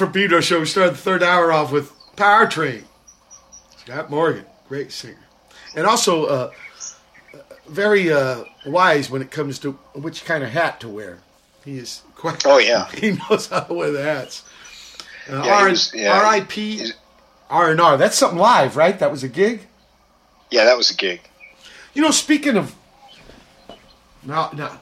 From 0.00 0.12
Pedro 0.12 0.40
show. 0.40 0.60
We 0.60 0.64
started 0.64 0.94
the 0.94 0.96
third 0.98 1.22
hour 1.22 1.52
off 1.52 1.70
with 1.70 1.92
Powertrane. 2.16 2.84
Scott 3.76 4.08
Morgan, 4.08 4.46
great 4.66 4.92
singer, 4.92 5.18
and 5.76 5.86
also 5.86 6.24
uh, 6.24 6.50
very 7.68 8.10
uh, 8.10 8.44
wise 8.64 9.10
when 9.10 9.20
it 9.20 9.30
comes 9.30 9.58
to 9.58 9.72
which 9.94 10.24
kind 10.24 10.42
of 10.42 10.48
hat 10.48 10.80
to 10.80 10.88
wear. 10.88 11.18
He 11.66 11.76
is 11.76 12.00
quite. 12.14 12.46
Oh, 12.46 12.56
yeah. 12.56 12.88
he 12.92 13.10
knows 13.28 13.48
how 13.48 13.60
to 13.60 13.74
wear 13.74 13.90
the 13.90 14.02
hats. 14.02 14.42
Uh, 15.30 15.42
Yeah, 15.44 15.54
R- 15.58 15.68
was- 15.68 15.92
yeah. 15.94 16.16
R.I.P. 16.18 16.92
R 17.50 17.70
and 17.70 17.78
R. 17.78 17.98
That's 17.98 18.16
something 18.16 18.38
live, 18.38 18.78
right? 18.78 18.98
That 18.98 19.10
was 19.10 19.22
a 19.22 19.28
gig. 19.28 19.66
Yeah, 20.50 20.64
that 20.64 20.78
was 20.78 20.90
a 20.90 20.94
gig. 20.94 21.20
You 21.92 22.00
know, 22.00 22.10
speaking 22.10 22.56
of 22.56 22.74
now, 24.22 24.50
now, 24.56 24.80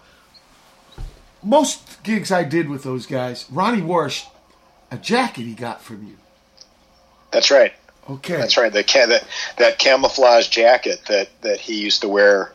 most 1.42 2.04
gigs 2.04 2.30
I 2.30 2.44
did 2.44 2.68
with 2.68 2.84
those 2.84 3.04
guys, 3.04 3.46
Ronnie 3.50 3.82
wore 3.82 4.06
a, 4.06 4.10
sh- 4.10 4.26
a 4.90 4.96
jacket 4.96 5.42
he 5.42 5.54
got 5.54 5.82
from 5.82 6.06
you. 6.06 6.16
That's 7.30 7.50
right. 7.50 7.72
Okay, 8.08 8.36
That's 8.36 8.56
right. 8.56 8.72
The 8.72 8.82
that 8.82 9.24
that 9.58 9.78
camouflage 9.78 10.48
jacket 10.48 11.00
that 11.08 11.28
that 11.42 11.60
he 11.60 11.78
used 11.80 12.00
to 12.00 12.08
wear. 12.08 12.52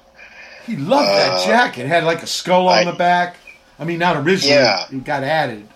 He 0.65 0.75
loved 0.75 1.09
that 1.09 1.33
Uh, 1.33 1.45
jacket. 1.45 1.81
It 1.85 1.89
had 1.89 2.03
like 2.05 2.23
a 2.23 2.27
skull 2.27 2.67
on 2.69 2.79
I- 2.79 2.83
the 2.85 2.93
back. 2.97 3.37
I 3.79 3.83
mean, 3.85 3.99
not 3.99 4.15
originally. 4.17 4.55
Yeah. 4.55 4.85
It 4.91 5.03
got 5.03 5.23
added. 5.23 5.67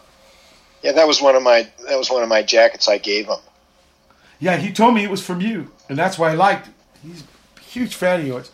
Yeah, 0.84 0.94
that 0.94 1.08
was 1.08 1.22
one 1.22 1.36
of 1.36 1.44
my 1.44 1.68
that 1.88 1.98
was 1.98 2.10
one 2.10 2.24
of 2.24 2.30
my 2.30 2.42
jackets 2.42 2.88
I 2.88 2.98
gave 2.98 3.28
him. 3.28 3.38
Yeah, 4.40 4.58
he 4.58 4.72
told 4.72 4.94
me 4.96 5.04
it 5.04 5.10
was 5.12 5.22
from 5.24 5.42
you, 5.42 5.72
and 5.90 5.98
that's 5.98 6.18
why 6.18 6.32
I 6.32 6.36
liked 6.36 6.68
it. 6.68 6.74
He's 7.04 7.24
a 7.58 7.60
huge 7.62 7.96
fan 7.96 8.22
of 8.22 8.28
yours. 8.28 8.52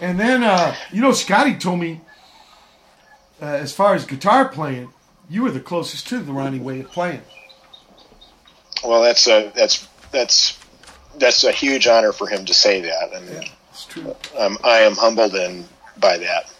And 0.00 0.18
then, 0.18 0.42
uh, 0.44 0.74
you 0.92 1.02
know, 1.02 1.12
Scotty 1.12 1.54
told 1.56 1.80
me, 1.80 2.00
uh, 3.42 3.46
as 3.46 3.72
far 3.72 3.94
as 3.94 4.04
guitar 4.06 4.48
playing, 4.48 4.90
you 5.28 5.42
were 5.42 5.50
the 5.50 5.60
closest 5.60 6.08
to 6.08 6.20
the 6.20 6.32
Ronnie 6.32 6.58
way 6.58 6.80
of 6.80 6.90
playing. 6.90 7.22
Well, 8.84 9.02
that's 9.02 9.26
a 9.26 9.52
that's 9.54 9.86
that's 10.12 10.58
that's 11.18 11.44
a 11.44 11.52
huge 11.52 11.86
honor 11.86 12.12
for 12.12 12.28
him 12.28 12.44
to 12.46 12.54
say 12.54 12.80
that, 12.80 13.12
and 13.12 13.50
it's 13.70 13.84
true. 13.86 14.14
Um, 14.38 14.58
I 14.64 14.78
am 14.78 14.94
humbled 14.94 15.34
and 15.34 15.66
by 15.98 16.18
that. 16.18 16.52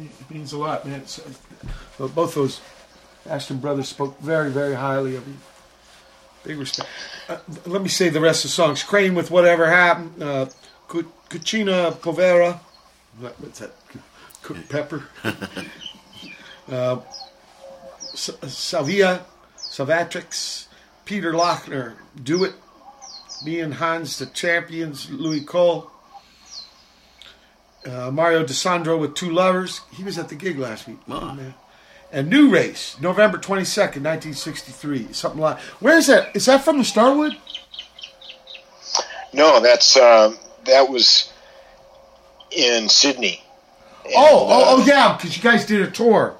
It 0.00 0.30
means 0.30 0.52
a 0.52 0.58
lot, 0.58 0.86
man. 0.86 1.00
It's, 1.00 1.20
uh, 1.20 2.08
both 2.08 2.34
those 2.34 2.60
Asheton 3.28 3.60
brothers 3.60 3.88
spoke 3.88 4.18
very, 4.20 4.50
very 4.50 4.74
highly 4.74 5.14
of 5.16 5.26
you. 5.28 5.36
Big 6.42 6.58
respect. 6.58 6.88
Uh, 7.28 7.38
let 7.66 7.80
me 7.80 7.88
say 7.88 8.08
the 8.08 8.20
rest 8.20 8.44
of 8.44 8.50
the 8.50 8.54
songs. 8.54 8.82
Crane 8.82 9.14
with 9.14 9.30
Whatever 9.30 9.66
Happened. 9.66 10.22
Uh, 10.22 10.46
Cu- 10.88 11.10
Cucina 11.30 11.92
Povera. 12.00 12.60
What's 13.18 13.60
that? 13.60 13.72
Cooked 14.42 14.68
pepper. 14.68 15.04
uh, 16.70 16.98
S- 16.98 17.23
Salvia, 18.14 19.24
Salvatrix, 19.56 20.66
Peter 21.04 21.32
Laughner, 21.32 21.94
Do 22.22 22.44
It. 22.44 22.54
Me 23.44 23.60
and 23.60 23.74
Hans, 23.74 24.18
the 24.18 24.26
champions, 24.26 25.10
Louis 25.10 25.40
Cole. 25.40 25.90
Uh, 27.86 28.10
Mario 28.10 28.44
de 28.44 28.54
Sandro 28.54 28.96
with 28.96 29.14
Two 29.14 29.30
Lovers. 29.30 29.82
He 29.92 30.02
was 30.02 30.16
at 30.16 30.30
the 30.30 30.34
gig 30.34 30.58
last 30.58 30.88
week. 30.88 31.06
Man. 31.06 31.54
And 32.10 32.30
New 32.30 32.48
Race, 32.48 32.96
November 33.00 33.36
22nd, 33.36 34.00
1963. 34.00 35.12
Something 35.12 35.40
like. 35.40 35.58
Where 35.80 35.98
is 35.98 36.06
that? 36.06 36.34
Is 36.34 36.46
that 36.46 36.64
from 36.64 36.78
the 36.78 36.84
Starwood? 36.84 37.36
No, 39.34 39.60
that's 39.60 39.96
um, 39.96 40.38
that 40.64 40.88
was 40.88 41.32
in 42.52 42.88
Sydney. 42.88 43.42
oh, 44.06 44.46
oh, 44.48 44.64
oh, 44.66 44.84
yeah, 44.86 45.16
because 45.16 45.36
you 45.36 45.42
guys 45.42 45.66
did 45.66 45.82
a 45.82 45.90
tour, 45.90 46.36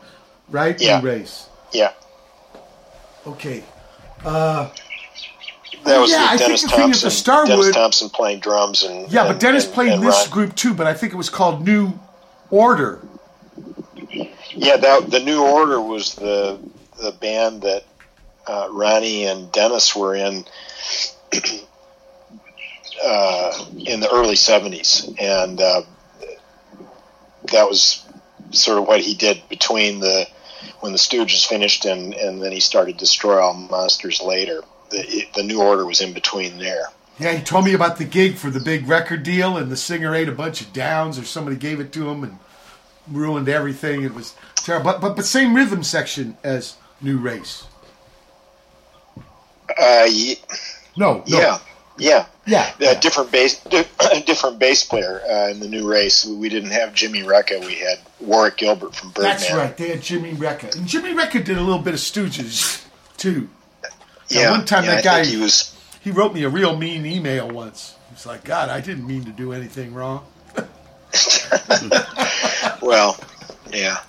right? 0.49 0.81
Yeah. 0.81 1.01
New 1.01 1.09
Race. 1.09 1.49
Yeah, 1.75 1.93
Okay. 3.27 3.63
Uh, 4.25 4.71
that 5.85 5.99
was 6.01 6.11
yeah, 6.11 6.27
I 6.31 6.33
with 6.33 6.41
think 6.41 6.49
Dennis 6.49 6.63
the 6.63 6.69
thing 6.69 6.77
at 6.77 6.87
the 6.87 6.93
Thompson. 6.93 7.11
Starwood- 7.11 7.49
Dennis 7.49 7.75
Thompson 7.75 8.09
playing 8.11 8.41
drums 8.41 8.83
and 8.85 9.11
yeah, 9.13 9.27
but 9.29 9.39
Dennis 9.41 9.65
and- 9.67 9.75
played 9.75 9.93
and 9.93 10.03
this 10.03 10.23
Ron- 10.23 10.31
group 10.31 10.55
too, 10.57 10.73
but 10.73 10.87
I 10.87 10.95
think 10.95 11.13
it 11.13 11.17
was 11.17 11.29
called 11.29 11.65
New 11.67 11.99
Order. 12.51 13.01
Yeah, 14.55 14.77
that 14.77 15.11
the 15.11 15.21
New 15.21 15.43
Order 15.45 15.81
was 15.81 16.15
the 16.15 16.59
the 17.03 17.13
band 17.13 17.63
that 17.63 17.83
uh, 18.47 18.69
Ronnie 18.71 19.25
and 19.27 19.51
Dennis 19.53 19.95
were 19.97 20.15
in 20.15 20.45
uh, 23.05 23.65
in 23.77 24.01
the 24.01 24.09
early 24.13 24.37
'70s, 24.37 25.15
and 25.21 25.61
uh, 25.61 25.83
that 27.53 27.69
was 27.69 28.03
sort 28.53 28.79
of 28.79 28.87
what 28.87 29.01
he 29.01 29.15
did 29.15 29.43
between 29.49 30.01
the 30.01 30.27
when 30.81 30.93
the 30.93 30.99
Stooges 30.99 31.47
finished 31.47 31.85
and 31.85 32.15
and 32.15 32.43
then 32.43 32.53
he 32.53 32.61
started 32.61 32.97
Destroy 32.97 33.41
All 33.41 33.55
Monsters 33.55 34.21
later. 34.21 34.63
The 34.91 35.27
the 35.35 35.43
New 35.43 35.61
Order 35.63 35.87
was 35.87 36.01
in 36.01 36.13
between 36.13 36.59
there. 36.59 36.87
Yeah, 37.19 37.33
he 37.33 37.43
told 37.45 37.65
me 37.65 37.75
about 37.75 37.99
the 37.99 38.05
gig 38.05 38.37
for 38.37 38.51
the 38.51 38.59
big 38.61 38.89
record 38.89 39.23
deal, 39.23 39.57
and 39.57 39.71
the 39.71 39.77
singer 39.77 40.15
ate 40.15 40.29
a 40.29 40.33
bunch 40.33 40.61
of 40.61 40.73
downs, 40.73 41.19
or 41.19 41.25
somebody 41.25 41.57
gave 41.57 41.79
it 41.81 41.93
to 41.93 42.09
him 42.09 42.25
and 42.25 42.39
ruined 43.11 43.49
everything. 43.49 44.03
It 44.03 44.15
was 44.15 44.35
terrible. 44.57 44.93
But 44.93 45.01
but, 45.01 45.17
but 45.17 45.25
same 45.25 45.55
rhythm 45.55 45.83
section 45.85 46.37
as 46.43 46.77
New 47.01 47.19
Race. 47.19 47.65
Uh, 49.79 50.07
ye- 50.09 50.39
No, 50.97 51.23
no. 51.29 51.39
Yeah, 51.39 51.59
yeah, 51.99 52.27
Yeah, 52.47 52.71
A 52.81 52.95
different 53.01 53.33
bass, 53.33 53.59
di- 53.65 53.87
different 54.27 54.59
bass 54.59 54.85
player 54.85 55.21
uh, 55.27 55.49
in 55.49 55.61
the 55.61 55.69
new 55.69 55.91
race. 55.91 56.27
We 56.27 56.51
didn't 56.51 56.73
have 56.73 56.93
Jimmy 56.93 57.23
Recca. 57.23 57.65
We 57.65 57.77
had 57.77 57.99
Warwick 58.21 58.59
Gilbert 58.59 58.95
from 58.95 59.11
Birdman. 59.13 59.33
That's 59.33 59.51
right. 59.53 59.75
They 59.77 59.89
had 59.89 60.03
Jimmy 60.03 60.33
Recca, 60.35 60.77
and 60.77 60.87
Jimmy 60.87 61.15
Recca 61.15 61.43
did 61.45 61.57
a 61.57 61.63
little 61.63 61.79
bit 61.81 61.95
of 61.95 62.01
Stooges 62.01 62.85
too. 63.17 63.49
Yeah, 64.29 64.51
one 64.51 64.67
time 64.67 64.85
yeah, 64.85 64.97
that 64.97 65.05
guy 65.05 65.25
he 65.25 65.37
was. 65.39 65.75
he 66.03 66.11
wrote 66.11 66.35
me 66.35 66.43
a 66.45 66.49
real 66.51 66.77
mean 66.77 67.07
email 67.07 67.49
once. 67.49 67.95
He's 68.11 68.27
like, 68.27 68.45
God, 68.45 68.69
I 68.69 68.81
didn't 68.81 69.07
mean 69.07 69.25
to 69.25 69.31
do 69.33 69.53
anything 69.53 69.95
wrong. 69.95 70.27
Well, 72.83 73.19
yeah. 73.73 74.01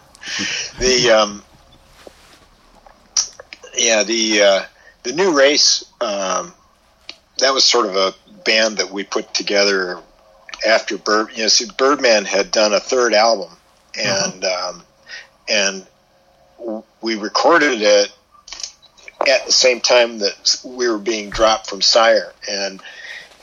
The 0.80 1.11
um, 1.11 1.43
yeah 3.77 4.03
the 4.03 4.41
uh, 4.41 4.64
the 5.03 5.14
new 5.14 5.38
race. 5.38 5.85
Um, 6.01 6.53
that 7.39 7.53
was 7.53 7.64
sort 7.64 7.85
of 7.85 7.95
a 7.95 8.14
band 8.43 8.77
that 8.77 8.91
we 8.91 9.03
put 9.03 9.33
together 9.33 9.99
after 10.65 10.97
Bird. 10.97 11.30
You 11.33 11.43
know, 11.43 11.47
see, 11.47 11.67
Birdman 11.77 12.25
had 12.25 12.51
done 12.51 12.73
a 12.73 12.80
third 12.80 13.14
album, 13.14 13.51
and 13.97 14.45
um, 14.45 14.83
and 15.49 15.88
w- 16.59 16.83
we 17.01 17.15
recorded 17.15 17.81
it 17.81 18.11
at 19.27 19.45
the 19.45 19.51
same 19.51 19.81
time 19.81 20.19
that 20.19 20.59
we 20.64 20.88
were 20.88 20.97
being 20.97 21.30
dropped 21.30 21.69
from 21.69 21.81
Sire, 21.81 22.33
and 22.49 22.81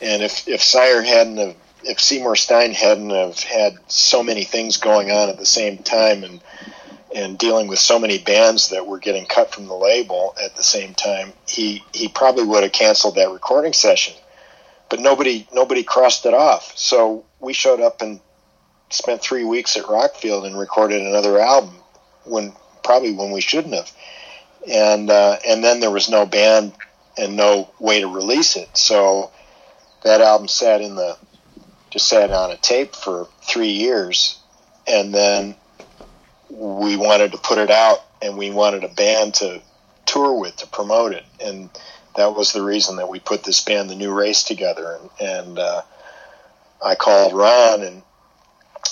and 0.00 0.22
if 0.22 0.48
if 0.48 0.62
Sire 0.62 1.02
hadn't 1.02 1.36
have 1.36 1.56
if 1.84 2.00
Seymour 2.00 2.36
Stein 2.36 2.72
hadn't 2.72 3.10
have 3.10 3.40
had 3.40 3.78
so 3.88 4.22
many 4.22 4.44
things 4.44 4.76
going 4.76 5.10
on 5.10 5.28
at 5.28 5.38
the 5.38 5.46
same 5.46 5.78
time 5.78 6.24
and 6.24 6.40
and 7.14 7.38
dealing 7.38 7.68
with 7.68 7.78
so 7.78 7.98
many 7.98 8.18
bands 8.18 8.70
that 8.70 8.86
were 8.86 8.98
getting 8.98 9.26
cut 9.26 9.54
from 9.54 9.66
the 9.66 9.74
label 9.74 10.34
at 10.42 10.56
the 10.56 10.62
same 10.62 10.94
time, 10.94 11.32
he 11.46 11.84
he 11.92 12.08
probably 12.08 12.44
would 12.44 12.62
have 12.62 12.72
canceled 12.72 13.16
that 13.16 13.30
recording 13.30 13.72
session. 13.72 14.14
But 14.88 15.00
nobody 15.00 15.46
nobody 15.52 15.82
crossed 15.82 16.26
it 16.26 16.34
off. 16.34 16.76
So 16.76 17.24
we 17.40 17.52
showed 17.52 17.80
up 17.80 18.02
and 18.02 18.20
spent 18.90 19.22
three 19.22 19.44
weeks 19.44 19.76
at 19.76 19.84
Rockfield 19.84 20.46
and 20.46 20.58
recorded 20.58 21.02
another 21.02 21.38
album 21.38 21.74
when 22.24 22.52
probably 22.82 23.12
when 23.12 23.30
we 23.30 23.40
shouldn't 23.40 23.74
have. 23.74 23.92
And 24.70 25.10
uh, 25.10 25.38
and 25.46 25.62
then 25.62 25.80
there 25.80 25.90
was 25.90 26.08
no 26.08 26.26
band 26.26 26.72
and 27.18 27.36
no 27.36 27.70
way 27.78 28.00
to 28.00 28.08
release 28.08 28.56
it. 28.56 28.76
So 28.76 29.30
that 30.04 30.20
album 30.20 30.48
sat 30.48 30.80
in 30.80 30.94
the 30.94 31.16
just 31.90 32.08
sat 32.08 32.30
on 32.30 32.50
a 32.50 32.56
tape 32.56 32.94
for 32.94 33.28
three 33.42 33.72
years, 33.72 34.38
and 34.86 35.14
then 35.14 35.56
we 36.52 36.96
wanted 36.96 37.32
to 37.32 37.38
put 37.38 37.58
it 37.58 37.70
out, 37.70 38.04
and 38.20 38.36
we 38.36 38.50
wanted 38.50 38.84
a 38.84 38.88
band 38.88 39.34
to 39.34 39.62
tour 40.06 40.38
with 40.38 40.56
to 40.56 40.66
promote 40.66 41.12
it, 41.12 41.24
and 41.42 41.70
that 42.16 42.34
was 42.34 42.52
the 42.52 42.62
reason 42.62 42.96
that 42.96 43.08
we 43.08 43.18
put 43.18 43.42
this 43.42 43.62
band, 43.64 43.88
the 43.88 43.94
New 43.94 44.12
Race, 44.12 44.42
together. 44.44 44.98
And, 45.00 45.28
and 45.28 45.58
uh, 45.58 45.82
I 46.84 46.94
called 46.94 47.32
Ron, 47.32 47.82
and 47.82 48.02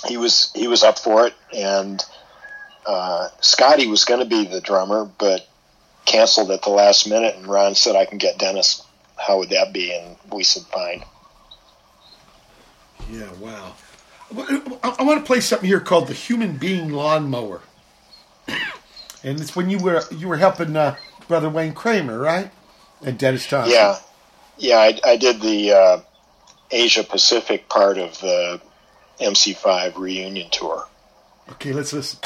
he 0.07 0.17
was 0.17 0.51
he 0.55 0.67
was 0.67 0.83
up 0.83 0.97
for 0.97 1.27
it, 1.27 1.33
and 1.55 2.03
uh, 2.85 3.29
Scotty 3.41 3.87
was 3.87 4.05
going 4.05 4.21
to 4.21 4.25
be 4.25 4.45
the 4.45 4.61
drummer, 4.61 5.05
but 5.05 5.47
canceled 6.05 6.49
at 6.51 6.63
the 6.63 6.71
last 6.71 7.07
minute. 7.07 7.35
And 7.35 7.47
Ron 7.47 7.75
said, 7.75 7.95
"I 7.95 8.05
can 8.05 8.17
get 8.17 8.39
Dennis. 8.39 8.83
How 9.17 9.37
would 9.37 9.49
that 9.49 9.71
be?" 9.71 9.93
And 9.93 10.15
we 10.31 10.43
said, 10.43 10.63
"Fine." 10.63 11.03
Yeah, 13.11 13.31
wow. 13.39 13.75
I, 14.37 14.95
I 14.99 15.03
want 15.03 15.19
to 15.19 15.25
play 15.25 15.39
something 15.39 15.67
here 15.67 15.79
called 15.79 16.07
the 16.07 16.13
Human 16.13 16.57
Being 16.57 16.89
Lawnmower, 16.91 17.61
and 19.23 19.39
it's 19.39 19.55
when 19.55 19.69
you 19.69 19.77
were 19.79 20.03
you 20.11 20.27
were 20.27 20.37
helping 20.37 20.75
uh, 20.75 20.95
brother 21.27 21.49
Wayne 21.49 21.73
Kramer, 21.73 22.17
right? 22.19 22.51
And 23.01 23.17
Dennis 23.17 23.47
Thompson. 23.47 23.73
Yeah, 23.73 23.97
yeah. 24.57 24.77
I, 24.77 24.99
I 25.03 25.17
did 25.17 25.41
the 25.41 25.71
uh, 25.71 26.01
Asia 26.69 27.03
Pacific 27.03 27.67
part 27.67 27.97
of 27.97 28.19
the 28.19 28.61
MC5 29.19 29.97
reunion 29.97 30.49
tour. 30.51 30.87
Okay, 31.49 31.73
let's 31.73 31.93
listen. 31.93 32.19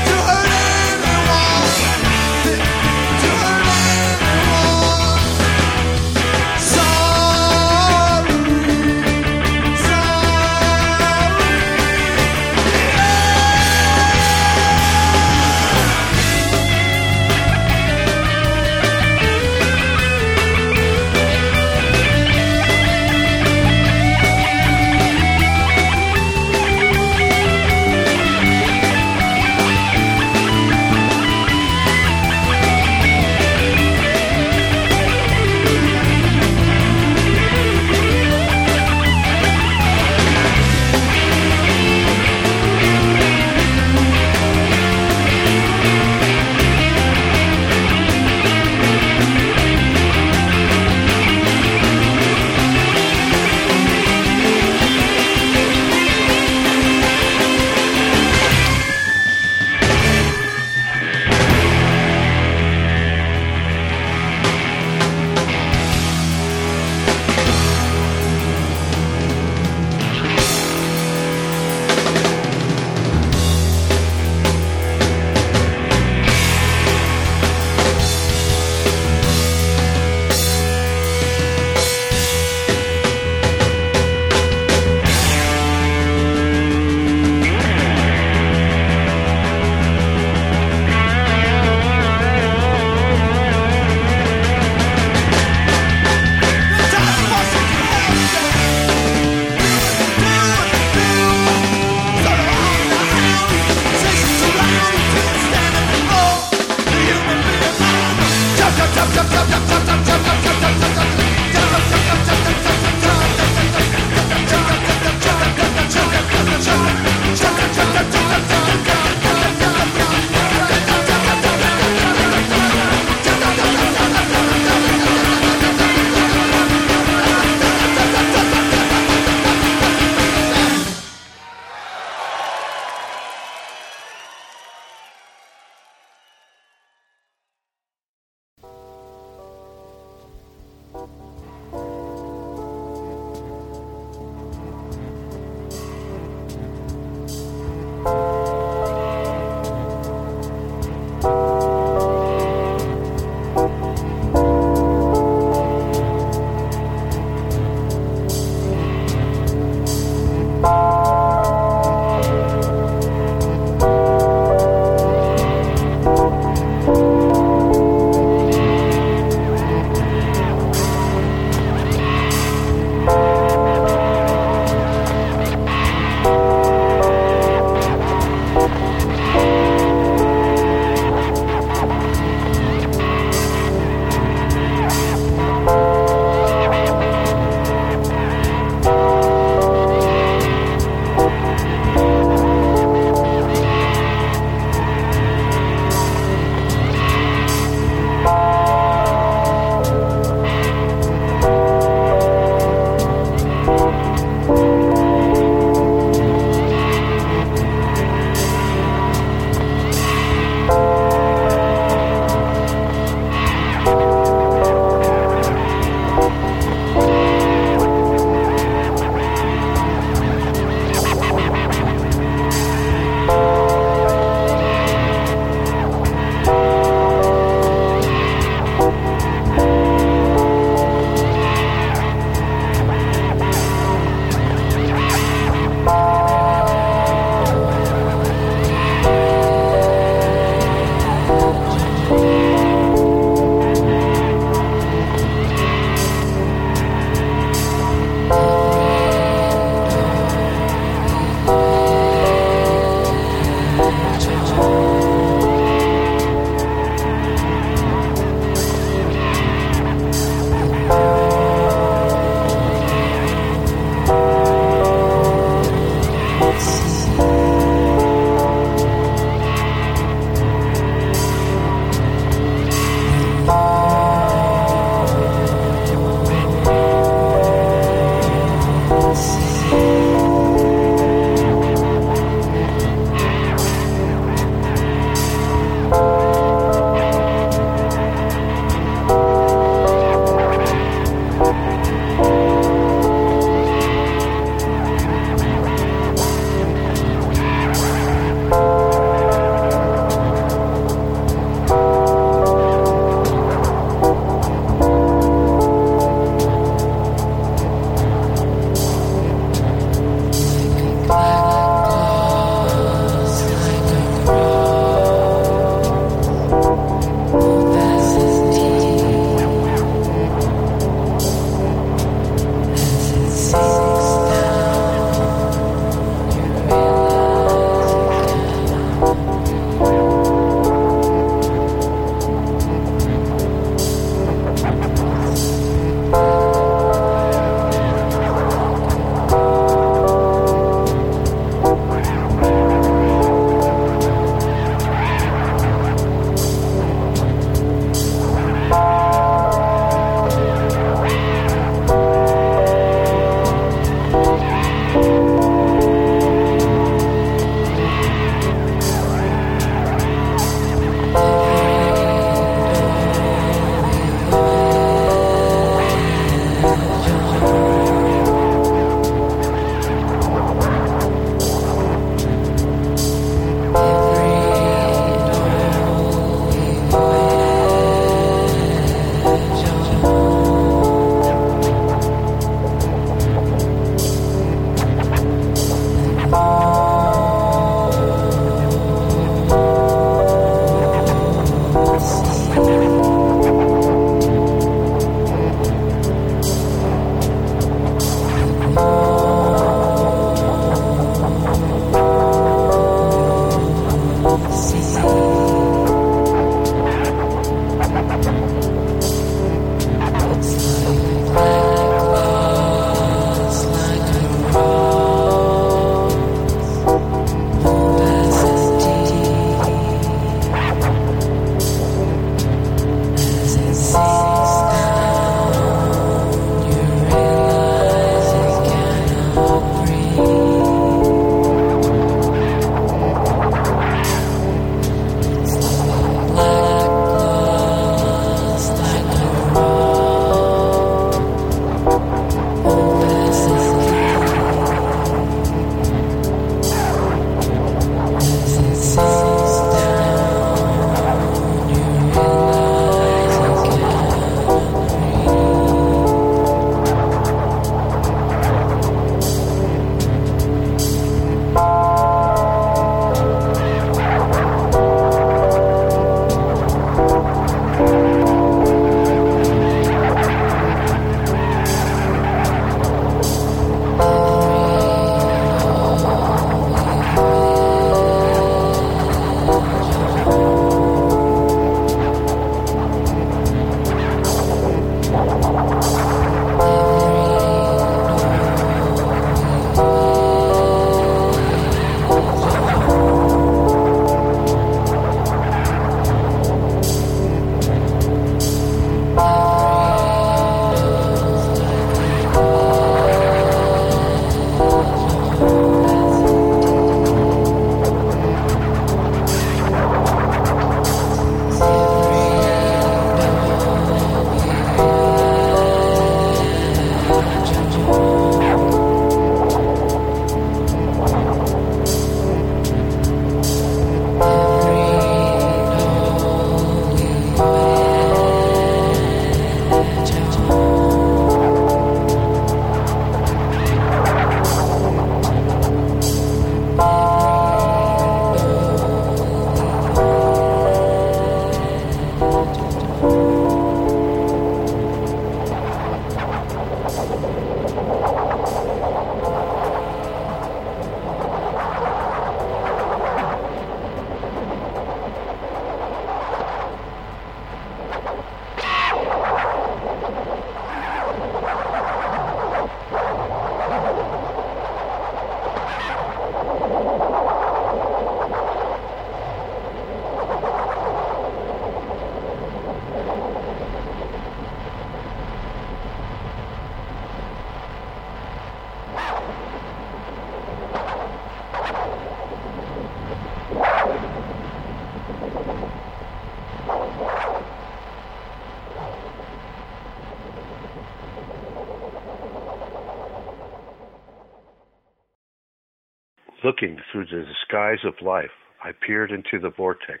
Through 596.90 597.06
the 597.06 597.24
disguise 597.24 597.84
of 597.84 597.94
life, 598.02 598.30
I 598.62 598.72
peered 598.72 599.10
into 599.10 599.38
the 599.38 599.50
vortex. 599.50 600.00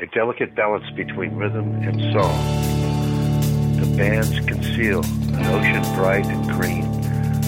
A 0.00 0.06
delicate 0.06 0.54
balance 0.54 0.84
between 0.96 1.36
rhythm 1.36 1.74
and 1.82 2.00
song. 2.12 3.80
The 3.80 3.96
bands 3.96 4.38
conceal 4.46 5.04
an 5.04 5.46
ocean 5.46 5.82
bright 5.94 6.26
and 6.26 6.50
green, 6.50 6.84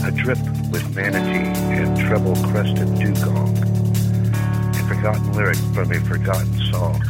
a 0.04 0.10
drip 0.10 0.38
with 0.70 0.94
manatee 0.94 1.48
and 1.72 1.96
treble 1.98 2.34
crested 2.50 2.88
dugong. 2.98 3.56
A 3.56 4.88
forgotten 4.88 5.32
lyric 5.32 5.58
from 5.74 5.92
a 5.92 6.00
forgotten 6.00 6.58
song. 6.70 7.02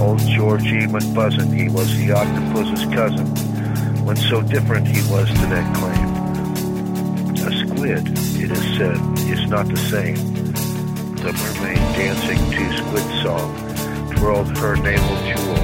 Old 0.00 0.20
Georgie 0.20 0.86
McBuzzin, 0.86 1.52
he 1.56 1.68
was 1.68 1.96
the 1.98 2.12
octopus's 2.12 2.84
cousin, 2.94 3.26
when 4.04 4.16
so 4.16 4.42
different 4.42 4.88
he 4.88 5.00
was 5.10 5.28
to 5.28 5.46
that 5.46 5.76
claim. 5.76 6.24
A 7.46 7.52
squid, 7.52 8.08
it 8.08 8.50
is 8.50 8.76
said, 8.76 9.13
is 9.34 9.50
not 9.50 9.66
the 9.66 9.76
same. 9.76 10.16
The 11.16 11.32
mermaid 11.32 11.82
dancing 11.98 12.38
to 12.54 12.64
squid 12.78 13.08
song 13.22 13.50
twirled 14.14 14.56
her 14.58 14.76
navel 14.76 15.16
jewel 15.28 15.62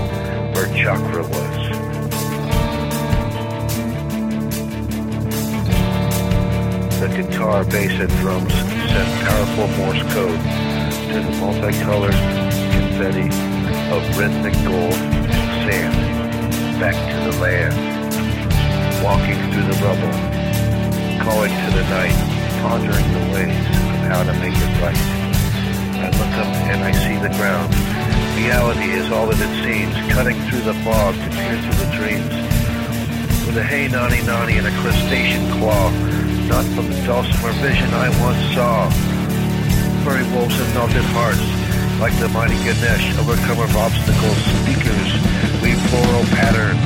where 0.52 0.66
chakra 0.80 1.22
was. 1.22 1.58
The 7.00 7.08
guitar, 7.16 7.64
bass, 7.64 8.00
and 8.00 8.10
drums 8.20 8.52
sent 8.52 9.10
powerful 9.24 9.68
Morse 9.78 10.02
code 10.14 10.42
to 11.10 11.18
the 11.26 11.32
multicolored 11.38 12.20
confetti 12.74 13.28
of 13.94 14.18
rhythmic 14.18 14.54
gold 14.64 14.94
and 14.94 15.30
sand 15.62 16.80
back 16.80 16.96
to 17.12 17.30
the 17.30 17.36
land. 17.40 17.76
Walking 19.04 19.38
through 19.52 19.66
the 19.70 19.78
rubble, 19.84 20.16
calling 21.24 21.52
to 21.52 21.70
the 21.76 21.84
night, 21.84 22.29
pondering 22.62 23.08
the 23.12 23.24
ways 23.32 23.56
of 23.56 24.00
how 24.12 24.22
to 24.22 24.32
make 24.40 24.54
it 24.54 24.72
right. 24.84 25.04
I 26.00 26.08
look 26.12 26.34
up 26.40 26.52
and 26.68 26.80
I 26.84 26.92
see 26.92 27.16
the 27.16 27.32
ground. 27.36 27.72
Reality 28.36 28.92
is 28.92 29.10
all 29.12 29.26
that 29.28 29.40
it 29.40 29.54
seems, 29.64 29.92
cutting 30.12 30.36
through 30.48 30.64
the 30.64 30.74
fog 30.84 31.14
to 31.14 31.28
peer 31.36 31.56
through 31.60 31.80
the 31.84 31.90
dreams. 31.96 32.32
With 33.46 33.56
a 33.56 33.64
hey 33.64 33.88
nani 33.88 34.22
nani 34.22 34.56
and 34.58 34.66
a 34.66 34.74
crustacean 34.80 35.44
claw, 35.56 35.90
not 36.48 36.64
from 36.76 36.88
the 36.88 37.00
dulcimer 37.04 37.52
vision 37.64 37.88
I 37.92 38.08
once 38.20 38.40
saw. 38.52 38.88
Furry 40.04 40.24
wolves 40.32 40.56
and 40.60 40.70
melted 40.74 41.04
hearts, 41.16 41.44
like 42.00 42.16
the 42.20 42.28
mighty 42.28 42.56
Ganesh, 42.64 43.16
overcomer 43.20 43.64
of 43.64 43.76
obstacles, 43.76 44.40
speakers, 44.64 45.10
weave 45.60 45.80
floral 45.88 46.24
pattern. 46.36 46.76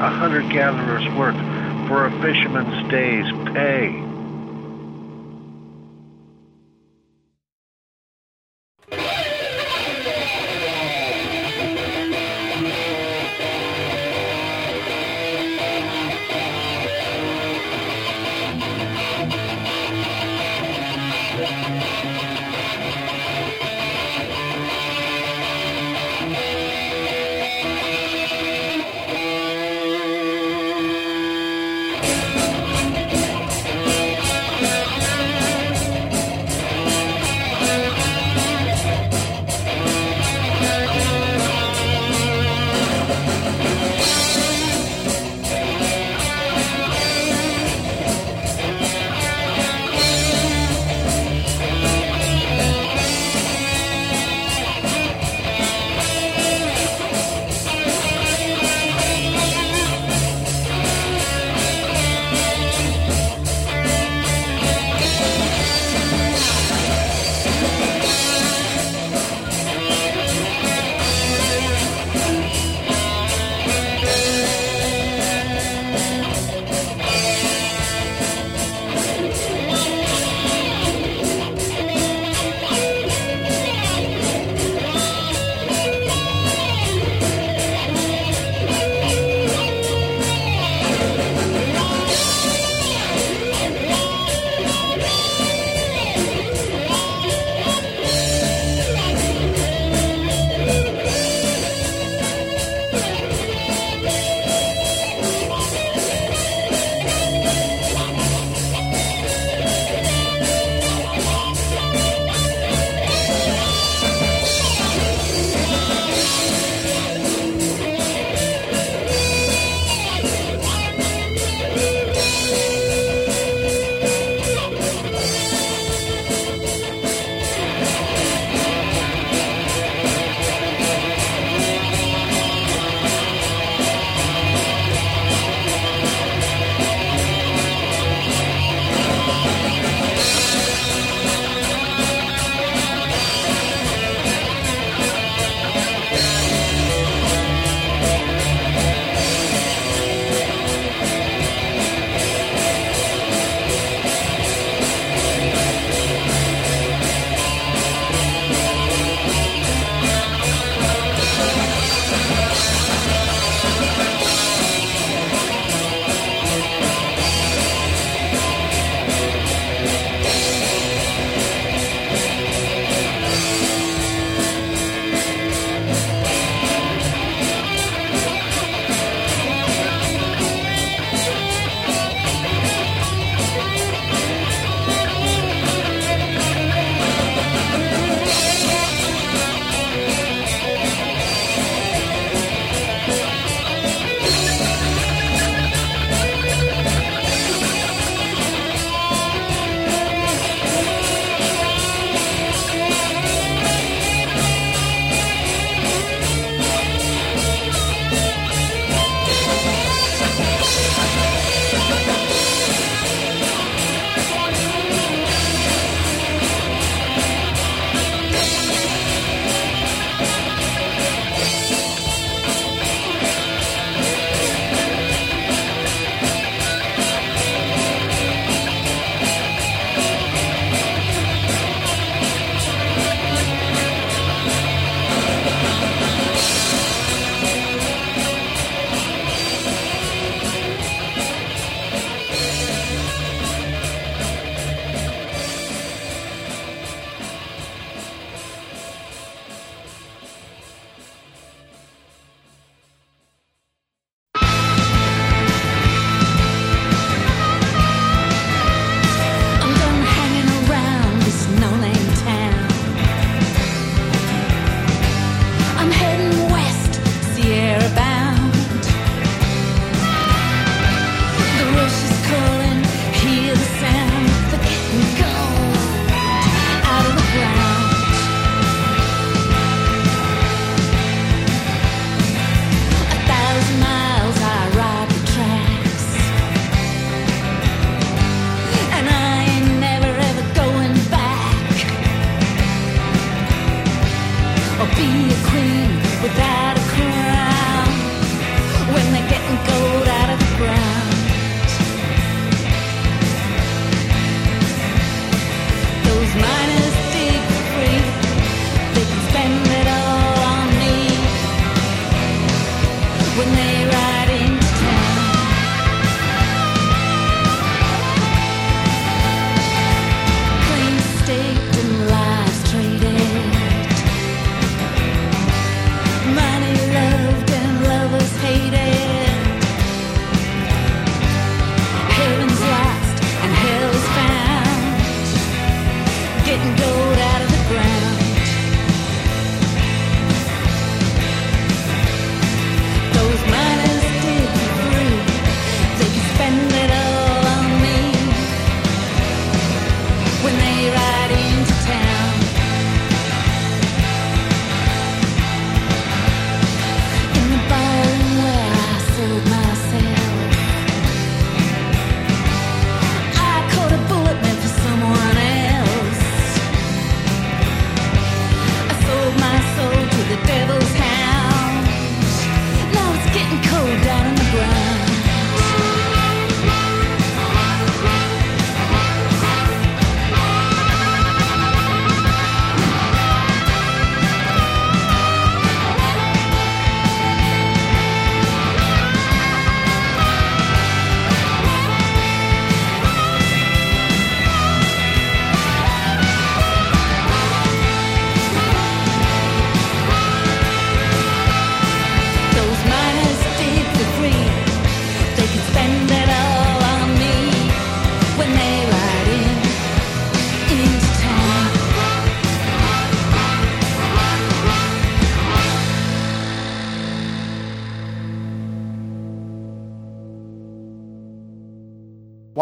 A 0.00 0.10
hundred 0.10 0.48
gatherers' 0.50 1.08
work 1.12 1.36
for 1.86 2.06
a 2.06 2.12
fisherman's 2.20 2.74
day's 2.88 3.26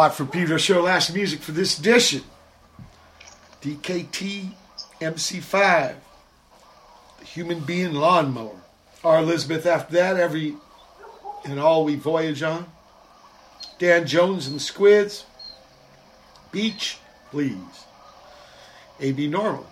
Watt 0.07 0.15
from 0.15 0.28
Pedro 0.28 0.57
Show. 0.57 0.83
Last 0.83 1.12
music 1.12 1.41
for 1.41 1.51
this 1.51 1.81
edition. 1.81 2.23
DKT 3.60 4.52
MC5. 5.01 5.97
The 7.18 7.25
Human 7.25 7.59
Being 7.59 7.93
Lawnmower. 7.93 8.60
R. 9.02 9.18
Elizabeth 9.18 9.67
after 9.67 9.94
that. 9.94 10.17
Every 10.17 10.55
and 11.44 11.59
all 11.59 11.85
we 11.85 11.97
voyage 11.97 12.41
on. 12.44 12.67
Dan 13.81 14.07
Jones 14.07 14.47
and 14.47 14.55
the 14.55 14.60
Squids. 14.60 15.25
Beach, 16.52 16.99
please. 17.33 17.57
AB 19.01 19.26
Normal. 19.26 19.67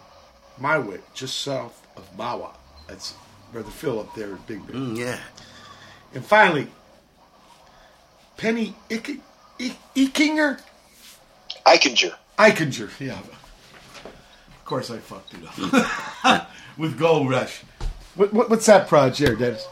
My 0.58 0.80
way, 0.80 0.98
just 1.14 1.42
south 1.42 1.86
of 1.96 2.10
Mahwah. 2.16 2.56
That's 2.88 3.14
Brother 3.52 3.70
Phil 3.70 4.00
up 4.00 4.12
there 4.16 4.34
at 4.34 4.44
Big 4.48 4.66
Bear. 4.66 4.74
Mm, 4.74 4.98
yeah. 4.98 5.20
And 6.12 6.26
finally, 6.26 6.66
Penny 8.36 8.74
Ick- 8.90 9.20
Ick- 9.60 9.76
Ickinger? 9.94 10.60
Eichinger. 11.66 12.14
Eichinger, 12.38 12.90
yeah. 13.00 13.18
Of 13.18 14.64
course 14.64 14.90
I 14.90 14.98
fucked 14.98 15.34
it 15.34 16.24
up. 16.24 16.50
With 16.78 16.98
Gold 16.98 17.30
Rush. 17.30 17.62
What, 18.14 18.32
what, 18.32 18.50
what's 18.50 18.66
that 18.66 18.88
project, 18.88 19.40
Deniz? 19.40 19.64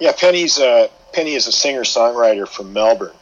Yeah, 0.00 0.12
Penny's 0.12 0.58
uh, 0.58 0.88
Penny 1.12 1.34
is 1.34 1.46
a 1.46 1.52
singer 1.52 1.82
songwriter 1.82 2.48
from 2.48 2.72
Melbourne 2.72 3.14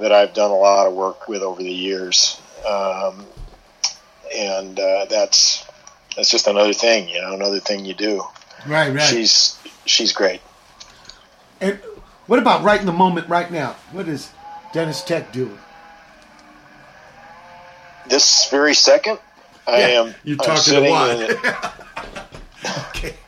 that 0.00 0.10
I've 0.12 0.34
done 0.34 0.50
a 0.50 0.56
lot 0.56 0.86
of 0.86 0.94
work 0.94 1.28
with 1.28 1.42
over 1.42 1.62
the 1.62 1.70
years, 1.70 2.40
um, 2.68 3.24
and 4.34 4.78
uh, 4.78 5.06
that's 5.08 5.64
that's 6.16 6.30
just 6.30 6.46
another 6.46 6.72
thing, 6.72 7.08
you 7.08 7.20
know, 7.20 7.34
another 7.34 7.60
thing 7.60 7.84
you 7.84 7.94
do. 7.94 8.22
Right, 8.66 8.92
right. 8.92 9.02
She's 9.02 9.58
she's 9.86 10.12
great. 10.12 10.40
And 11.60 11.78
what 12.26 12.38
about 12.38 12.64
right 12.64 12.80
in 12.80 12.86
the 12.86 12.92
moment, 12.92 13.28
right 13.28 13.50
now? 13.50 13.76
What 13.92 14.08
is 14.08 14.30
Deniz 14.74 15.04
Tek 15.06 15.32
doing? 15.32 15.56
This 18.08 18.50
very 18.50 18.74
second, 18.74 19.18
I 19.66 19.78
Yeah, 19.78 19.86
am. 20.02 20.14
you're 20.24 20.36
talking 20.36 20.74
to 20.74 20.90
Watt. 20.90 21.20
in. 21.20 23.12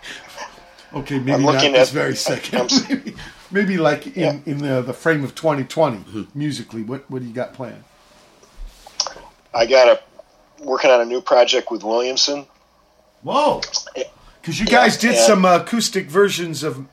Okay, 0.95 1.19
maybe 1.19 1.33
I'm 1.35 1.43
not 1.43 1.55
looking 1.57 1.73
this 1.73 1.91
very 1.91 2.17
second. 2.17 2.73
maybe, 2.89 3.15
maybe 3.51 3.77
like 3.77 4.17
in, 4.17 4.43
in 4.47 4.59
the, 4.59 4.81
the 4.81 4.95
frame 4.95 5.25
of 5.25 5.35
2020, 5.35 6.27
musically. 6.35 6.83
What 6.83 7.11
what 7.11 7.21
do 7.21 7.29
you 7.29 7.35
got 7.35 7.53
planned? 7.53 7.85
I 9.53 9.67
got 9.67 9.89
a 9.89 10.65
working 10.65 10.91
on 10.91 11.03
a 11.03 11.05
new 11.05 11.21
project 11.21 11.71
with 11.71 11.83
Williamson. 11.85 12.47
Whoa! 13.23 13.61
Because 14.41 14.59
you 14.59 14.65
guys 14.65 14.97
did 14.97 15.17
Yeah. 15.17 15.27
some 15.27 15.45
acoustic 15.45 16.07
versions 16.07 16.63
of 16.63 16.87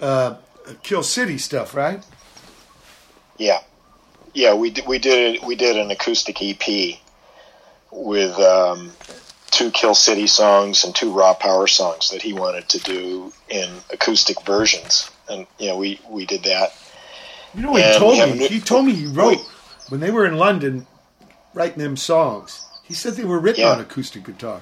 uh, 0.00 0.36
Kill 0.82 1.02
City 1.02 1.36
stuff, 1.36 1.74
right? 1.74 2.02
Yeah, 3.36 3.58
yeah. 4.34 4.54
We 4.54 4.70
did, 4.70 4.86
we 4.86 4.98
did 4.98 5.42
we 5.44 5.54
did 5.56 5.76
an 5.76 5.90
acoustic 5.90 6.38
EP 6.42 6.98
with 7.90 8.38
um, 8.38 8.92
two 9.50 9.70
Kill 9.70 9.94
City 9.94 10.26
songs 10.26 10.84
and 10.84 10.94
two 10.94 11.12
Raw 11.12 11.34
Power 11.34 11.66
songs 11.66 12.10
that 12.10 12.22
he 12.22 12.32
wanted 12.32 12.68
to 12.70 12.78
do 12.80 13.32
in 13.48 13.68
acoustic 13.92 14.40
versions, 14.44 15.10
and 15.28 15.46
you 15.58 15.68
know 15.68 15.76
we 15.76 16.00
we 16.08 16.26
did 16.26 16.44
that. 16.44 16.72
You 17.54 17.62
know, 17.62 17.74
he 17.76 17.82
And 17.82 17.96
told 17.96 18.18
me. 18.18 18.38
new- 18.38 18.48
He 18.48 18.60
told 18.60 18.84
me 18.86 18.92
he 18.94 19.06
wrote 19.06 19.38
when 19.88 20.00
they 20.00 20.10
were 20.10 20.26
in 20.26 20.36
London 20.36 20.86
writing 21.54 21.78
them 21.78 21.96
songs. 21.96 22.64
He 22.84 22.94
said 22.94 23.14
they 23.14 23.24
were 23.24 23.38
written 23.38 23.62
Yeah. 23.64 23.72
on 23.72 23.80
acoustic 23.80 24.24
guitar. 24.24 24.60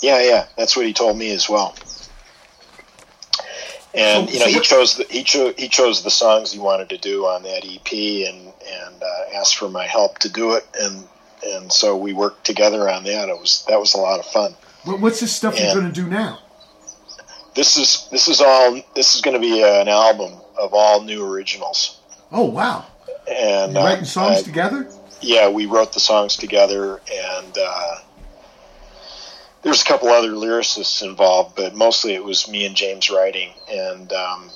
Yeah, 0.00 0.20
yeah, 0.22 0.46
that's 0.56 0.76
what 0.76 0.86
he 0.86 0.92
told 0.92 1.16
me 1.18 1.30
as 1.32 1.48
well. 1.48 1.74
And 3.98 4.28
So- 4.28 4.32
you 4.32 4.38
know, 4.40 4.46
so 4.46 4.50
he 4.52 4.60
chose 4.60 4.96
the, 4.96 5.04
he 5.10 5.22
chose 5.24 5.54
he 5.58 5.68
chose 5.68 6.02
the 6.04 6.10
songs 6.10 6.52
he 6.52 6.58
wanted 6.58 6.88
to 6.90 6.98
do 6.98 7.26
on 7.26 7.42
that 7.42 7.64
EP, 7.64 7.92
and 8.28 8.52
and 8.66 9.02
uh, 9.02 9.36
asked 9.38 9.56
for 9.56 9.68
my 9.68 9.86
help 9.86 10.18
to 10.20 10.28
do 10.28 10.52
it, 10.54 10.66
and 10.80 11.06
and 11.44 11.72
so 11.72 11.96
we 11.96 12.12
worked 12.12 12.44
together 12.44 12.88
on 12.88 13.04
that. 13.04 13.28
It 13.28 13.38
was 13.38 13.64
that 13.68 13.78
was 13.80 13.94
a 13.94 13.98
lot 13.98 14.20
of 14.20 14.26
fun. 14.26 14.54
What, 14.84 15.00
what's 15.00 15.20
this 15.20 15.34
stuff 15.34 15.56
Yeah. 15.58 15.66
you're 15.72 15.80
going 15.82 15.92
to 15.92 16.00
do 16.02 16.06
now? 16.08 16.38
This 17.54 17.76
is 17.76 18.06
this 18.12 18.28
is 18.28 18.40
all 18.40 18.80
this 18.94 19.14
is 19.16 19.20
going 19.20 19.34
to 19.34 19.40
be 19.40 19.62
an 19.62 19.88
album 19.88 20.32
of 20.58 20.74
all 20.74 21.02
new 21.02 21.24
originals. 21.24 21.98
Oh 22.30 22.44
wow! 22.44 22.86
And 23.28 23.76
uh, 23.76 23.80
writing 23.82 24.04
songs 24.04 24.38
I- 24.38 24.42
together? 24.42 24.88
yeah, 25.20 25.48
we 25.48 25.66
wrote 25.66 25.92
the 25.92 25.98
songs 26.00 26.36
together, 26.36 27.00
and 27.12 27.58
uh, 27.60 27.96
there's 29.62 29.82
a 29.82 29.84
couple 29.84 30.08
other 30.08 30.30
lyricists 30.30 31.02
involved, 31.02 31.56
but 31.56 31.74
mostly 31.74 32.14
it 32.14 32.24
was 32.24 32.48
me 32.48 32.66
and 32.66 32.74
James 32.74 33.10
writing. 33.10 33.52
And 33.70 34.12
um, 34.12 34.50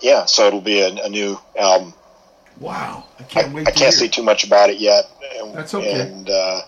yeah, 0.00 0.24
so 0.26 0.46
it'll 0.46 0.60
be 0.60 0.80
a, 0.80 1.04
a 1.04 1.08
new 1.08 1.38
album. 1.58 1.94
Wow! 2.60 3.04
I 3.20 3.22
can't 3.24 3.54
wait. 3.54 3.68
I 3.68 3.70
can't 3.70 3.78
hear 3.78 3.90
say 3.92 4.08
too 4.08 4.22
much 4.22 4.44
about 4.44 4.70
it 4.70 4.78
yet. 4.78 5.04
And, 5.40 5.54
That's 5.54 5.74
okay. 5.74 6.00
And 6.00 6.28
uh, 6.28 6.60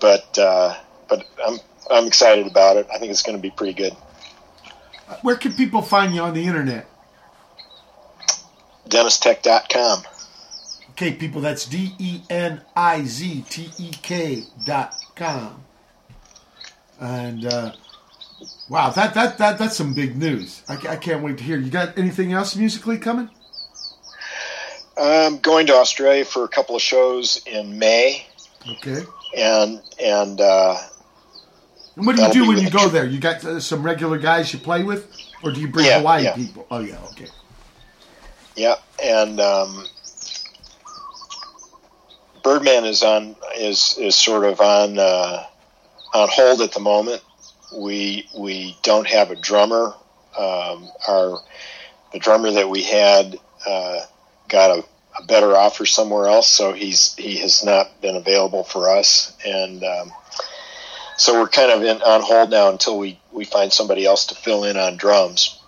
but 0.00 0.38
uh, 0.38 0.76
but 1.08 1.26
I'm 1.46 1.58
I'm 1.90 2.06
excited 2.06 2.46
about 2.46 2.76
it. 2.76 2.86
I 2.92 2.98
think 2.98 3.10
it's 3.10 3.22
going 3.22 3.36
to 3.36 3.42
be 3.42 3.50
pretty 3.50 3.74
good. 3.74 3.92
Where 5.22 5.36
can 5.36 5.52
people 5.52 5.82
find 5.82 6.14
you 6.14 6.22
on 6.22 6.32
the 6.32 6.44
internet? 6.44 6.88
DenizTek.com. 8.88 10.04
Okay, 10.90 11.12
people, 11.12 11.40
that's 11.40 11.66
D 11.66 11.92
E 11.98 12.20
N 12.30 12.62
I 12.76 13.04
Z 13.04 13.44
T 13.50 13.70
E 13.78 13.90
K 14.02 14.44
dot 14.64 14.94
com. 15.16 15.63
And 17.04 17.44
uh, 17.44 17.72
wow, 18.68 18.90
that, 18.90 19.14
that 19.14 19.38
that 19.38 19.58
that's 19.58 19.76
some 19.76 19.94
big 19.94 20.16
news. 20.16 20.62
I, 20.68 20.74
I 20.88 20.96
can't 20.96 21.22
wait 21.22 21.38
to 21.38 21.44
hear. 21.44 21.58
You 21.58 21.70
got 21.70 21.98
anything 21.98 22.32
else 22.32 22.56
musically 22.56 22.98
coming? 22.98 23.30
I'm 24.96 25.38
going 25.40 25.66
to 25.68 25.74
Australia 25.74 26.24
for 26.24 26.44
a 26.44 26.48
couple 26.48 26.76
of 26.76 26.82
shows 26.82 27.42
in 27.46 27.78
May, 27.78 28.26
Okay. 28.70 29.02
and 29.36 29.82
and 30.02 30.40
uh, 30.40 30.78
And 31.96 32.06
what 32.06 32.16
do 32.16 32.22
you 32.22 32.32
do 32.32 32.46
when 32.48 32.58
you 32.58 32.70
go 32.70 32.88
there? 32.88 33.04
You 33.06 33.20
got 33.20 33.44
uh, 33.44 33.60
some 33.60 33.82
regular 33.82 34.18
guys 34.18 34.52
you 34.52 34.58
play 34.60 34.82
with, 34.84 35.10
or 35.42 35.52
do 35.52 35.60
you 35.60 35.68
bring 35.68 35.86
Yeah, 35.86 35.98
Hawaii 35.98 36.24
yeah. 36.24 36.34
people? 36.34 36.66
Oh 36.70 36.80
yeah, 36.80 36.98
okay. 37.12 37.28
Yeah, 38.56 38.76
and 39.02 39.40
um, 39.40 39.84
Birdman 42.42 42.84
is 42.84 43.02
on 43.02 43.36
is 43.56 43.96
is 43.98 44.16
sort 44.16 44.44
of 44.44 44.60
on 44.60 44.98
uh, 44.98 45.44
on 46.14 46.28
hold 46.30 46.60
at 46.60 46.72
the 46.72 46.80
moment. 46.80 47.22
We 47.76 48.28
we 48.38 48.76
don't 48.82 49.06
have 49.06 49.30
a 49.30 49.36
drummer. 49.36 49.94
Um, 50.38 50.88
our 51.08 51.40
the 52.12 52.18
drummer 52.18 52.52
that 52.52 52.68
we 52.68 52.82
had 52.82 53.38
uh, 53.66 54.00
got 54.48 54.78
a, 54.78 54.84
a 55.20 55.26
better 55.26 55.56
offer 55.56 55.84
somewhere 55.84 56.28
else, 56.28 56.48
so 56.48 56.72
he's 56.72 57.14
he 57.16 57.36
has 57.38 57.64
not 57.64 58.00
been 58.00 58.16
available 58.16 58.64
for 58.64 58.88
us, 58.88 59.36
and 59.44 59.82
um, 59.82 60.12
so 61.16 61.40
we're 61.40 61.48
kind 61.48 61.72
of 61.72 61.82
in 61.82 62.00
on 62.02 62.22
hold 62.22 62.50
now 62.50 62.70
until 62.70 62.98
we 62.98 63.18
we 63.32 63.44
find 63.44 63.72
somebody 63.72 64.06
else 64.06 64.26
to 64.26 64.34
fill 64.34 64.64
in 64.64 64.76
on 64.76 64.96
drums. 64.96 65.60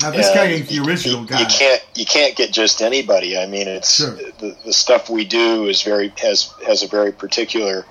Now 0.00 0.10
this 0.10 0.28
And 0.28 0.36
guy 0.36 0.46
ain't 0.46 0.68
the 0.68 0.80
original 0.80 1.20
you, 1.20 1.26
guy. 1.26 1.40
You 1.40 1.46
can't 1.46 1.82
you 1.94 2.06
can't 2.06 2.34
get 2.34 2.50
just 2.50 2.80
anybody. 2.80 3.36
I 3.36 3.46
mean, 3.46 3.68
it's 3.68 3.98
the, 3.98 4.56
the 4.64 4.72
stuff 4.72 5.10
we 5.10 5.26
do 5.26 5.66
is 5.66 5.82
very 5.82 6.12
has 6.22 6.50
has 6.66 6.82
a 6.82 6.88
very 6.88 7.12
particular 7.12 7.84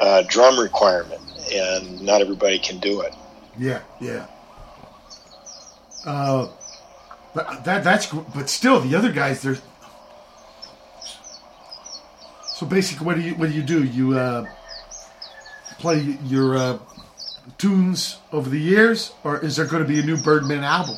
uh, 0.00 0.22
drum 0.28 0.58
requirement, 0.58 1.20
and 1.52 2.00
not 2.02 2.20
everybody 2.20 2.58
can 2.58 2.78
do 2.78 3.00
it. 3.02 3.14
Yeah, 3.58 3.82
yeah. 4.00 4.26
Uh, 6.04 6.48
but 7.34 7.64
that 7.64 7.82
that's 7.84 8.06
but 8.06 8.48
still 8.48 8.80
the 8.80 8.94
other 8.94 9.12
guys 9.12 9.42
they're. 9.42 9.58
So 12.54 12.66
basically, 12.66 13.06
what 13.06 13.16
do 13.16 13.22
you 13.22 13.34
what 13.34 13.48
do 13.48 13.54
you 13.54 13.62
do? 13.62 13.82
You 13.82 14.16
uh, 14.16 14.46
play 15.78 16.18
your 16.24 16.56
uh, 16.56 16.78
tunes 17.58 18.18
over 18.32 18.48
the 18.48 18.60
years, 18.60 19.12
or 19.24 19.44
is 19.44 19.56
there 19.56 19.66
going 19.66 19.82
to 19.82 19.88
be 19.88 19.98
a 19.98 20.02
new 20.02 20.16
Birdman 20.16 20.62
album? 20.64 20.96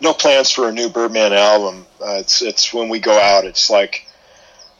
No 0.00 0.12
plans 0.12 0.50
for 0.50 0.68
a 0.68 0.72
new 0.72 0.88
Birdman 0.88 1.32
album. 1.32 1.86
Uh, 2.00 2.16
it's 2.20 2.42
it's 2.42 2.72
when 2.72 2.88
we 2.88 2.98
go 2.98 3.18
out. 3.18 3.44
It's 3.44 3.70
like, 3.70 4.05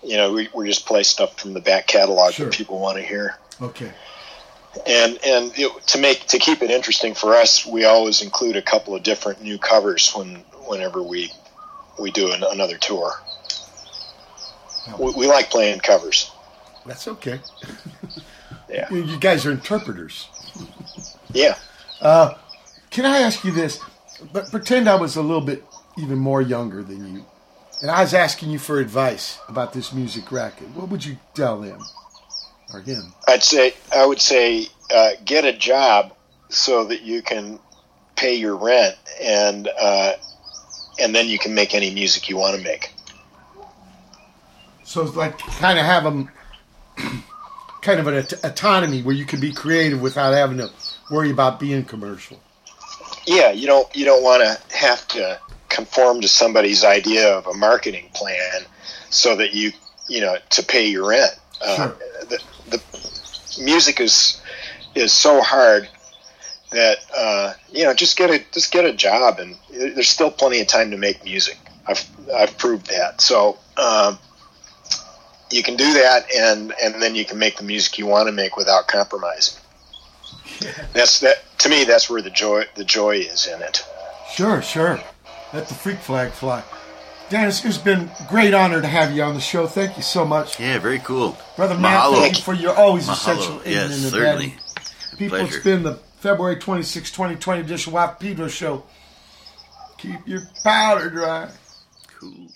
you 0.06 0.16
know, 0.16 0.32
we 0.32 0.48
we 0.54 0.66
just 0.68 0.86
play 0.86 1.02
stuff 1.02 1.38
from 1.40 1.52
the 1.52 1.60
back 1.60 1.86
catalog 1.86 2.32
Sure. 2.32 2.46
that 2.46 2.54
people 2.54 2.78
want 2.78 2.96
to 2.98 3.02
hear. 3.02 3.36
Okay. 3.60 3.90
and 4.86 5.18
and 5.24 5.52
it, 5.56 5.86
to 5.88 5.98
make 5.98 6.26
to 6.28 6.38
keep 6.38 6.62
it 6.62 6.70
interesting 6.70 7.14
for 7.14 7.34
us, 7.34 7.66
we 7.66 7.84
always 7.84 8.22
include 8.22 8.56
a 8.56 8.62
couple 8.62 8.94
of 8.94 9.02
different 9.02 9.42
new 9.42 9.58
covers 9.58 10.12
when 10.12 10.36
whenever 10.66 11.02
we 11.02 11.30
we 11.98 12.10
do 12.10 12.32
an, 12.32 12.42
another 12.44 12.76
tour. 12.78 13.12
We, 14.98 15.12
we 15.16 15.26
like 15.26 15.50
playing 15.50 15.80
covers. 15.80 16.30
That's 16.84 17.08
okay. 17.08 17.40
Yeah. 18.70 18.88
You- 18.90 19.04
You 19.04 19.18
guys 19.18 19.44
are 19.46 19.50
interpreters. 19.50 20.28
Yeah. 21.32 21.56
Uh, 22.00 22.34
can 22.90 23.04
I 23.04 23.18
ask 23.22 23.44
you 23.44 23.50
this? 23.52 23.80
But 24.32 24.50
pretend 24.50 24.88
I 24.88 24.94
was 24.94 25.16
a 25.16 25.22
little 25.22 25.40
bit 25.40 25.64
even 25.98 26.18
more 26.18 26.40
younger 26.42 26.82
than 26.82 27.14
you, 27.14 27.24
and 27.80 27.90
I 27.90 28.00
was 28.02 28.14
asking 28.14 28.50
you 28.50 28.58
for 28.58 28.78
advice 28.78 29.38
about 29.48 29.72
this 29.72 29.92
music 29.92 30.32
racket. 30.32 30.68
What 30.70 30.88
would 30.88 31.05
you 31.05 31.18
tell 31.34 31.60
them 31.60 31.80
or 32.72 32.80
him? 32.80 33.12
I'd 33.28 33.42
say 33.42 33.74
I 33.94 34.06
would 34.06 34.20
say 34.20 34.66
uh, 34.94 35.12
get 35.24 35.44
a 35.44 35.52
job 35.52 36.14
so 36.48 36.84
that 36.84 37.02
you 37.02 37.22
can 37.22 37.58
pay 38.16 38.34
your 38.34 38.56
rent 38.56 38.96
and 39.20 39.68
uh, 39.80 40.12
and 40.98 41.14
then 41.14 41.26
you 41.26 41.38
can 41.38 41.55
make 41.55 41.74
any 41.74 41.92
music 41.92 42.28
you 42.28 42.36
want 42.36 42.56
to 42.56 42.62
make. 42.62 42.92
So 44.84 45.02
it's 45.02 45.16
like 45.16 45.38
kind 45.38 45.78
of 45.78 45.84
have 45.84 46.05
them 46.05 46.30
kind 47.82 48.00
of 48.00 48.06
an 48.06 48.14
aut- 48.14 48.44
autonomy 48.44 49.02
where 49.02 49.14
you 49.14 49.26
can 49.26 49.40
be 49.40 49.52
creative 49.52 50.00
without 50.00 50.32
having 50.32 50.58
to 50.58 50.70
worry 51.10 51.30
about 51.30 51.60
being 51.60 51.84
commercial. 51.84 52.40
Yeah, 53.26 53.50
you 53.50 53.66
don't 53.66 53.94
you 53.94 54.05
don't 54.05 54.22
want 54.22 54.42
to 54.42 54.76
have 54.76 55.06
to 55.08 55.40
conform 55.76 56.22
to 56.22 56.28
somebody's 56.28 56.84
idea 56.84 57.36
of 57.36 57.46
a 57.46 57.52
marketing 57.52 58.08
plan 58.14 58.62
so 59.10 59.36
that 59.36 59.52
you 59.52 59.70
you 60.08 60.20
know 60.22 60.36
to 60.48 60.62
pay 60.62 60.88
your 60.88 61.08
rent. 61.10 61.38
Uh, 61.60 61.92
the, 62.30 62.42
the 62.70 62.82
music 63.62 64.00
is 64.00 64.40
is 64.94 65.12
so 65.12 65.42
hard 65.42 65.86
that 66.72 66.98
uh, 67.16 67.52
you 67.70 67.84
know 67.84 67.92
just 67.92 68.16
get 68.16 68.30
a 68.30 68.42
just 68.52 68.72
get 68.72 68.86
a 68.86 68.92
job 68.92 69.38
and 69.38 69.55
there's 69.70 70.08
still 70.08 70.30
plenty 70.30 70.60
of 70.60 70.66
time 70.66 70.90
to 70.90 70.96
make 70.96 71.22
music. 71.22 71.58
I've 71.86 72.05
I've 72.34 72.56
proved 72.56 72.86
that. 72.86 73.20
So 73.20 73.58
um, 73.76 74.18
you 75.50 75.62
can 75.62 75.76
do 75.76 75.92
that 75.92 76.24
and 76.34 76.72
and 76.82 77.02
then 77.02 77.14
you 77.14 77.26
can 77.26 77.38
make 77.38 77.58
the 77.58 77.64
music 77.64 77.98
you 77.98 78.06
want 78.06 78.28
to 78.28 78.32
make 78.32 78.56
without 78.56 78.88
compromising. 78.88 79.60
That's 80.94 81.20
that 81.20 81.44
to 81.58 81.68
me. 81.68 81.84
That's 81.84 82.08
where 82.08 82.22
the 82.22 82.30
joy 82.30 82.64
the 82.76 82.84
joy 82.84 83.16
is 83.18 83.46
in 83.46 83.60
it. 83.60 83.84
Sure, 84.32 84.62
sure. 84.62 85.00
Let 85.52 85.68
the 85.68 85.75
freak 85.75 85.99
flag 85.99 86.33
fly. 86.33 86.62
Deniz, 87.28 87.65
it's 87.65 87.78
been 87.78 88.02
a 88.20 88.26
great 88.28 88.55
honor 88.55 88.81
to 88.81 88.86
have 88.86 89.12
you 89.15 89.23
on 89.23 89.34
the 89.34 89.41
show. 89.41 89.66
Thank 89.66 89.97
you 89.97 90.02
so 90.02 90.25
much. 90.25 90.60
Yeah, 90.60 90.78
very 90.78 91.00
cool. 91.00 91.36
Brother 91.57 91.76
Matt, 91.76 92.05
Mahalo. 92.05 92.18
thank 92.20 92.36
you 92.36 92.42
for 92.42 92.55
your 92.55 92.75
always 92.76 93.07
Mahalo. 93.08 93.12
essential 93.12 93.60
aid 93.65 93.73
Yes, 93.75 93.97
in 93.97 94.02
the 94.02 94.10
certainly. 94.10 94.55
People, 95.18 95.39
Pleasure. 95.39 95.57
it's 95.57 95.65
been 95.65 95.83
the 95.83 95.94
February 96.20 96.57
26, 96.57 97.10
2020 97.10 97.60
edition 97.62 97.97
of 97.97 98.18
Pedro 98.20 98.49
Show. 98.49 98.84
Keep 99.99 100.28
your 100.28 100.42
powder 100.62 101.10
dry. 101.10 101.50
Cool. 102.20 102.49